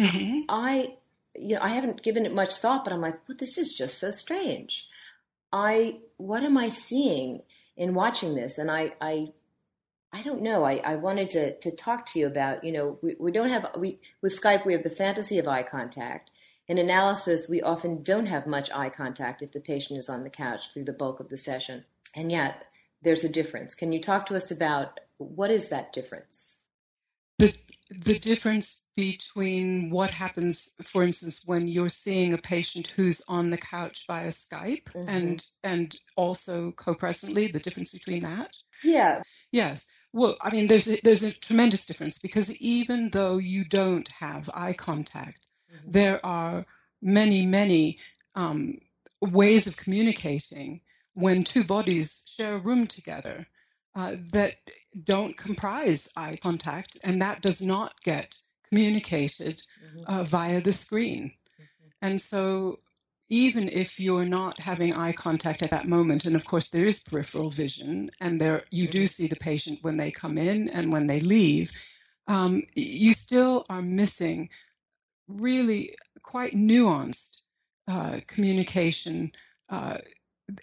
Mhm. 0.00 0.44
I, 0.48 0.97
you 1.40 1.54
know, 1.54 1.62
I 1.62 1.68
haven't 1.68 2.02
given 2.02 2.26
it 2.26 2.34
much 2.34 2.56
thought, 2.56 2.84
but 2.84 2.92
I'm 2.92 3.00
like, 3.00 3.18
well, 3.28 3.36
this 3.38 3.58
is 3.58 3.72
just 3.72 3.98
so 3.98 4.10
strange. 4.10 4.86
I, 5.52 6.00
what 6.16 6.42
am 6.42 6.56
I 6.56 6.68
seeing 6.68 7.42
in 7.76 7.94
watching 7.94 8.34
this? 8.34 8.58
And 8.58 8.70
I, 8.70 8.92
I, 9.00 9.32
I 10.12 10.22
don't 10.22 10.42
know. 10.42 10.64
I, 10.64 10.80
I 10.84 10.96
wanted 10.96 11.30
to, 11.30 11.58
to 11.58 11.70
talk 11.70 12.06
to 12.06 12.18
you 12.18 12.26
about, 12.26 12.64
you 12.64 12.72
know, 12.72 12.98
we, 13.02 13.16
we 13.18 13.32
don't 13.32 13.50
have, 13.50 13.70
we, 13.76 14.00
with 14.22 14.38
Skype, 14.40 14.66
we 14.66 14.72
have 14.72 14.82
the 14.82 14.90
fantasy 14.90 15.38
of 15.38 15.48
eye 15.48 15.62
contact. 15.62 16.30
In 16.66 16.78
analysis, 16.78 17.48
we 17.48 17.62
often 17.62 18.02
don't 18.02 18.26
have 18.26 18.46
much 18.46 18.70
eye 18.74 18.90
contact 18.90 19.40
if 19.40 19.52
the 19.52 19.60
patient 19.60 19.98
is 19.98 20.08
on 20.08 20.22
the 20.22 20.30
couch 20.30 20.72
through 20.72 20.84
the 20.84 20.92
bulk 20.92 21.18
of 21.18 21.30
the 21.30 21.38
session. 21.38 21.84
And 22.14 22.30
yet, 22.30 22.66
there's 23.02 23.24
a 23.24 23.28
difference. 23.28 23.74
Can 23.74 23.92
you 23.92 24.00
talk 24.00 24.26
to 24.26 24.34
us 24.34 24.50
about 24.50 25.00
what 25.16 25.50
is 25.50 25.68
that 25.68 25.92
difference? 25.92 26.57
The 27.90 28.18
difference 28.18 28.80
between 28.96 29.90
what 29.90 30.10
happens 30.10 30.70
for 30.84 31.02
instance 31.02 31.42
when 31.46 31.68
you're 31.68 31.88
seeing 31.88 32.32
a 32.34 32.38
patient 32.38 32.88
who's 32.88 33.22
on 33.28 33.50
the 33.50 33.56
couch 33.56 34.04
via 34.06 34.28
Skype 34.28 34.84
Mhm. 34.94 35.04
and 35.08 35.46
and 35.64 35.96
also 36.16 36.72
co-presently 36.72 37.46
the 37.48 37.60
difference 37.60 37.92
between 37.92 38.20
that 38.22 38.56
Yeah. 38.82 39.22
Yes. 39.52 39.86
Well, 40.12 40.36
I 40.42 40.50
mean, 40.50 40.66
there's 40.66 40.88
a, 40.88 41.00
there's 41.02 41.22
a 41.22 41.32
tremendous 41.32 41.86
difference 41.86 42.18
because 42.18 42.54
even 42.56 43.10
though 43.10 43.38
you 43.38 43.64
don't 43.64 44.08
have 44.08 44.50
eye 44.54 44.74
contact, 44.74 45.46
Mhm. 45.72 45.92
there 45.92 46.24
are 46.24 46.66
many, 47.00 47.46
many 47.46 47.98
um, 48.34 48.78
ways 49.20 49.66
of 49.66 49.76
communicating 49.76 50.80
when 51.14 51.44
two 51.44 51.64
bodies 51.64 52.22
share 52.26 52.56
a 52.56 52.58
room 52.58 52.86
together 52.86 53.46
uh, 53.98 54.16
that 54.32 54.54
don't 55.04 55.36
comprise 55.36 56.08
eye 56.16 56.38
contact, 56.40 56.96
and 57.02 57.20
that 57.20 57.42
does 57.42 57.60
not 57.60 58.00
get 58.02 58.28
communicated 58.68 59.62
Mhm. 59.82 60.04
uh, 60.06 60.24
via 60.24 60.60
the 60.60 60.72
screen. 60.72 61.32
And 62.00 62.20
so, 62.20 62.78
even 63.28 63.68
if 63.68 63.98
you're 63.98 64.24
not 64.24 64.60
having 64.60 64.94
eye 64.94 65.12
contact 65.12 65.62
at 65.62 65.70
that 65.70 65.88
moment, 65.88 66.24
and 66.26 66.36
of 66.36 66.44
course 66.44 66.70
there 66.70 66.86
is 66.86 67.02
peripheral 67.02 67.50
vision, 67.50 68.10
and 68.20 68.40
there 68.40 68.64
you 68.70 68.86
do 68.86 69.06
see 69.06 69.26
the 69.26 69.36
patient 69.50 69.82
when 69.82 69.96
they 69.96 70.12
come 70.12 70.38
in 70.38 70.68
and 70.68 70.92
when 70.92 71.06
they 71.08 71.20
leave, 71.20 71.72
um, 72.28 72.62
you 72.74 73.12
still 73.12 73.64
are 73.68 73.82
missing 73.82 74.48
really 75.26 75.96
quite 76.22 76.54
nuanced 76.54 77.32
uh, 77.88 78.20
communication, 78.26 79.32
uh, 79.70 79.98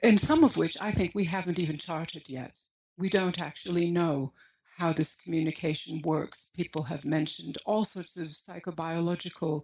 and 0.04 0.20
some 0.20 0.44
of 0.44 0.58
which 0.58 0.78
I 0.80 0.92
think 0.92 1.14
we 1.14 1.26
haven't 1.26 1.60
even 1.60 1.78
charted 1.78 2.30
yet. 2.30 2.54
We 2.98 3.10
don't 3.10 3.40
actually 3.40 3.92
know 3.92 4.32
how 4.78 4.94
this 4.94 5.16
communication 5.16 6.02
works. 6.04 6.50
People 6.54 6.84
have 6.84 7.06
mentioned 7.06 7.58
all 7.66 7.86
sorts 7.86 8.18
of 8.18 8.28
psychobiological, 8.28 9.64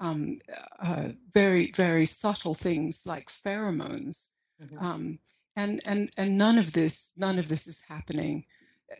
um, 0.00 0.38
uh, 0.80 1.08
very, 1.34 1.72
very 1.72 2.06
subtle 2.06 2.54
things 2.54 3.06
like 3.06 3.30
pheromones. 3.44 4.28
Mhm. 4.60 4.82
Um, 4.82 5.18
and, 5.56 5.80
and, 5.84 6.10
and 6.16 6.38
none 6.38 6.58
of 6.58 6.72
this, 6.72 7.12
none 7.16 7.38
of 7.38 7.48
this 7.48 7.66
is 7.66 7.80
happening. 7.80 8.44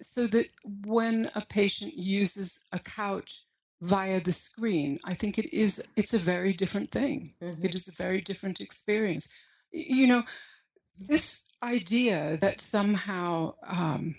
So 0.01 0.26
that 0.28 0.47
when 0.85 1.30
a 1.35 1.43
patient 1.43 1.95
uses 1.95 2.64
a 2.72 2.78
couch 2.78 3.45
via 3.80 4.20
the 4.20 4.33
screen, 4.33 4.99
I 5.05 5.14
think 5.14 5.39
it 5.39 5.53
is, 5.53 5.83
it's 5.97 6.14
a 6.14 6.18
very 6.18 6.53
different 6.53 6.91
thing. 6.91 7.35
Mhm. 7.41 7.64
It 7.64 7.74
is 7.74 7.89
a 7.89 7.93
very 7.93 8.20
different 8.20 8.61
experience. 8.61 9.28
You 9.72 10.07
know, 10.07 10.22
this 10.99 11.45
idea 11.62 12.36
that 12.40 12.61
somehow 12.61 13.55
um, 13.66 14.14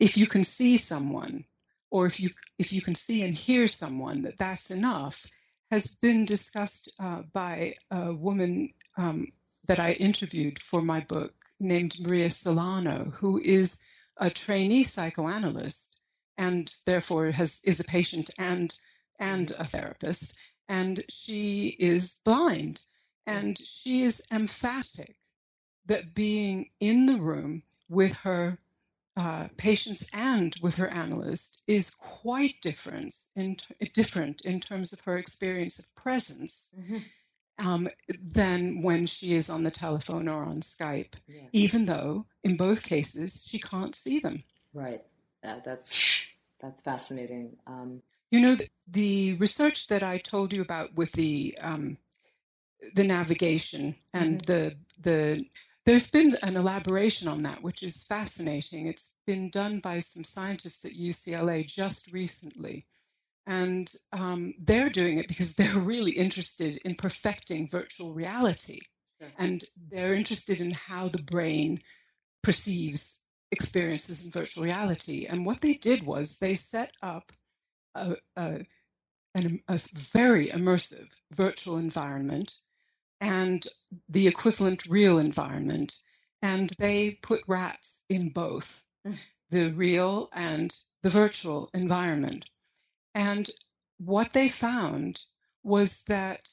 if 0.00 0.16
you 0.16 0.26
can 0.26 0.44
see 0.44 0.76
someone 0.76 1.44
or 1.90 2.06
if 2.06 2.20
you 2.20 2.30
if 2.58 2.72
you 2.72 2.82
can 2.82 2.94
see 2.94 3.22
and 3.22 3.34
hear 3.34 3.66
someone 3.66 4.22
that 4.22 4.38
that's 4.38 4.70
enough 4.70 5.26
has 5.70 5.94
been 5.94 6.24
discussed 6.24 6.92
uh, 6.98 7.22
by 7.32 7.74
a 7.90 8.12
woman 8.12 8.72
um, 8.96 9.28
that 9.66 9.78
I 9.78 9.92
interviewed 9.92 10.58
for 10.62 10.82
my 10.82 11.00
book 11.00 11.34
named 11.60 12.00
Maria 12.00 12.30
Solano, 12.30 13.12
who 13.14 13.40
is 13.40 13.78
a 14.16 14.30
trainee 14.30 14.84
psychoanalyst 14.84 15.96
and 16.38 16.72
therefore 16.86 17.30
has 17.30 17.60
is 17.64 17.80
a 17.80 17.84
patient 17.84 18.30
and 18.38 18.74
and 19.20 19.50
a 19.58 19.66
therapist, 19.66 20.34
and 20.68 21.04
she 21.08 21.76
is 21.80 22.20
blind, 22.24 22.82
and 23.26 23.58
she 23.58 24.02
is 24.02 24.22
emphatic 24.30 25.16
that 25.88 26.14
being 26.14 26.70
in 26.80 27.06
the 27.06 27.16
room 27.18 27.62
with 27.88 28.12
her 28.14 28.58
uh, 29.16 29.48
patients 29.56 30.08
and 30.12 30.54
with 30.62 30.76
her 30.76 30.88
analyst 30.88 31.62
is 31.66 31.90
quite 31.90 32.54
different 32.62 33.16
in 33.34 33.56
different 33.92 34.40
in 34.42 34.60
terms 34.60 34.92
of 34.92 35.00
her 35.00 35.18
experience 35.18 35.78
of 35.80 35.92
presence 35.96 36.70
Mhm. 36.78 37.02
um, 37.58 37.88
than 38.22 38.82
when 38.82 39.06
she 39.06 39.34
is 39.34 39.50
on 39.50 39.64
the 39.64 39.70
telephone 39.72 40.28
or 40.28 40.44
on 40.44 40.60
Skype, 40.60 41.14
Yeah. 41.26 41.48
even 41.52 41.86
though 41.86 42.26
in 42.44 42.56
both 42.56 42.82
cases 42.82 43.44
she 43.44 43.58
can't 43.58 43.94
see 43.96 44.20
them. 44.20 44.44
Right. 44.72 45.02
That, 45.42 45.64
that's 45.64 45.90
that's 46.60 46.80
fascinating. 46.82 47.56
Um, 47.66 48.02
You 48.30 48.40
know, 48.40 48.54
the, 48.54 48.68
the 48.86 49.34
research 49.34 49.88
that 49.88 50.02
I 50.02 50.18
told 50.18 50.52
you 50.52 50.62
about 50.62 50.94
with 50.94 51.12
the 51.12 51.58
um, 51.60 51.96
the 52.94 53.04
navigation 53.04 53.96
and 54.12 54.42
mm-hmm. 54.42 54.52
the 54.52 54.76
the 55.02 55.44
there's 55.88 56.10
been 56.10 56.34
an 56.42 56.54
elaboration 56.54 57.28
on 57.28 57.42
that, 57.42 57.62
which 57.62 57.82
is 57.82 58.02
fascinating. 58.02 58.84
It's 58.84 59.14
been 59.26 59.48
done 59.48 59.80
by 59.80 60.00
some 60.00 60.22
scientists 60.22 60.84
at 60.84 60.92
UCLA 60.92 61.66
just 61.66 62.12
recently. 62.12 62.86
And 63.46 63.90
um, 64.12 64.52
they're 64.58 64.90
doing 64.90 65.16
it 65.16 65.28
because 65.28 65.54
they're 65.56 65.78
really 65.78 66.12
interested 66.12 66.76
in 66.84 66.94
perfecting 66.94 67.70
virtual 67.70 68.12
reality. 68.12 68.80
Sure. 69.18 69.30
And 69.38 69.64
they're 69.90 70.12
interested 70.12 70.60
in 70.60 70.72
how 70.72 71.08
the 71.08 71.22
brain 71.22 71.80
perceives 72.42 73.22
experiences 73.50 74.26
in 74.26 74.30
virtual 74.30 74.64
reality. 74.64 75.24
And 75.24 75.46
what 75.46 75.62
they 75.62 75.72
did 75.72 76.04
was 76.04 76.36
they 76.36 76.54
set 76.54 76.92
up 77.02 77.32
a, 77.94 78.14
a, 78.36 78.60
an, 79.34 79.62
a 79.68 79.78
very 79.94 80.48
immersive 80.48 81.08
virtual 81.32 81.78
environment 81.78 82.56
and 83.20 83.66
the 84.08 84.26
equivalent 84.26 84.86
real 84.86 85.18
environment. 85.18 86.00
And 86.42 86.72
they 86.78 87.18
put 87.22 87.42
rats 87.46 88.02
in 88.08 88.30
both 88.30 88.82
mm. 89.06 89.18
the 89.50 89.70
real 89.70 90.28
and 90.32 90.76
the 91.02 91.10
virtual 91.10 91.70
environment. 91.74 92.46
And 93.14 93.50
what 93.98 94.32
they 94.32 94.48
found 94.48 95.22
was 95.64 96.00
that 96.06 96.48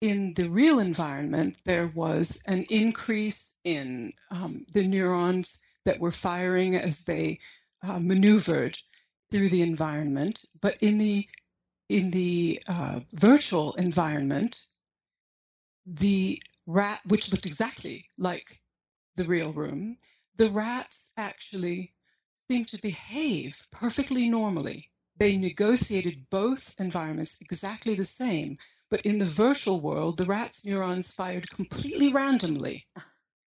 in 0.00 0.34
the 0.34 0.48
real 0.48 0.80
environment, 0.80 1.56
there 1.64 1.86
was 1.94 2.40
an 2.46 2.64
increase 2.64 3.56
in 3.64 4.12
um, 4.30 4.66
the 4.72 4.82
neurons 4.82 5.60
that 5.84 6.00
were 6.00 6.10
firing 6.10 6.74
as 6.74 7.04
they 7.04 7.38
uh, 7.82 7.98
maneuvered 7.98 8.78
through 9.30 9.48
the 9.48 9.62
environment. 9.62 10.44
But 10.60 10.76
in 10.80 10.98
the 10.98 11.28
in 11.88 12.10
the 12.10 12.62
uh, 12.68 13.00
virtual 13.12 13.74
environment, 13.74 14.64
the 15.86 16.42
rat, 16.66 17.00
which 17.06 17.30
looked 17.30 17.46
exactly 17.46 18.06
like 18.18 18.60
the 19.16 19.24
real 19.24 19.52
room, 19.52 19.98
the 20.36 20.50
rats 20.50 21.12
actually 21.16 21.92
seemed 22.50 22.68
to 22.68 22.80
behave 22.80 23.62
perfectly 23.70 24.28
normally. 24.28 24.90
They 25.18 25.36
negotiated 25.36 26.26
both 26.30 26.74
environments 26.78 27.36
exactly 27.40 27.94
the 27.94 28.04
same, 28.04 28.58
but 28.90 29.02
in 29.02 29.18
the 29.18 29.24
virtual 29.24 29.80
world, 29.80 30.16
the 30.16 30.26
rat's 30.26 30.64
neurons 30.64 31.10
fired 31.10 31.48
completely 31.50 32.12
randomly, 32.12 32.86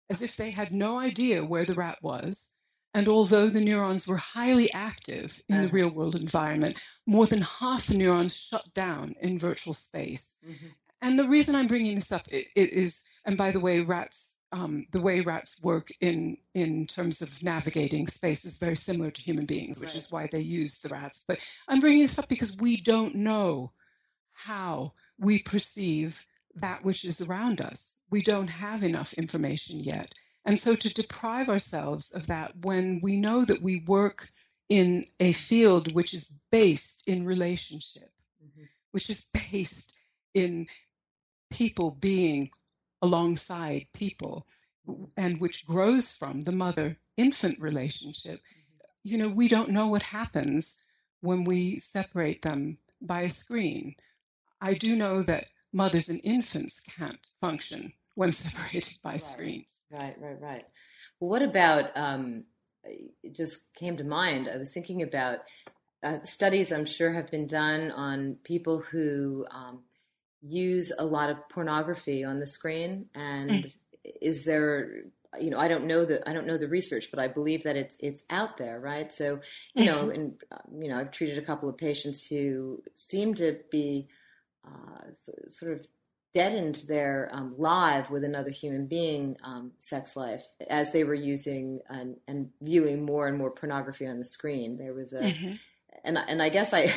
as 0.09 0.21
if 0.21 0.35
they 0.35 0.51
had 0.51 0.71
no 0.71 0.99
idea 0.99 1.43
where 1.43 1.65
the 1.65 1.73
rat 1.73 1.97
was. 2.01 2.49
And 2.93 3.07
although 3.07 3.49
the 3.49 3.59
neurons 3.59 4.07
were 4.07 4.17
highly 4.17 4.71
active 4.71 5.41
in 5.49 5.57
the 5.57 5.63
uh-huh. 5.65 5.73
real 5.73 5.89
world 5.89 6.15
environment, 6.15 6.77
more 7.07 7.25
than 7.25 7.41
half 7.41 7.87
the 7.87 7.97
neurons 7.97 8.35
shut 8.35 8.71
down 8.73 9.15
in 9.19 9.39
virtual 9.39 9.73
space. 9.73 10.37
Mm-hmm. 10.47 10.67
And 11.03 11.19
the 11.19 11.27
reason 11.27 11.53
I'm 11.53 11.67
bringing 11.67 11.95
this 11.95 12.13
up 12.13 12.25
it, 12.29 12.47
it 12.55 12.69
is, 12.71 13.03
and 13.25 13.37
by 13.37 13.51
the 13.51 13.59
way, 13.59 13.81
rats, 13.81 14.37
um, 14.53 14.85
the 14.91 15.01
way 15.01 15.19
rats 15.19 15.61
work 15.61 15.91
in 15.99 16.37
in 16.53 16.87
terms 16.87 17.21
of 17.21 17.43
navigating 17.43 18.07
space 18.07 18.45
is 18.45 18.57
very 18.57 18.77
similar 18.77 19.11
to 19.11 19.21
human 19.21 19.45
beings, 19.45 19.81
which 19.81 19.89
right. 19.89 19.97
is 19.97 20.11
why 20.11 20.29
they 20.31 20.39
use 20.39 20.79
the 20.79 20.87
rats. 20.87 21.19
But 21.27 21.39
I'm 21.67 21.81
bringing 21.81 22.03
this 22.03 22.17
up 22.17 22.29
because 22.29 22.55
we 22.55 22.77
don't 22.79 23.15
know 23.15 23.73
how 24.31 24.93
we 25.19 25.39
perceive 25.39 26.25
that 26.55 26.85
which 26.85 27.03
is 27.03 27.19
around 27.19 27.59
us. 27.59 27.97
We 28.09 28.21
don't 28.21 28.47
have 28.47 28.81
enough 28.83 29.11
information 29.13 29.81
yet. 29.81 30.13
And 30.45 30.57
so 30.57 30.73
to 30.73 30.89
deprive 30.89 31.49
ourselves 31.49 32.11
of 32.11 32.27
that 32.27 32.55
when 32.61 33.01
we 33.01 33.17
know 33.17 33.43
that 33.43 33.61
we 33.61 33.83
work 33.87 34.31
in 34.69 35.05
a 35.19 35.33
field 35.33 35.91
which 35.91 36.13
is 36.13 36.29
based 36.49 37.03
in 37.07 37.25
relationship, 37.25 38.11
mm-hmm. 38.41 38.63
which 38.91 39.09
is 39.09 39.25
based 39.33 39.93
in 40.33 40.67
people 41.53 41.91
being 41.91 42.49
alongside 43.03 43.85
people 43.93 44.45
and 45.15 45.39
which 45.39 45.65
grows 45.65 46.11
from 46.11 46.41
the 46.41 46.51
mother 46.51 46.97
infant 47.15 47.57
relationship 47.59 48.39
mm-hmm. 48.39 48.87
you 49.03 49.17
know 49.17 49.29
we 49.29 49.47
don't 49.47 49.69
know 49.69 49.87
what 49.87 50.01
happens 50.01 50.77
when 51.21 51.43
we 51.45 51.77
separate 51.79 52.41
them 52.41 52.77
by 53.01 53.21
a 53.21 53.29
screen 53.29 53.95
i 54.61 54.73
do 54.73 54.95
know 54.95 55.21
that 55.21 55.45
mothers 55.71 56.09
and 56.09 56.19
infants 56.23 56.79
can't 56.79 57.19
function 57.39 57.93
when 58.15 58.33
separated 58.45 58.97
by 59.03 59.11
right. 59.11 59.21
screens 59.21 59.67
right 59.91 60.15
right 60.19 60.41
right 60.41 60.65
well 61.19 61.29
what 61.29 61.43
about 61.43 61.95
um, 61.95 62.43
it 62.83 63.35
just 63.35 63.59
came 63.75 63.95
to 63.95 64.03
mind 64.03 64.49
i 64.51 64.57
was 64.57 64.73
thinking 64.73 65.03
about 65.03 65.39
uh, 66.01 66.17
studies 66.23 66.71
i'm 66.71 66.85
sure 66.85 67.11
have 67.11 67.29
been 67.29 67.47
done 67.47 67.91
on 67.91 68.37
people 68.43 68.79
who 68.79 69.45
um, 69.51 69.83
use 70.43 70.91
a 70.97 71.05
lot 71.05 71.29
of 71.29 71.37
pornography 71.49 72.23
on 72.23 72.39
the 72.39 72.47
screen 72.47 73.05
and 73.15 73.49
mm. 73.49 73.77
is 74.21 74.43
there 74.43 75.03
you 75.39 75.49
know 75.49 75.57
i 75.57 75.67
don't 75.67 75.85
know 75.85 76.05
the 76.05 76.27
i 76.29 76.33
don't 76.33 76.45
know 76.45 76.57
the 76.57 76.67
research 76.67 77.09
but 77.09 77.19
i 77.19 77.27
believe 77.27 77.63
that 77.63 77.75
it's 77.75 77.95
it's 77.99 78.23
out 78.29 78.57
there 78.57 78.79
right 78.79 79.11
so 79.11 79.39
you 79.73 79.85
mm-hmm. 79.85 79.91
know 79.91 80.09
and 80.09 80.35
um, 80.51 80.81
you 80.81 80.89
know 80.89 80.97
i've 80.97 81.11
treated 81.11 81.37
a 81.37 81.45
couple 81.45 81.69
of 81.69 81.77
patients 81.77 82.27
who 82.27 82.81
seem 82.93 83.33
to 83.33 83.57
be 83.71 84.07
uh, 84.65 85.09
sort 85.49 85.73
of 85.73 85.85
deadened 86.33 86.83
their 86.87 87.29
um, 87.31 87.53
live 87.57 88.09
with 88.09 88.23
another 88.23 88.49
human 88.49 88.87
being 88.87 89.37
um, 89.43 89.71
sex 89.81 90.15
life 90.15 90.43
as 90.67 90.91
they 90.91 91.03
were 91.03 91.13
using 91.13 91.79
and, 91.89 92.15
and, 92.27 92.49
viewing 92.59 93.05
more 93.05 93.27
and 93.27 93.37
more 93.37 93.51
pornography 93.51 94.07
on 94.07 94.17
the 94.17 94.25
screen 94.25 94.77
there 94.77 94.93
was 94.93 95.13
a 95.13 95.21
mm-hmm 95.21 95.53
and 96.03 96.17
and 96.17 96.41
I 96.41 96.49
guess 96.49 96.73
I, 96.73 96.93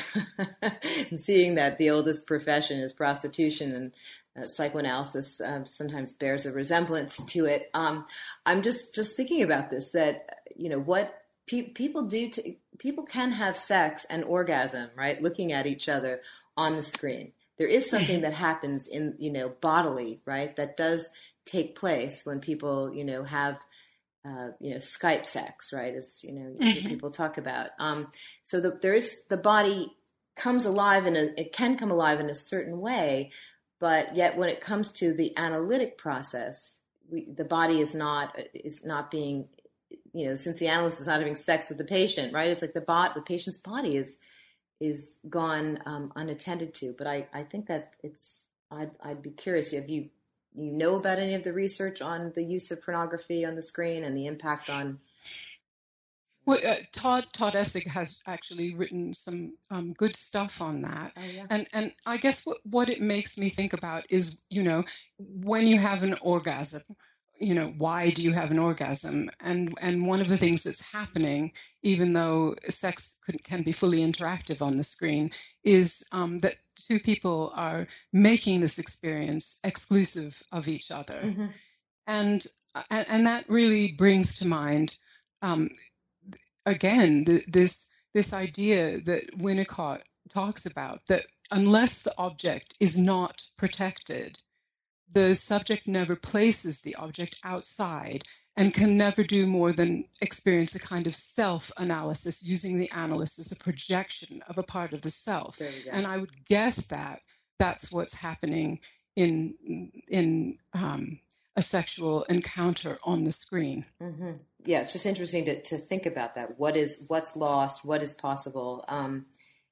seeing 1.16 1.54
that 1.56 1.78
the 1.78 1.90
oldest 1.90 2.26
profession 2.26 2.80
is 2.80 2.92
prostitution 2.92 3.74
and 3.74 4.44
uh, 4.44 4.46
psychoanalysis 4.46 5.40
uh, 5.40 5.64
sometimes 5.64 6.12
bears 6.12 6.46
a 6.46 6.52
resemblance 6.52 7.24
to 7.24 7.46
it. 7.46 7.70
Um, 7.74 8.04
I'm 8.44 8.62
just 8.62 8.94
just 8.94 9.16
thinking 9.16 9.42
about 9.42 9.70
this 9.70 9.90
that 9.90 10.40
you 10.54 10.68
know 10.68 10.78
what 10.78 11.22
pe- 11.46 11.70
people 11.70 12.06
do 12.06 12.28
to 12.30 12.54
people 12.78 13.04
can 13.04 13.32
have 13.32 13.56
sex 13.56 14.04
and 14.10 14.24
orgasm 14.24 14.90
right 14.96 15.22
looking 15.22 15.52
at 15.52 15.66
each 15.66 15.88
other 15.88 16.20
on 16.56 16.76
the 16.76 16.82
screen. 16.82 17.32
There 17.58 17.66
is 17.66 17.88
something 17.88 18.20
that 18.20 18.34
happens 18.34 18.86
in 18.86 19.14
you 19.18 19.32
know 19.32 19.48
bodily 19.60 20.20
right 20.26 20.54
that 20.56 20.76
does 20.76 21.10
take 21.44 21.76
place 21.76 22.26
when 22.26 22.40
people 22.40 22.92
you 22.92 23.04
know 23.04 23.24
have 23.24 23.58
uh, 24.26 24.48
you 24.60 24.72
know 24.72 24.78
Skype 24.78 25.26
sex, 25.26 25.72
right? 25.72 25.94
As 25.94 26.24
you 26.24 26.32
know, 26.32 26.56
mm-hmm. 26.58 26.88
people 26.88 27.10
talk 27.10 27.38
about. 27.38 27.70
Um, 27.78 28.08
so 28.44 28.60
the, 28.60 28.78
there 28.82 28.94
is 28.94 29.24
the 29.26 29.36
body 29.36 29.92
comes 30.36 30.66
alive 30.66 31.06
in 31.06 31.16
a 31.16 31.30
it 31.36 31.52
can 31.52 31.76
come 31.76 31.90
alive 31.90 32.20
in 32.20 32.28
a 32.28 32.34
certain 32.34 32.80
way, 32.80 33.30
but 33.78 34.16
yet 34.16 34.36
when 34.36 34.48
it 34.48 34.60
comes 34.60 34.92
to 34.92 35.12
the 35.12 35.36
analytic 35.36 35.96
process, 35.98 36.78
we, 37.10 37.30
the 37.30 37.44
body 37.44 37.80
is 37.80 37.94
not 37.94 38.36
is 38.54 38.84
not 38.84 39.10
being 39.10 39.48
you 40.12 40.26
know 40.26 40.34
since 40.34 40.58
the 40.58 40.68
analyst 40.68 41.00
is 41.00 41.06
not 41.06 41.18
having 41.18 41.36
sex 41.36 41.68
with 41.68 41.78
the 41.78 41.84
patient, 41.84 42.32
right? 42.32 42.50
It's 42.50 42.62
like 42.62 42.74
the 42.74 42.80
bot 42.80 43.14
the 43.14 43.22
patient's 43.22 43.58
body 43.58 43.96
is 43.96 44.16
is 44.80 45.16
gone 45.30 45.78
um, 45.86 46.12
unattended 46.16 46.74
to. 46.74 46.94
But 46.98 47.06
I 47.06 47.28
I 47.32 47.44
think 47.44 47.66
that 47.68 47.94
it's 48.02 48.44
I'd 48.70 48.90
I'd 49.02 49.22
be 49.22 49.30
curious. 49.30 49.70
Have 49.72 49.88
you 49.88 50.08
you 50.56 50.72
know 50.72 50.96
about 50.96 51.18
any 51.18 51.34
of 51.34 51.44
the 51.44 51.52
research 51.52 52.00
on 52.00 52.32
the 52.34 52.42
use 52.42 52.70
of 52.70 52.82
pornography 52.82 53.44
on 53.44 53.54
the 53.54 53.62
screen 53.62 54.04
and 54.04 54.16
the 54.16 54.26
impact 54.26 54.70
on 54.70 54.98
well, 56.46 56.60
uh, 56.64 56.76
Todd 56.92 57.26
Todd 57.32 57.54
Essig 57.54 57.88
has 57.88 58.20
actually 58.28 58.72
written 58.74 59.12
some 59.12 59.54
um, 59.72 59.92
good 59.94 60.14
stuff 60.14 60.62
on 60.62 60.80
that, 60.82 61.12
oh, 61.16 61.20
yeah. 61.20 61.46
and 61.50 61.66
and 61.72 61.92
I 62.06 62.18
guess 62.18 62.46
what 62.46 62.58
what 62.62 62.88
it 62.88 63.00
makes 63.00 63.36
me 63.36 63.50
think 63.50 63.72
about 63.72 64.04
is 64.10 64.36
you 64.48 64.62
know 64.62 64.84
when 65.18 65.66
you 65.66 65.80
have 65.80 66.04
an 66.04 66.14
orgasm, 66.22 66.82
you 67.38 67.54
know 67.54 67.72
why 67.78 68.10
do 68.10 68.22
you 68.22 68.32
have 68.32 68.50
an 68.50 68.58
orgasm 68.58 69.30
and 69.40 69.74
and 69.80 70.06
one 70.06 70.20
of 70.20 70.28
the 70.28 70.36
things 70.36 70.62
that's 70.62 70.80
happening 70.80 71.52
even 71.82 72.12
though 72.12 72.54
sex 72.68 73.18
could, 73.24 73.42
can 73.44 73.62
be 73.62 73.72
fully 73.72 74.00
interactive 74.00 74.62
on 74.62 74.76
the 74.76 74.82
screen 74.82 75.30
is 75.62 76.04
um, 76.12 76.38
that 76.38 76.56
two 76.74 76.98
people 76.98 77.52
are 77.56 77.86
making 78.12 78.60
this 78.60 78.78
experience 78.78 79.58
exclusive 79.64 80.42
of 80.52 80.68
each 80.68 80.90
other 80.90 81.20
mm-hmm. 81.22 81.46
and, 82.06 82.46
and, 82.90 83.08
and 83.08 83.26
that 83.26 83.48
really 83.48 83.92
brings 83.92 84.36
to 84.38 84.46
mind 84.46 84.96
um, 85.42 85.70
again 86.64 87.24
the, 87.24 87.44
this 87.48 87.88
this 88.14 88.32
idea 88.32 89.00
that 89.02 89.24
winnicott 89.38 90.00
talks 90.32 90.66
about 90.66 91.00
that 91.06 91.24
unless 91.50 92.02
the 92.02 92.14
object 92.18 92.74
is 92.80 92.98
not 92.98 93.42
protected 93.56 94.38
the 95.16 95.34
subject 95.34 95.88
never 95.88 96.14
places 96.14 96.82
the 96.82 96.94
object 96.96 97.38
outside 97.42 98.22
and 98.54 98.74
can 98.74 98.98
never 98.98 99.24
do 99.24 99.46
more 99.46 99.72
than 99.72 100.04
experience 100.20 100.74
a 100.74 100.78
kind 100.78 101.06
of 101.06 101.16
self 101.16 101.72
analysis 101.78 102.44
using 102.44 102.78
the 102.78 102.90
analyst 102.90 103.38
as 103.38 103.50
a 103.50 103.56
projection 103.56 104.42
of 104.46 104.58
a 104.58 104.62
part 104.62 104.92
of 104.92 105.00
the 105.00 105.08
self. 105.08 105.58
And 105.90 106.06
I 106.06 106.18
would 106.18 106.44
guess 106.50 106.84
that 106.88 107.22
that's 107.58 107.90
what's 107.90 108.14
happening 108.14 108.80
in 109.16 109.54
in 110.06 110.58
um, 110.74 111.18
a 111.56 111.62
sexual 111.62 112.24
encounter 112.24 112.98
on 113.02 113.24
the 113.24 113.32
screen. 113.32 113.86
Mm-hmm. 114.02 114.32
Yeah, 114.66 114.82
it's 114.82 114.92
just 114.92 115.06
interesting 115.06 115.46
to, 115.46 115.62
to 115.62 115.78
think 115.78 116.04
about 116.04 116.34
that. 116.34 116.58
What 116.58 116.76
is 116.76 116.98
what's 117.06 117.36
lost? 117.36 117.86
What 117.86 118.02
is 118.02 118.12
possible? 118.12 118.84
Um, 118.88 119.24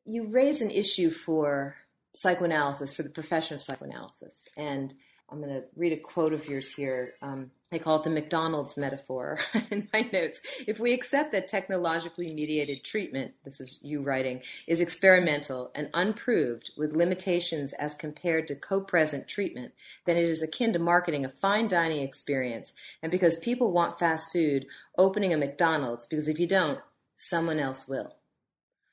you 0.06 0.24
raise 0.24 0.62
an 0.62 0.70
issue 0.70 1.10
for 1.10 1.76
psychoanalysis, 2.14 2.94
for 2.94 3.02
the 3.02 3.10
profession 3.10 3.56
of 3.56 3.60
psychoanalysis, 3.60 4.48
and 4.56 4.94
I'm 5.30 5.40
going 5.40 5.52
to 5.52 5.64
read 5.74 5.92
a 5.92 5.96
quote 5.96 6.32
of 6.32 6.46
yours 6.46 6.72
here. 6.72 7.14
Um, 7.22 7.50
I 7.72 7.78
call 7.78 7.96
it 7.96 8.04
the 8.04 8.10
McDonald's 8.10 8.76
metaphor 8.76 9.40
in 9.70 9.88
my 9.92 10.08
notes. 10.12 10.40
If 10.66 10.78
we 10.78 10.92
accept 10.92 11.32
that 11.32 11.48
technologically 11.48 12.32
mediated 12.32 12.84
treatment, 12.84 13.32
this 13.44 13.60
is 13.60 13.80
you 13.82 14.00
writing, 14.00 14.42
is 14.68 14.80
experimental 14.80 15.72
and 15.74 15.90
unproved 15.92 16.70
with 16.76 16.94
limitations 16.94 17.72
as 17.72 17.94
compared 17.94 18.46
to 18.48 18.54
co 18.54 18.80
present 18.80 19.26
treatment, 19.26 19.72
then 20.04 20.16
it 20.16 20.24
is 20.24 20.42
akin 20.42 20.72
to 20.74 20.78
marketing 20.78 21.24
a 21.24 21.30
fine 21.30 21.66
dining 21.66 22.02
experience. 22.02 22.72
And 23.02 23.10
because 23.10 23.36
people 23.38 23.72
want 23.72 23.98
fast 23.98 24.32
food, 24.32 24.66
opening 24.96 25.32
a 25.32 25.36
McDonald's, 25.36 26.06
because 26.06 26.28
if 26.28 26.38
you 26.38 26.46
don't, 26.46 26.78
someone 27.16 27.58
else 27.58 27.88
will. 27.88 28.14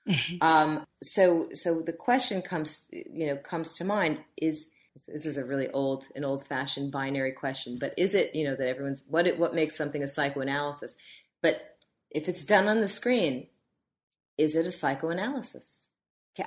Um, 0.41 0.87
so, 1.03 1.49
so 1.53 1.81
the 1.81 1.93
question 1.93 2.41
comes, 2.41 2.87
you 2.91 3.27
know, 3.27 3.35
comes 3.35 3.75
to 3.75 3.85
mind 3.85 4.17
is 4.35 4.67
this 5.07 5.25
is 5.25 5.37
a 5.37 5.45
really 5.45 5.69
old 5.69 6.05
an 6.15 6.23
old 6.23 6.45
fashioned 6.45 6.91
binary 6.91 7.31
question 7.31 7.77
but 7.79 7.93
is 7.97 8.13
it 8.13 8.35
you 8.35 8.45
know 8.45 8.55
that 8.55 8.67
everyone's 8.67 9.03
what 9.07 9.27
it, 9.27 9.39
what 9.39 9.55
makes 9.55 9.75
something 9.75 10.03
a 10.03 10.07
psychoanalysis? 10.07 10.95
But 11.41 11.61
if 12.09 12.27
it's 12.27 12.43
done 12.43 12.67
on 12.67 12.81
the 12.81 12.89
screen 12.89 13.47
is 14.37 14.55
it 14.55 14.67
a 14.67 14.71
psychoanalysis 14.71 15.87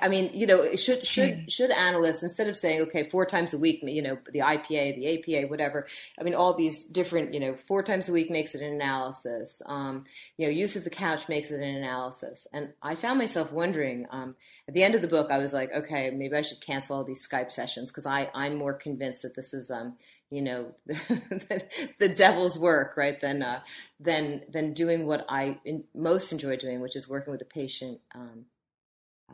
I 0.00 0.08
mean, 0.08 0.30
you 0.32 0.46
know, 0.46 0.76
should 0.76 1.06
should 1.06 1.34
hmm. 1.34 1.48
should 1.48 1.70
analysts 1.70 2.22
instead 2.22 2.48
of 2.48 2.56
saying, 2.56 2.80
okay, 2.82 3.08
four 3.10 3.26
times 3.26 3.52
a 3.52 3.58
week, 3.58 3.80
you 3.82 4.00
know, 4.00 4.18
the 4.32 4.38
IPA, 4.38 4.96
the 4.96 5.36
APA, 5.36 5.48
whatever. 5.48 5.86
I 6.18 6.24
mean, 6.24 6.34
all 6.34 6.54
these 6.54 6.84
different, 6.84 7.34
you 7.34 7.40
know, 7.40 7.56
four 7.68 7.82
times 7.82 8.08
a 8.08 8.12
week 8.12 8.30
makes 8.30 8.54
it 8.54 8.62
an 8.62 8.72
analysis. 8.72 9.60
Um, 9.66 10.04
you 10.38 10.46
know, 10.46 10.52
use 10.52 10.74
of 10.74 10.84
the 10.84 10.90
couch 10.90 11.28
makes 11.28 11.50
it 11.50 11.60
an 11.60 11.76
analysis. 11.76 12.46
And 12.52 12.72
I 12.82 12.94
found 12.94 13.18
myself 13.18 13.52
wondering 13.52 14.06
um, 14.10 14.36
at 14.66 14.74
the 14.74 14.82
end 14.82 14.94
of 14.94 15.02
the 15.02 15.08
book, 15.08 15.30
I 15.30 15.36
was 15.36 15.52
like, 15.52 15.70
okay, 15.72 16.10
maybe 16.10 16.34
I 16.34 16.42
should 16.42 16.62
cancel 16.62 16.96
all 16.96 17.04
these 17.04 17.26
Skype 17.26 17.52
sessions 17.52 17.90
because 17.90 18.06
I 18.06 18.30
I'm 18.34 18.56
more 18.56 18.74
convinced 18.74 19.22
that 19.22 19.36
this 19.36 19.52
is 19.52 19.70
um, 19.70 19.96
you 20.30 20.40
know, 20.40 20.72
the, 20.86 21.62
the 22.00 22.08
devil's 22.08 22.58
work, 22.58 22.96
right? 22.96 23.20
Than 23.20 23.42
uh, 23.42 23.60
than 24.00 24.42
than 24.50 24.72
doing 24.72 25.06
what 25.06 25.26
I 25.28 25.58
in, 25.66 25.84
most 25.94 26.32
enjoy 26.32 26.56
doing, 26.56 26.80
which 26.80 26.96
is 26.96 27.06
working 27.06 27.30
with 27.30 27.40
the 27.40 27.44
patient. 27.44 28.00
Um, 28.14 28.46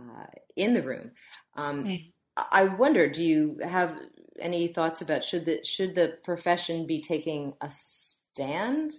uh, 0.09 0.27
in 0.57 0.75
the 0.75 0.83
room. 0.83 1.11
Um, 1.57 1.85
mm. 1.85 2.13
I 2.37 2.65
wonder, 2.65 3.09
do 3.09 3.23
you 3.23 3.59
have 3.63 3.97
any 4.39 4.69
thoughts 4.69 5.01
about 5.01 5.25
should 5.25 5.45
the 5.45 5.63
should 5.65 5.95
the 5.95 6.19
profession 6.25 6.87
be 6.87 7.01
taking 7.01 7.55
a 7.61 7.71
stand? 7.71 8.93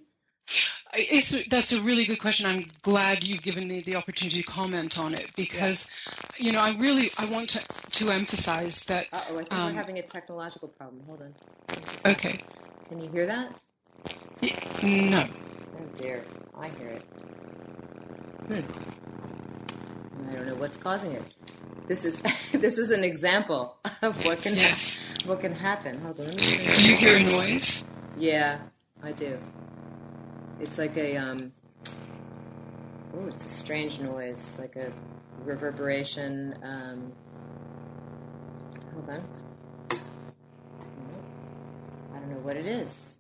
It's, 0.93 1.47
that's 1.47 1.71
a 1.71 1.79
really 1.79 2.03
good 2.03 2.19
question. 2.19 2.45
I'm 2.45 2.65
glad 2.81 3.23
you've 3.23 3.41
given 3.41 3.67
me 3.67 3.79
the 3.79 3.95
opportunity 3.95 4.41
to 4.41 4.47
comment 4.47 4.99
on 4.99 5.13
it 5.13 5.33
because, 5.37 5.89
yeah. 6.37 6.45
you 6.45 6.51
know, 6.51 6.59
I 6.59 6.71
really 6.71 7.09
I 7.17 7.25
want 7.25 7.49
to 7.51 7.63
to 7.91 8.11
emphasize 8.11 8.83
that. 8.85 9.07
oh, 9.13 9.17
I 9.17 9.37
think 9.37 9.53
um, 9.53 9.65
we're 9.67 9.71
having 9.71 9.99
a 9.99 10.01
technological 10.01 10.67
problem. 10.67 11.01
Hold 11.07 11.21
on. 11.21 11.33
Okay. 12.05 12.41
Can 12.89 13.01
you 13.01 13.09
hear 13.09 13.25
that? 13.25 13.55
Yeah, 14.41 14.59
no. 14.83 15.27
Oh 15.79 15.97
dear, 15.97 16.25
I 16.57 16.69
hear 16.69 16.89
it. 16.89 17.01
Hmm. 18.47 19.00
I 20.29 20.33
don't 20.33 20.47
know 20.47 20.55
what's 20.55 20.77
causing 20.77 21.13
it. 21.13 21.23
This 21.87 22.05
is 22.05 22.21
this 22.53 22.77
is 22.77 22.91
an 22.91 23.03
example 23.03 23.77
of 24.01 24.23
what 24.25 24.39
can 24.39 24.55
yes. 24.55 24.99
what 25.25 25.41
can 25.41 25.53
happen. 25.53 25.99
Hold 25.99 26.21
on. 26.21 26.27
Do, 26.27 26.37
do 26.37 26.87
you 26.87 26.95
hear 26.95 27.17
a 27.17 27.23
noise? 27.23 27.89
Yeah, 28.17 28.59
I 29.03 29.11
do. 29.11 29.37
It's 30.59 30.77
like 30.77 30.95
a 30.97 31.17
um. 31.17 31.51
Oh, 33.13 33.25
it's 33.27 33.45
a 33.45 33.49
strange 33.49 33.99
noise, 33.99 34.53
like 34.57 34.75
a 34.77 34.91
reverberation. 35.43 36.57
Um, 36.63 37.11
hold 38.93 39.09
on. 39.09 39.27
I 42.13 42.19
don't 42.19 42.29
know 42.29 42.37
what 42.37 42.55
it 42.55 42.65
is. 42.65 43.17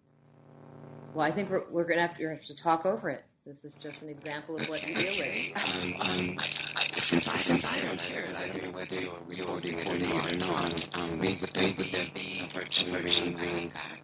Well, 1.13 1.25
I 1.25 1.31
think 1.31 1.49
we're, 1.49 1.63
we're 1.69 1.83
going 1.83 1.97
to 1.97 2.07
have 2.07 2.17
to, 2.17 2.29
have 2.29 2.45
to 2.45 2.55
talk 2.55 2.85
over 2.85 3.09
it. 3.09 3.25
This 3.43 3.65
is 3.65 3.73
just 3.81 4.03
an 4.03 4.09
example 4.09 4.55
of 4.59 4.69
what 4.69 4.87
you 4.87 4.93
deal 4.93 5.17
with. 5.17 5.57
Um, 5.57 5.95
um, 5.99 6.39
I, 6.75 6.99
since 6.99 7.27
I 7.27 7.35
since 7.37 7.65
I 7.65 7.79
don't 7.79 7.95
it, 7.95 8.35
I 8.35 8.47
don't 8.49 8.63
know 8.65 8.69
whether 8.69 8.95
you're 8.95 9.17
recording 9.27 9.79
it 9.79 9.87
or 9.87 9.97
not. 9.97 10.47
not 10.47 10.89
um, 10.93 11.17
would 11.17 11.39
there, 11.39 11.73
would 11.75 11.91
there 11.91 12.07
be 12.13 12.43
a 12.45 12.47
virtual 12.53 12.93
ringing 12.99 13.69
back? 13.69 14.03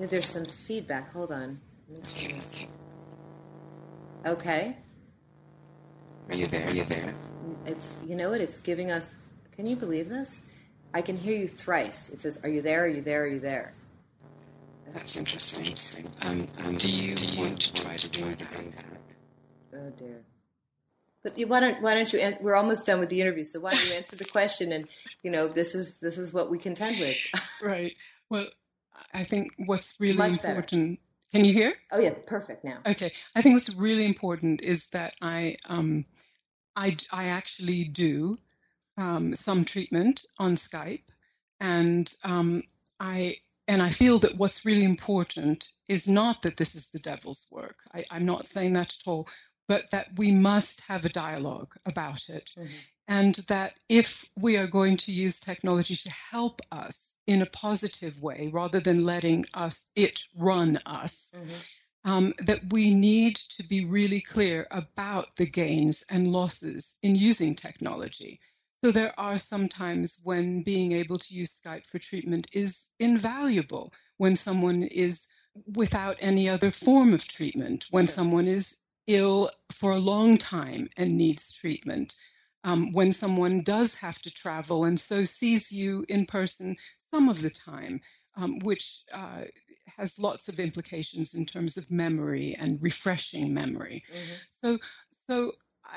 You 0.00 0.06
there's 0.06 0.28
some 0.28 0.46
feedback. 0.46 1.12
Hold 1.12 1.30
on. 1.30 1.60
Okay, 2.08 2.38
okay. 2.38 2.68
Okay. 4.24 4.76
Are 6.30 6.34
you 6.34 6.46
there? 6.46 6.68
Are 6.68 6.72
you 6.72 6.84
there? 6.84 7.14
It's 7.66 7.96
you 8.06 8.16
know 8.16 8.30
what? 8.30 8.40
It's 8.40 8.60
giving 8.60 8.90
us. 8.90 9.14
Can 9.54 9.66
you 9.66 9.76
believe 9.76 10.08
this? 10.08 10.40
I 10.94 11.02
can 11.02 11.18
hear 11.18 11.36
you 11.36 11.48
thrice. 11.48 12.08
It 12.08 12.22
says, 12.22 12.40
"Are 12.42 12.48
you 12.48 12.62
there? 12.62 12.84
Are 12.84 12.88
you 12.88 13.02
there? 13.02 13.24
Are 13.24 13.28
you 13.28 13.40
there?" 13.40 13.74
That's 14.94 15.16
interesting. 15.16 15.60
Interesting. 15.60 16.06
Um, 16.22 16.48
um, 16.64 16.76
do 16.76 16.90
you, 16.90 17.14
do 17.14 17.24
you 17.26 17.40
want 17.40 17.60
to 17.60 17.72
try 17.74 17.96
to 17.96 18.08
join 18.08 18.34
back? 18.34 18.64
Oh 19.74 19.90
dear. 19.98 20.22
But 21.22 21.36
why 21.48 21.58
don't 21.58 21.82
why 21.82 21.94
don't 21.94 22.12
you? 22.12 22.36
We're 22.40 22.54
almost 22.54 22.86
done 22.86 23.00
with 23.00 23.08
the 23.08 23.20
interview, 23.20 23.42
so 23.42 23.58
why 23.58 23.72
don't 23.72 23.84
you 23.88 23.94
answer 23.94 24.14
the 24.14 24.24
question? 24.24 24.70
And 24.70 24.86
you 25.24 25.30
know, 25.30 25.48
this 25.48 25.74
is 25.74 25.98
this 25.98 26.18
is 26.18 26.32
what 26.32 26.50
we 26.50 26.58
contend 26.58 27.00
with. 27.00 27.16
right. 27.62 27.96
Well, 28.30 28.46
I 29.12 29.24
think 29.24 29.50
what's 29.56 29.94
really 29.98 30.16
Much 30.16 30.32
important. 30.32 31.00
Better. 31.00 31.02
Can 31.32 31.44
you 31.44 31.52
hear? 31.52 31.74
Oh 31.90 31.98
yeah, 31.98 32.14
perfect 32.26 32.64
now. 32.64 32.78
Okay, 32.86 33.12
I 33.34 33.42
think 33.42 33.54
what's 33.54 33.74
really 33.74 34.06
important 34.06 34.62
is 34.62 34.86
that 34.90 35.14
I 35.20 35.56
um, 35.68 36.04
I 36.76 36.96
I 37.10 37.26
actually 37.26 37.84
do 37.84 38.38
um, 38.96 39.34
some 39.34 39.64
treatment 39.64 40.24
on 40.38 40.54
Skype, 40.54 41.02
and 41.60 42.14
um, 42.22 42.62
I 43.00 43.38
and 43.68 43.82
I 43.82 43.90
feel 43.90 44.18
that 44.20 44.36
what's 44.36 44.64
really 44.64 44.84
important 44.84 45.72
is 45.88 46.06
not 46.06 46.42
that 46.42 46.56
this 46.56 46.74
is 46.74 46.88
the 46.88 46.98
devil's 46.98 47.46
work. 47.50 47.76
I, 47.94 48.04
am 48.16 48.24
not 48.24 48.46
saying 48.46 48.74
that 48.74 48.94
at 48.94 49.08
all, 49.08 49.28
but 49.66 49.90
that 49.90 50.16
we 50.16 50.30
must 50.30 50.82
have 50.82 51.04
a 51.04 51.08
dialogue 51.10 51.74
about 51.84 52.28
it. 52.28 52.50
Mm-hmm. 52.56 52.74
And 53.08 53.34
that 53.48 53.78
if 53.88 54.24
we 54.36 54.56
are 54.56 54.66
going 54.66 54.96
to 54.98 55.12
use 55.12 55.38
technology 55.38 55.96
to 55.96 56.10
help 56.10 56.60
us 56.72 57.14
in 57.26 57.42
a 57.42 57.46
positive 57.46 58.20
way, 58.20 58.50
rather 58.52 58.80
than 58.80 59.04
letting 59.04 59.44
us 59.54 59.86
it 59.94 60.22
run 60.36 60.80
us, 60.86 61.32
mm-hmm. 61.34 62.10
um, 62.10 62.34
that 62.38 62.72
we 62.72 62.92
need 62.94 63.36
to 63.36 63.62
be 63.64 63.84
really 63.84 64.20
clear 64.20 64.66
about 64.70 65.36
the 65.36 65.46
gains 65.46 66.04
and 66.10 66.32
losses 66.32 66.96
in 67.02 67.14
using 67.16 67.54
technology. 67.54 68.40
So 68.84 68.92
there 68.92 69.18
are 69.18 69.38
some 69.38 69.68
times 69.68 70.20
when 70.22 70.62
being 70.62 70.92
able 70.92 71.18
to 71.18 71.34
use 71.34 71.60
Skype 71.60 71.86
for 71.86 71.98
treatment 71.98 72.46
is 72.52 72.88
invaluable 73.00 73.92
when 74.18 74.36
someone 74.36 74.82
is 74.84 75.28
without 75.74 76.16
any 76.20 76.48
other 76.48 76.70
form 76.70 77.14
of 77.14 77.26
treatment, 77.26 77.86
when 77.90 78.06
someone 78.06 78.46
is 78.46 78.78
ill 79.06 79.50
for 79.72 79.92
a 79.92 79.98
long 79.98 80.36
time 80.36 80.88
and 80.96 81.16
needs 81.16 81.50
treatment, 81.52 82.14
um, 82.64 82.92
when 82.92 83.12
someone 83.12 83.62
does 83.62 83.94
have 83.94 84.18
to 84.20 84.30
travel 84.30 84.84
and 84.84 84.98
so 84.98 85.24
sees 85.24 85.72
you 85.72 86.04
in 86.08 86.26
person 86.26 86.76
some 87.14 87.28
of 87.28 87.40
the 87.40 87.50
time, 87.50 88.00
um, 88.36 88.58
which 88.58 89.02
uh, 89.12 89.42
has 89.96 90.18
lots 90.18 90.48
of 90.48 90.58
implications 90.58 91.34
in 91.34 91.46
terms 91.46 91.76
of 91.76 91.90
memory 91.90 92.56
and 92.58 92.82
refreshing 92.82 93.54
memory. 93.54 94.04
Mm-hmm. 94.12 94.32
So, 94.62 94.78
so 95.28 95.52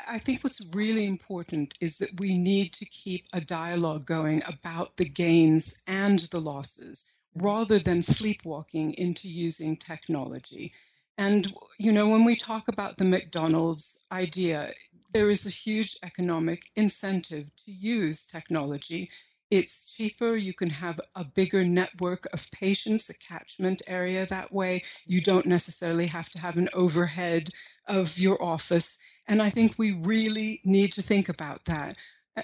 I 0.07 0.19
think 0.19 0.43
what's 0.43 0.61
really 0.73 1.05
important 1.05 1.73
is 1.81 1.97
that 1.97 2.19
we 2.19 2.37
need 2.37 2.73
to 2.73 2.85
keep 2.85 3.25
a 3.33 3.41
dialogue 3.41 4.05
going 4.05 4.41
about 4.47 4.97
the 4.97 5.05
gains 5.05 5.77
and 5.87 6.19
the 6.19 6.39
losses 6.41 7.05
rather 7.35 7.79
than 7.79 8.01
sleepwalking 8.01 8.93
into 8.93 9.27
using 9.27 9.77
technology. 9.77 10.73
And, 11.17 11.53
you 11.77 11.91
know, 11.91 12.07
when 12.07 12.25
we 12.25 12.35
talk 12.35 12.67
about 12.67 12.97
the 12.97 13.05
McDonald's 13.05 13.99
idea, 14.11 14.73
there 15.13 15.29
is 15.29 15.45
a 15.45 15.49
huge 15.49 15.97
economic 16.03 16.71
incentive 16.75 17.49
to 17.65 17.71
use 17.71 18.25
technology. 18.25 19.09
It's 19.51 19.91
cheaper. 19.91 20.35
You 20.35 20.53
can 20.53 20.69
have 20.69 21.01
a 21.15 21.23
bigger 21.23 21.63
network 21.65 22.27
of 22.33 22.49
patients, 22.51 23.09
a 23.09 23.15
catchment 23.15 23.81
area 23.87 24.25
that 24.27 24.51
way. 24.53 24.83
You 25.05 25.21
don't 25.21 25.47
necessarily 25.47 26.07
have 26.07 26.29
to 26.29 26.39
have 26.39 26.57
an 26.57 26.69
overhead 26.73 27.49
of 27.87 28.17
your 28.17 28.41
office. 28.43 28.97
And 29.29 29.43
I 29.43 29.51
think 29.51 29.75
we 29.77 29.91
really 29.91 30.59
need 30.65 30.91
to 30.93 31.03
think 31.03 31.29
about 31.29 31.63
that. 31.65 31.95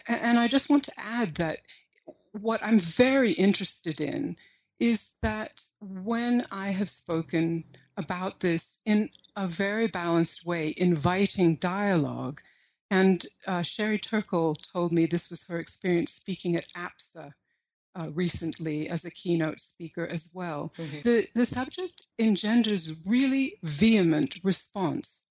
And 0.07 0.37
I 0.37 0.47
just 0.47 0.69
want 0.69 0.83
to 0.83 0.93
add 0.97 1.33
that 1.35 1.59
what 2.31 2.61
I'm 2.63 2.79
very 2.79 3.31
interested 3.31 3.99
in 3.99 4.35
is 4.79 5.13
that 5.23 5.63
when 5.79 6.45
I 6.51 6.69
have 6.69 6.89
spoken 6.89 7.63
about 7.97 8.39
this 8.39 8.81
in 8.85 9.09
a 9.35 9.47
very 9.47 9.87
balanced 9.87 10.45
way, 10.45 10.75
inviting 10.77 11.55
dialogue, 11.55 12.41
and 12.91 13.25
uh, 13.47 13.63
Sherry 13.63 13.97
Turkle 13.97 14.55
told 14.55 14.91
me 14.91 15.07
this 15.07 15.31
was 15.31 15.43
her 15.47 15.59
experience 15.59 16.11
speaking 16.11 16.55
at 16.55 16.71
APSA 16.73 17.33
uh, 17.95 18.11
recently 18.13 18.89
as 18.89 19.05
a 19.05 19.11
keynote 19.11 19.59
speaker 19.59 20.05
as 20.05 20.29
well. 20.35 20.71
Mm-hmm. 20.77 21.01
The, 21.03 21.27
the 21.33 21.45
subject 21.45 22.03
engenders 22.19 22.93
really 23.05 23.57
vehement 23.63 24.39
response 24.43 25.24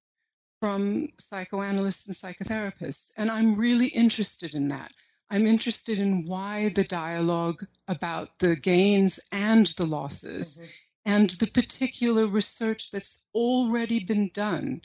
from 0.65 1.11
psychoanalysts 1.19 2.07
and 2.07 2.17
psychotherapists. 2.17 3.11
And 3.19 3.31
I'm 3.31 3.55
really 3.55 3.89
interested 3.89 4.55
in 4.55 4.69
that. 4.69 4.93
I'm 5.29 5.47
interested 5.47 5.99
in 5.99 6.25
why 6.25 6.71
the 6.71 6.85
dialogue 6.85 7.67
about 7.87 8.39
the 8.39 8.57
gains 8.57 9.21
and 9.31 9.67
the 9.67 9.85
losses 9.85 10.57
mm-hmm. 10.57 10.67
and 11.05 11.29
the 11.33 11.49
particular 11.49 12.27
research 12.27 12.91
that's 12.93 13.23
already 13.35 14.01
been 14.01 14.31
done 14.33 14.81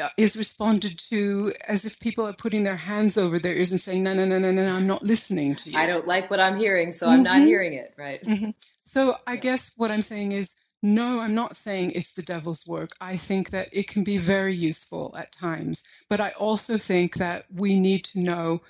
uh, 0.00 0.08
is 0.16 0.34
responded 0.34 0.98
to 1.10 1.52
as 1.68 1.84
if 1.84 2.00
people 2.00 2.26
are 2.26 2.32
putting 2.32 2.64
their 2.64 2.76
hands 2.76 3.18
over 3.18 3.38
their 3.38 3.54
ears 3.54 3.70
and 3.70 3.80
saying, 3.80 4.02
no, 4.02 4.14
no, 4.14 4.24
no, 4.24 4.38
no, 4.38 4.50
no, 4.50 4.74
I'm 4.74 4.86
not 4.86 5.02
listening 5.02 5.54
to 5.56 5.72
you. 5.72 5.78
I 5.78 5.84
don't 5.84 6.06
like 6.06 6.30
what 6.30 6.40
I'm 6.40 6.56
hearing, 6.56 6.94
so 6.94 7.04
mm-hmm. 7.04 7.16
I'm 7.16 7.22
not 7.22 7.36
mm-hmm. 7.36 7.46
hearing 7.48 7.74
it, 7.74 7.92
right? 7.98 8.24
Mm-hmm. 8.24 8.50
So 8.86 9.18
I 9.26 9.34
yeah. 9.34 9.40
guess 9.40 9.72
what 9.76 9.90
I'm 9.90 10.00
saying 10.00 10.32
is, 10.32 10.54
no, 10.82 11.20
I'm 11.20 11.34
not 11.34 11.56
saying 11.56 11.92
it's 11.92 12.12
the 12.12 12.22
devil's 12.22 12.66
work. 12.66 12.90
I 13.00 13.16
think 13.16 13.50
that 13.50 13.68
it 13.72 13.86
can 13.86 14.02
be 14.02 14.18
very 14.18 14.54
useful 14.54 15.14
at 15.16 15.30
times, 15.30 15.84
but 16.08 16.20
I 16.20 16.30
also 16.30 16.76
think 16.76 17.16
that 17.16 17.46
we 17.54 17.78
need 17.78 18.04
to 18.06 18.18
know 18.18 18.62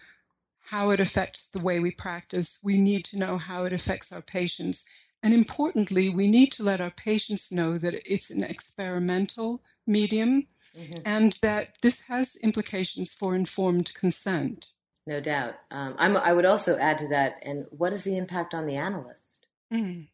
how 0.60 0.90
it 0.90 1.00
affects 1.00 1.46
the 1.46 1.60
way 1.60 1.80
we 1.80 1.90
practice. 1.90 2.58
We 2.62 2.76
need 2.76 3.04
to 3.06 3.18
know 3.18 3.38
how 3.38 3.64
it 3.64 3.72
affects 3.72 4.12
our 4.12 4.20
patients. 4.22 4.84
And 5.22 5.32
importantly, 5.32 6.10
we 6.10 6.26
need 6.28 6.52
to 6.52 6.62
let 6.62 6.80
our 6.80 6.90
patients 6.90 7.50
know 7.50 7.78
that 7.78 7.94
it's 8.10 8.30
an 8.30 8.44
experimental 8.44 9.62
medium 9.86 10.46
mm-hmm. 10.76 10.98
and 11.06 11.38
that 11.42 11.76
this 11.80 12.02
has 12.02 12.36
implications 12.36 13.14
for 13.14 13.34
informed 13.34 13.94
consent. 13.94 14.72
No 15.06 15.20
doubt. 15.20 15.54
Um, 15.70 15.94
i 15.98 16.32
would 16.32 16.46
also 16.46 16.76
add 16.76 16.98
to 16.98 17.08
that, 17.08 17.42
and 17.42 17.66
what 17.70 17.92
is 17.92 18.04
the 18.04 18.16
impact 18.16 18.54
on 18.54 18.66
the 18.66 18.76
analyst? 18.76 19.46
Mm. 19.72 20.08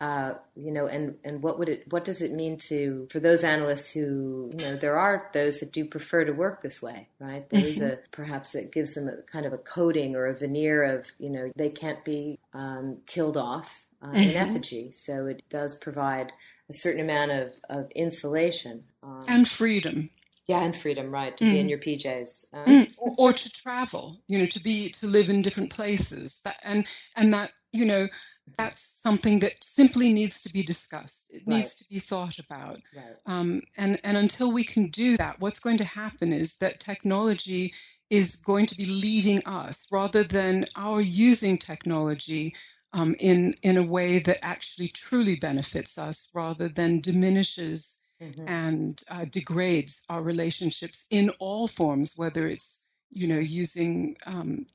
Uh, 0.00 0.34
you 0.54 0.70
know, 0.70 0.86
and, 0.86 1.16
and 1.24 1.42
what 1.42 1.58
would 1.58 1.68
it, 1.68 1.90
what 1.90 2.04
does 2.04 2.22
it 2.22 2.32
mean 2.32 2.56
to, 2.56 3.08
for 3.10 3.18
those 3.18 3.42
analysts 3.42 3.90
who, 3.90 4.48
you 4.56 4.64
know, 4.64 4.76
there 4.76 4.96
are 4.96 5.28
those 5.32 5.58
that 5.58 5.72
do 5.72 5.84
prefer 5.84 6.24
to 6.24 6.32
work 6.32 6.62
this 6.62 6.80
way, 6.80 7.08
right? 7.18 7.50
There 7.50 7.64
is 7.64 7.80
a, 7.80 7.90
mm-hmm. 7.90 8.00
perhaps 8.12 8.52
that 8.52 8.70
gives 8.70 8.94
them 8.94 9.08
a 9.08 9.22
kind 9.22 9.44
of 9.44 9.52
a 9.52 9.58
coating 9.58 10.14
or 10.14 10.26
a 10.26 10.34
veneer 10.34 10.84
of, 10.84 11.06
you 11.18 11.30
know, 11.30 11.50
they 11.56 11.70
can't 11.70 12.04
be 12.04 12.38
um, 12.54 12.98
killed 13.06 13.36
off 13.36 13.68
uh, 14.00 14.06
mm-hmm. 14.06 14.16
in 14.16 14.36
effigy. 14.36 14.92
So 14.92 15.26
it 15.26 15.42
does 15.50 15.74
provide 15.74 16.32
a 16.70 16.74
certain 16.74 17.00
amount 17.00 17.32
of, 17.32 17.52
of 17.68 17.90
insulation 17.90 18.84
um, 19.02 19.24
and 19.26 19.48
freedom. 19.48 20.10
Yeah, 20.46 20.62
and 20.62 20.74
freedom, 20.74 21.10
right? 21.10 21.36
To 21.36 21.44
mm. 21.44 21.50
be 21.50 21.58
in 21.58 21.66
mm. 21.66 21.70
your 21.70 21.78
PJs, 21.78 22.46
um, 22.54 22.64
mm. 22.64 22.98
or, 22.98 23.14
or, 23.18 23.32
to 23.34 23.50
travel. 23.50 24.18
You 24.28 24.38
know, 24.38 24.46
to 24.46 24.62
be 24.62 24.88
to 24.92 25.06
live 25.06 25.28
in 25.28 25.42
different 25.42 25.68
places. 25.68 26.40
That 26.44 26.58
and 26.62 26.86
and 27.16 27.34
that 27.34 27.52
you 27.72 27.84
know 27.84 28.08
that's 28.56 29.00
something 29.02 29.38
that 29.40 29.62
simply 29.62 30.12
needs 30.12 30.40
to 30.42 30.52
be 30.52 30.62
discussed. 30.62 31.26
It 31.30 31.42
right. 31.46 31.56
needs 31.56 31.74
to 31.76 31.84
be 31.88 31.98
thought 31.98 32.38
about. 32.38 32.80
Right. 32.94 33.16
Um, 33.26 33.62
and 33.76 33.98
and 34.04 34.16
until 34.16 34.52
we 34.52 34.64
can 34.64 34.88
do 34.88 35.16
that, 35.16 35.40
what's 35.40 35.58
going 35.58 35.78
to 35.78 35.84
happen 35.84 36.32
is 36.32 36.56
that 36.56 36.80
technology 36.80 37.74
is 38.10 38.36
going 38.36 38.66
to 38.66 38.76
be 38.76 38.86
leading 38.86 39.44
us 39.46 39.86
rather 39.90 40.24
than 40.24 40.64
our 40.76 41.00
using 41.00 41.58
technology 41.58 42.54
um, 42.92 43.14
in 43.18 43.54
in 43.62 43.76
a 43.76 43.82
way 43.82 44.18
that 44.18 44.44
actually 44.44 44.88
truly 44.88 45.36
benefits 45.36 45.98
us 45.98 46.28
rather 46.32 46.68
than 46.68 47.00
diminishes 47.00 47.98
mm-hmm. 48.20 48.48
and 48.48 49.02
uh, 49.10 49.24
degrades 49.26 50.02
our 50.08 50.22
relationships 50.22 51.04
in 51.10 51.30
all 51.38 51.68
forms, 51.68 52.16
whether 52.16 52.46
it's 52.48 52.80
you 53.10 53.26
know 53.26 53.38
using 53.38 54.16
um, 54.26 54.66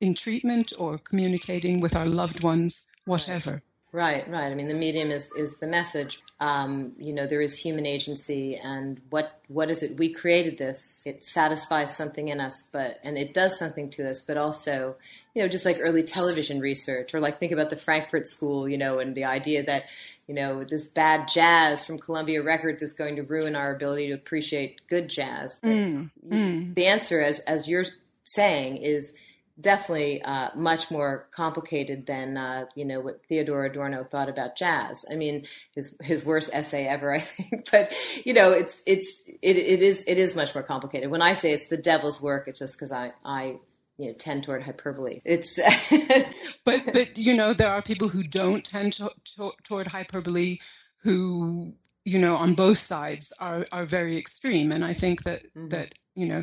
in 0.00 0.14
treatment 0.14 0.72
or 0.78 0.98
communicating 0.98 1.80
with 1.80 1.94
our 1.96 2.06
loved 2.06 2.42
ones, 2.42 2.86
whatever. 3.08 3.62
Right, 3.90 4.28
right. 4.28 4.52
I 4.52 4.54
mean, 4.54 4.68
the 4.68 4.74
medium 4.74 5.10
is, 5.10 5.30
is 5.34 5.56
the 5.56 5.66
message. 5.66 6.20
Um, 6.40 6.92
you 6.98 7.14
know, 7.14 7.26
there 7.26 7.40
is 7.40 7.58
human 7.58 7.86
agency, 7.86 8.56
and 8.56 9.00
what 9.08 9.40
what 9.48 9.70
is 9.70 9.82
it? 9.82 9.96
We 9.96 10.12
created 10.12 10.58
this. 10.58 11.02
It 11.06 11.24
satisfies 11.24 11.96
something 11.96 12.28
in 12.28 12.38
us, 12.38 12.68
but 12.70 12.98
and 13.02 13.16
it 13.16 13.32
does 13.32 13.58
something 13.58 13.88
to 13.90 14.10
us. 14.10 14.20
But 14.20 14.36
also, 14.36 14.96
you 15.34 15.42
know, 15.42 15.48
just 15.48 15.64
like 15.64 15.78
early 15.80 16.02
television 16.02 16.60
research, 16.60 17.14
or 17.14 17.20
like 17.20 17.40
think 17.40 17.50
about 17.50 17.70
the 17.70 17.78
Frankfurt 17.78 18.26
School, 18.28 18.68
you 18.68 18.76
know, 18.76 18.98
and 18.98 19.14
the 19.14 19.24
idea 19.24 19.64
that 19.64 19.84
you 20.26 20.34
know 20.34 20.64
this 20.64 20.86
bad 20.86 21.26
jazz 21.26 21.82
from 21.86 21.98
Columbia 21.98 22.42
Records 22.42 22.82
is 22.82 22.92
going 22.92 23.16
to 23.16 23.22
ruin 23.22 23.56
our 23.56 23.74
ability 23.74 24.08
to 24.08 24.14
appreciate 24.14 24.86
good 24.86 25.08
jazz. 25.08 25.60
Mm, 25.64 26.10
mm. 26.28 26.74
The 26.74 26.86
answer, 26.86 27.22
as 27.22 27.38
as 27.40 27.66
you're 27.66 27.86
saying, 28.24 28.76
is 28.76 29.14
definitely 29.60 30.22
uh, 30.22 30.50
much 30.54 30.90
more 30.90 31.28
complicated 31.30 32.06
than 32.06 32.36
uh, 32.36 32.66
you 32.74 32.84
know 32.84 33.00
what 33.00 33.20
Theodore 33.28 33.64
Adorno 33.64 34.04
thought 34.04 34.28
about 34.28 34.56
jazz. 34.56 35.04
I 35.10 35.14
mean, 35.14 35.46
his 35.74 35.96
his 36.00 36.24
worst 36.24 36.50
essay 36.52 36.86
ever, 36.86 37.12
I 37.14 37.20
think. 37.20 37.70
But 37.70 37.92
you 38.24 38.34
know, 38.34 38.52
it's 38.52 38.82
it's 38.86 39.24
it, 39.26 39.56
it 39.56 39.82
is 39.82 40.04
it 40.06 40.18
is 40.18 40.36
much 40.36 40.54
more 40.54 40.62
complicated. 40.62 41.10
When 41.10 41.22
I 41.22 41.32
say 41.32 41.52
it's 41.52 41.68
the 41.68 41.76
devil's 41.76 42.20
work, 42.20 42.48
it's 42.48 42.58
just 42.58 42.74
because 42.74 42.92
I 42.92 43.12
I 43.24 43.58
you 43.98 44.06
know 44.06 44.12
tend 44.14 44.44
toward 44.44 44.62
hyperbole. 44.62 45.20
It's 45.24 45.58
but 46.64 46.82
but 46.92 47.18
you 47.18 47.34
know 47.34 47.52
there 47.52 47.70
are 47.70 47.82
people 47.82 48.08
who 48.08 48.22
don't 48.22 48.64
tend 48.64 48.94
to, 48.94 49.10
to, 49.36 49.52
toward 49.64 49.88
hyperbole 49.88 50.58
who 50.98 51.72
you 52.04 52.18
know 52.18 52.36
on 52.36 52.54
both 52.54 52.78
sides 52.78 53.32
are 53.40 53.66
are 53.72 53.84
very 53.84 54.16
extreme, 54.16 54.72
and 54.72 54.84
I 54.84 54.94
think 54.94 55.24
that 55.24 55.42
mm-hmm. 55.54 55.68
that 55.68 55.94
you 56.14 56.26
know 56.26 56.42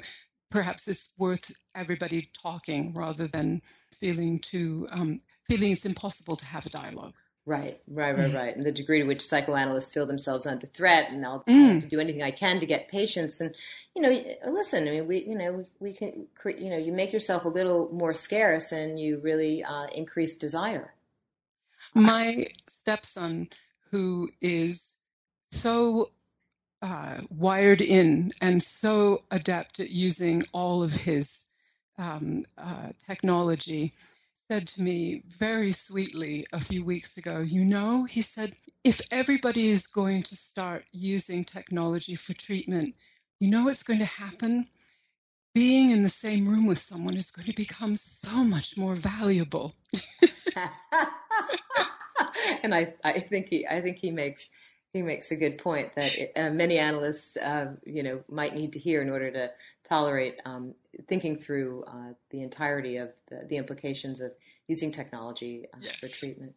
perhaps 0.56 0.88
it's 0.88 1.12
worth 1.18 1.52
everybody 1.76 2.30
talking 2.42 2.94
rather 2.94 3.28
than 3.28 3.62
feeling 4.00 4.40
too 4.40 4.88
um, 4.92 5.20
feeling 5.50 5.72
it's 5.74 5.86
impossible 5.86 6.38
to 6.38 6.46
have 6.46 6.66
a 6.66 6.70
dialogue. 6.70 7.14
Right, 7.46 7.80
right, 7.88 8.18
right, 8.18 8.32
mm. 8.32 8.36
right. 8.36 8.56
And 8.56 8.64
the 8.64 8.72
degree 8.72 9.02
to 9.02 9.06
which 9.06 9.28
psychoanalysts 9.28 9.94
feel 9.94 10.08
themselves 10.08 10.48
under 10.48 10.66
threat, 10.66 11.12
and 11.12 11.24
I'll, 11.24 11.44
mm. 11.44 11.88
do 11.88 12.00
anything 12.00 12.24
I 12.24 12.32
can 12.32 12.60
to 12.60 12.66
get 12.66 12.88
patients. 12.88 13.40
And 13.40 13.54
you 13.96 14.02
know, 14.02 14.24
listen, 14.50 14.88
I 14.88 14.92
mean, 14.92 15.08
we, 15.08 15.26
you 15.26 15.36
know, 15.36 15.52
we, 15.52 15.66
we 15.80 15.94
can, 15.94 16.26
you 16.46 16.70
know, 16.70 16.78
you 16.78 16.94
make 16.94 17.12
yourself 17.12 17.44
a 17.44 17.50
little 17.50 17.90
more 17.92 18.14
scarce, 18.14 18.72
and 18.72 18.98
you 18.98 19.20
really 19.20 19.62
uh, 19.64 19.88
increase 19.94 20.36
desire. 20.36 20.94
My 21.94 22.48
stepson, 22.68 23.50
who 23.92 24.30
is 24.42 24.94
so 25.52 26.12
uh, 26.86 27.22
wired 27.32 27.82
in 27.82 28.32
and 28.42 28.62
so 28.62 29.24
adept 29.32 29.80
at 29.80 29.90
using 29.90 30.44
all 30.52 30.84
of 30.84 30.94
his 30.94 31.46
um, 31.98 32.46
uh, 32.60 32.90
technology, 33.04 33.92
said 34.52 34.68
to 34.68 34.84
me 34.84 35.24
very 35.40 35.72
sweetly 35.72 36.46
a 36.54 36.62
few 36.62 36.86
weeks 36.86 37.18
ago, 37.18 37.40
You 37.40 37.66
know, 37.66 38.04
he 38.04 38.22
said, 38.22 38.56
if 38.84 39.02
everybody 39.10 39.70
is 39.70 39.88
going 39.88 40.22
to 40.24 40.36
start 40.36 40.86
using 40.92 41.44
technology 41.44 42.14
for 42.14 42.34
treatment, 42.36 42.94
you 43.40 43.50
know 43.50 43.64
what's 43.64 43.82
going 43.82 44.00
to 44.00 44.06
happen? 44.06 44.68
Being 45.56 45.90
in 45.90 46.04
the 46.04 46.10
same 46.10 46.48
room 46.48 46.68
with 46.68 46.78
someone 46.78 47.18
is 47.18 47.32
going 47.32 47.48
to 47.48 47.54
become 47.54 47.96
so 47.96 48.44
much 48.44 48.78
more 48.78 48.94
valuable. 48.94 49.74
and 52.62 52.76
I, 52.76 52.94
I 53.04 53.20
think 53.20 53.48
he, 53.50 53.66
I 53.66 53.82
think 53.82 53.98
he 53.98 54.12
makes 54.12 54.50
he 54.96 55.02
makes 55.02 55.30
a 55.32 55.36
good 55.36 55.58
point 55.58 55.94
that 55.96 56.16
it, 56.16 56.32
uh, 56.38 56.52
many 56.52 56.78
analysts, 56.78 57.36
uh, 57.36 57.74
you 57.86 58.02
know, 58.02 58.24
might 58.30 58.56
need 58.56 58.72
to 58.72 58.80
hear 58.80 59.02
in 59.02 59.10
order 59.10 59.30
to 59.30 59.52
tolerate 59.84 60.36
um, 60.46 60.74
thinking 61.10 61.38
through 61.38 61.84
uh, 61.84 62.14
the 62.30 62.42
entirety 62.42 62.96
of 62.96 63.10
the, 63.30 63.46
the, 63.50 63.58
implications 63.58 64.22
of 64.22 64.32
using 64.70 64.94
technology 64.94 65.66
uh, 65.74 65.78
yes. 65.82 65.96
for 65.96 66.08
treatment. 66.08 66.54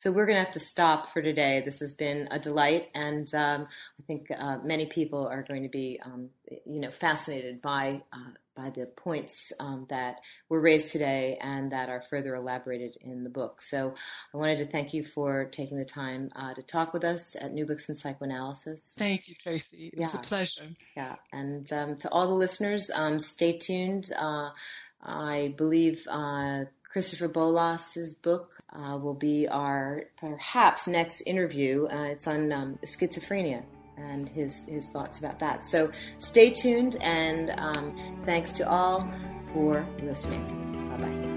So 0.00 0.12
we're 0.12 0.26
going 0.26 0.38
to 0.38 0.44
have 0.44 0.54
to 0.54 0.60
stop 0.60 1.12
for 1.12 1.20
today. 1.20 1.60
This 1.64 1.80
has 1.80 1.92
been 1.92 2.28
a 2.30 2.38
delight, 2.38 2.88
and 2.94 3.32
um, 3.34 3.66
I 3.98 4.02
think 4.06 4.30
uh, 4.30 4.58
many 4.62 4.86
people 4.86 5.26
are 5.26 5.42
going 5.42 5.64
to 5.64 5.68
be, 5.68 5.98
um, 6.04 6.30
you 6.64 6.80
know, 6.80 6.92
fascinated 6.92 7.60
by 7.60 8.02
uh, 8.12 8.30
by 8.58 8.70
the 8.70 8.86
points 8.86 9.52
um, 9.60 9.86
that 9.88 10.16
were 10.48 10.60
raised 10.60 10.90
today 10.90 11.38
and 11.40 11.70
that 11.70 11.88
are 11.88 12.00
further 12.00 12.34
elaborated 12.34 12.96
in 13.00 13.22
the 13.22 13.30
book. 13.30 13.62
So 13.62 13.94
I 14.34 14.36
wanted 14.36 14.58
to 14.58 14.66
thank 14.66 14.92
you 14.92 15.04
for 15.04 15.44
taking 15.46 15.78
the 15.78 15.84
time 15.84 16.30
uh, 16.34 16.54
to 16.54 16.62
talk 16.62 16.92
with 16.92 17.04
us 17.04 17.36
at 17.40 17.52
New 17.52 17.66
Books 17.66 17.88
in 17.88 17.94
Psychoanalysis. 17.94 18.94
Thank 18.98 19.28
you, 19.28 19.36
Tracy. 19.36 19.88
It 19.88 19.94
yeah. 19.94 20.00
was 20.00 20.14
a 20.14 20.18
pleasure. 20.18 20.68
Yeah, 20.96 21.16
and 21.32 21.72
um, 21.72 21.96
to 21.98 22.10
all 22.10 22.26
the 22.26 22.34
listeners, 22.34 22.90
um, 22.94 23.18
stay 23.18 23.58
tuned. 23.58 24.10
Uh, 24.16 24.50
I 25.00 25.54
believe 25.56 26.04
uh, 26.08 26.64
Christopher 26.88 27.28
Bollas's 27.28 28.14
book 28.14 28.54
uh, 28.72 28.96
will 28.96 29.14
be 29.14 29.46
our 29.48 30.04
perhaps 30.18 30.88
next 30.88 31.20
interview. 31.22 31.86
Uh, 31.86 32.04
it's 32.04 32.26
on 32.26 32.50
um, 32.52 32.78
schizophrenia 32.84 33.62
and 33.96 34.28
his 34.28 34.64
his 34.68 34.88
thoughts 34.88 35.18
about 35.18 35.38
that. 35.40 35.66
So 35.66 35.90
stay 36.18 36.50
tuned, 36.50 36.96
and 37.02 37.50
um, 37.56 38.20
thanks 38.24 38.52
to 38.52 38.68
all 38.68 39.10
for 39.52 39.86
listening. 40.02 40.88
Bye 40.90 40.96
bye. 40.96 41.27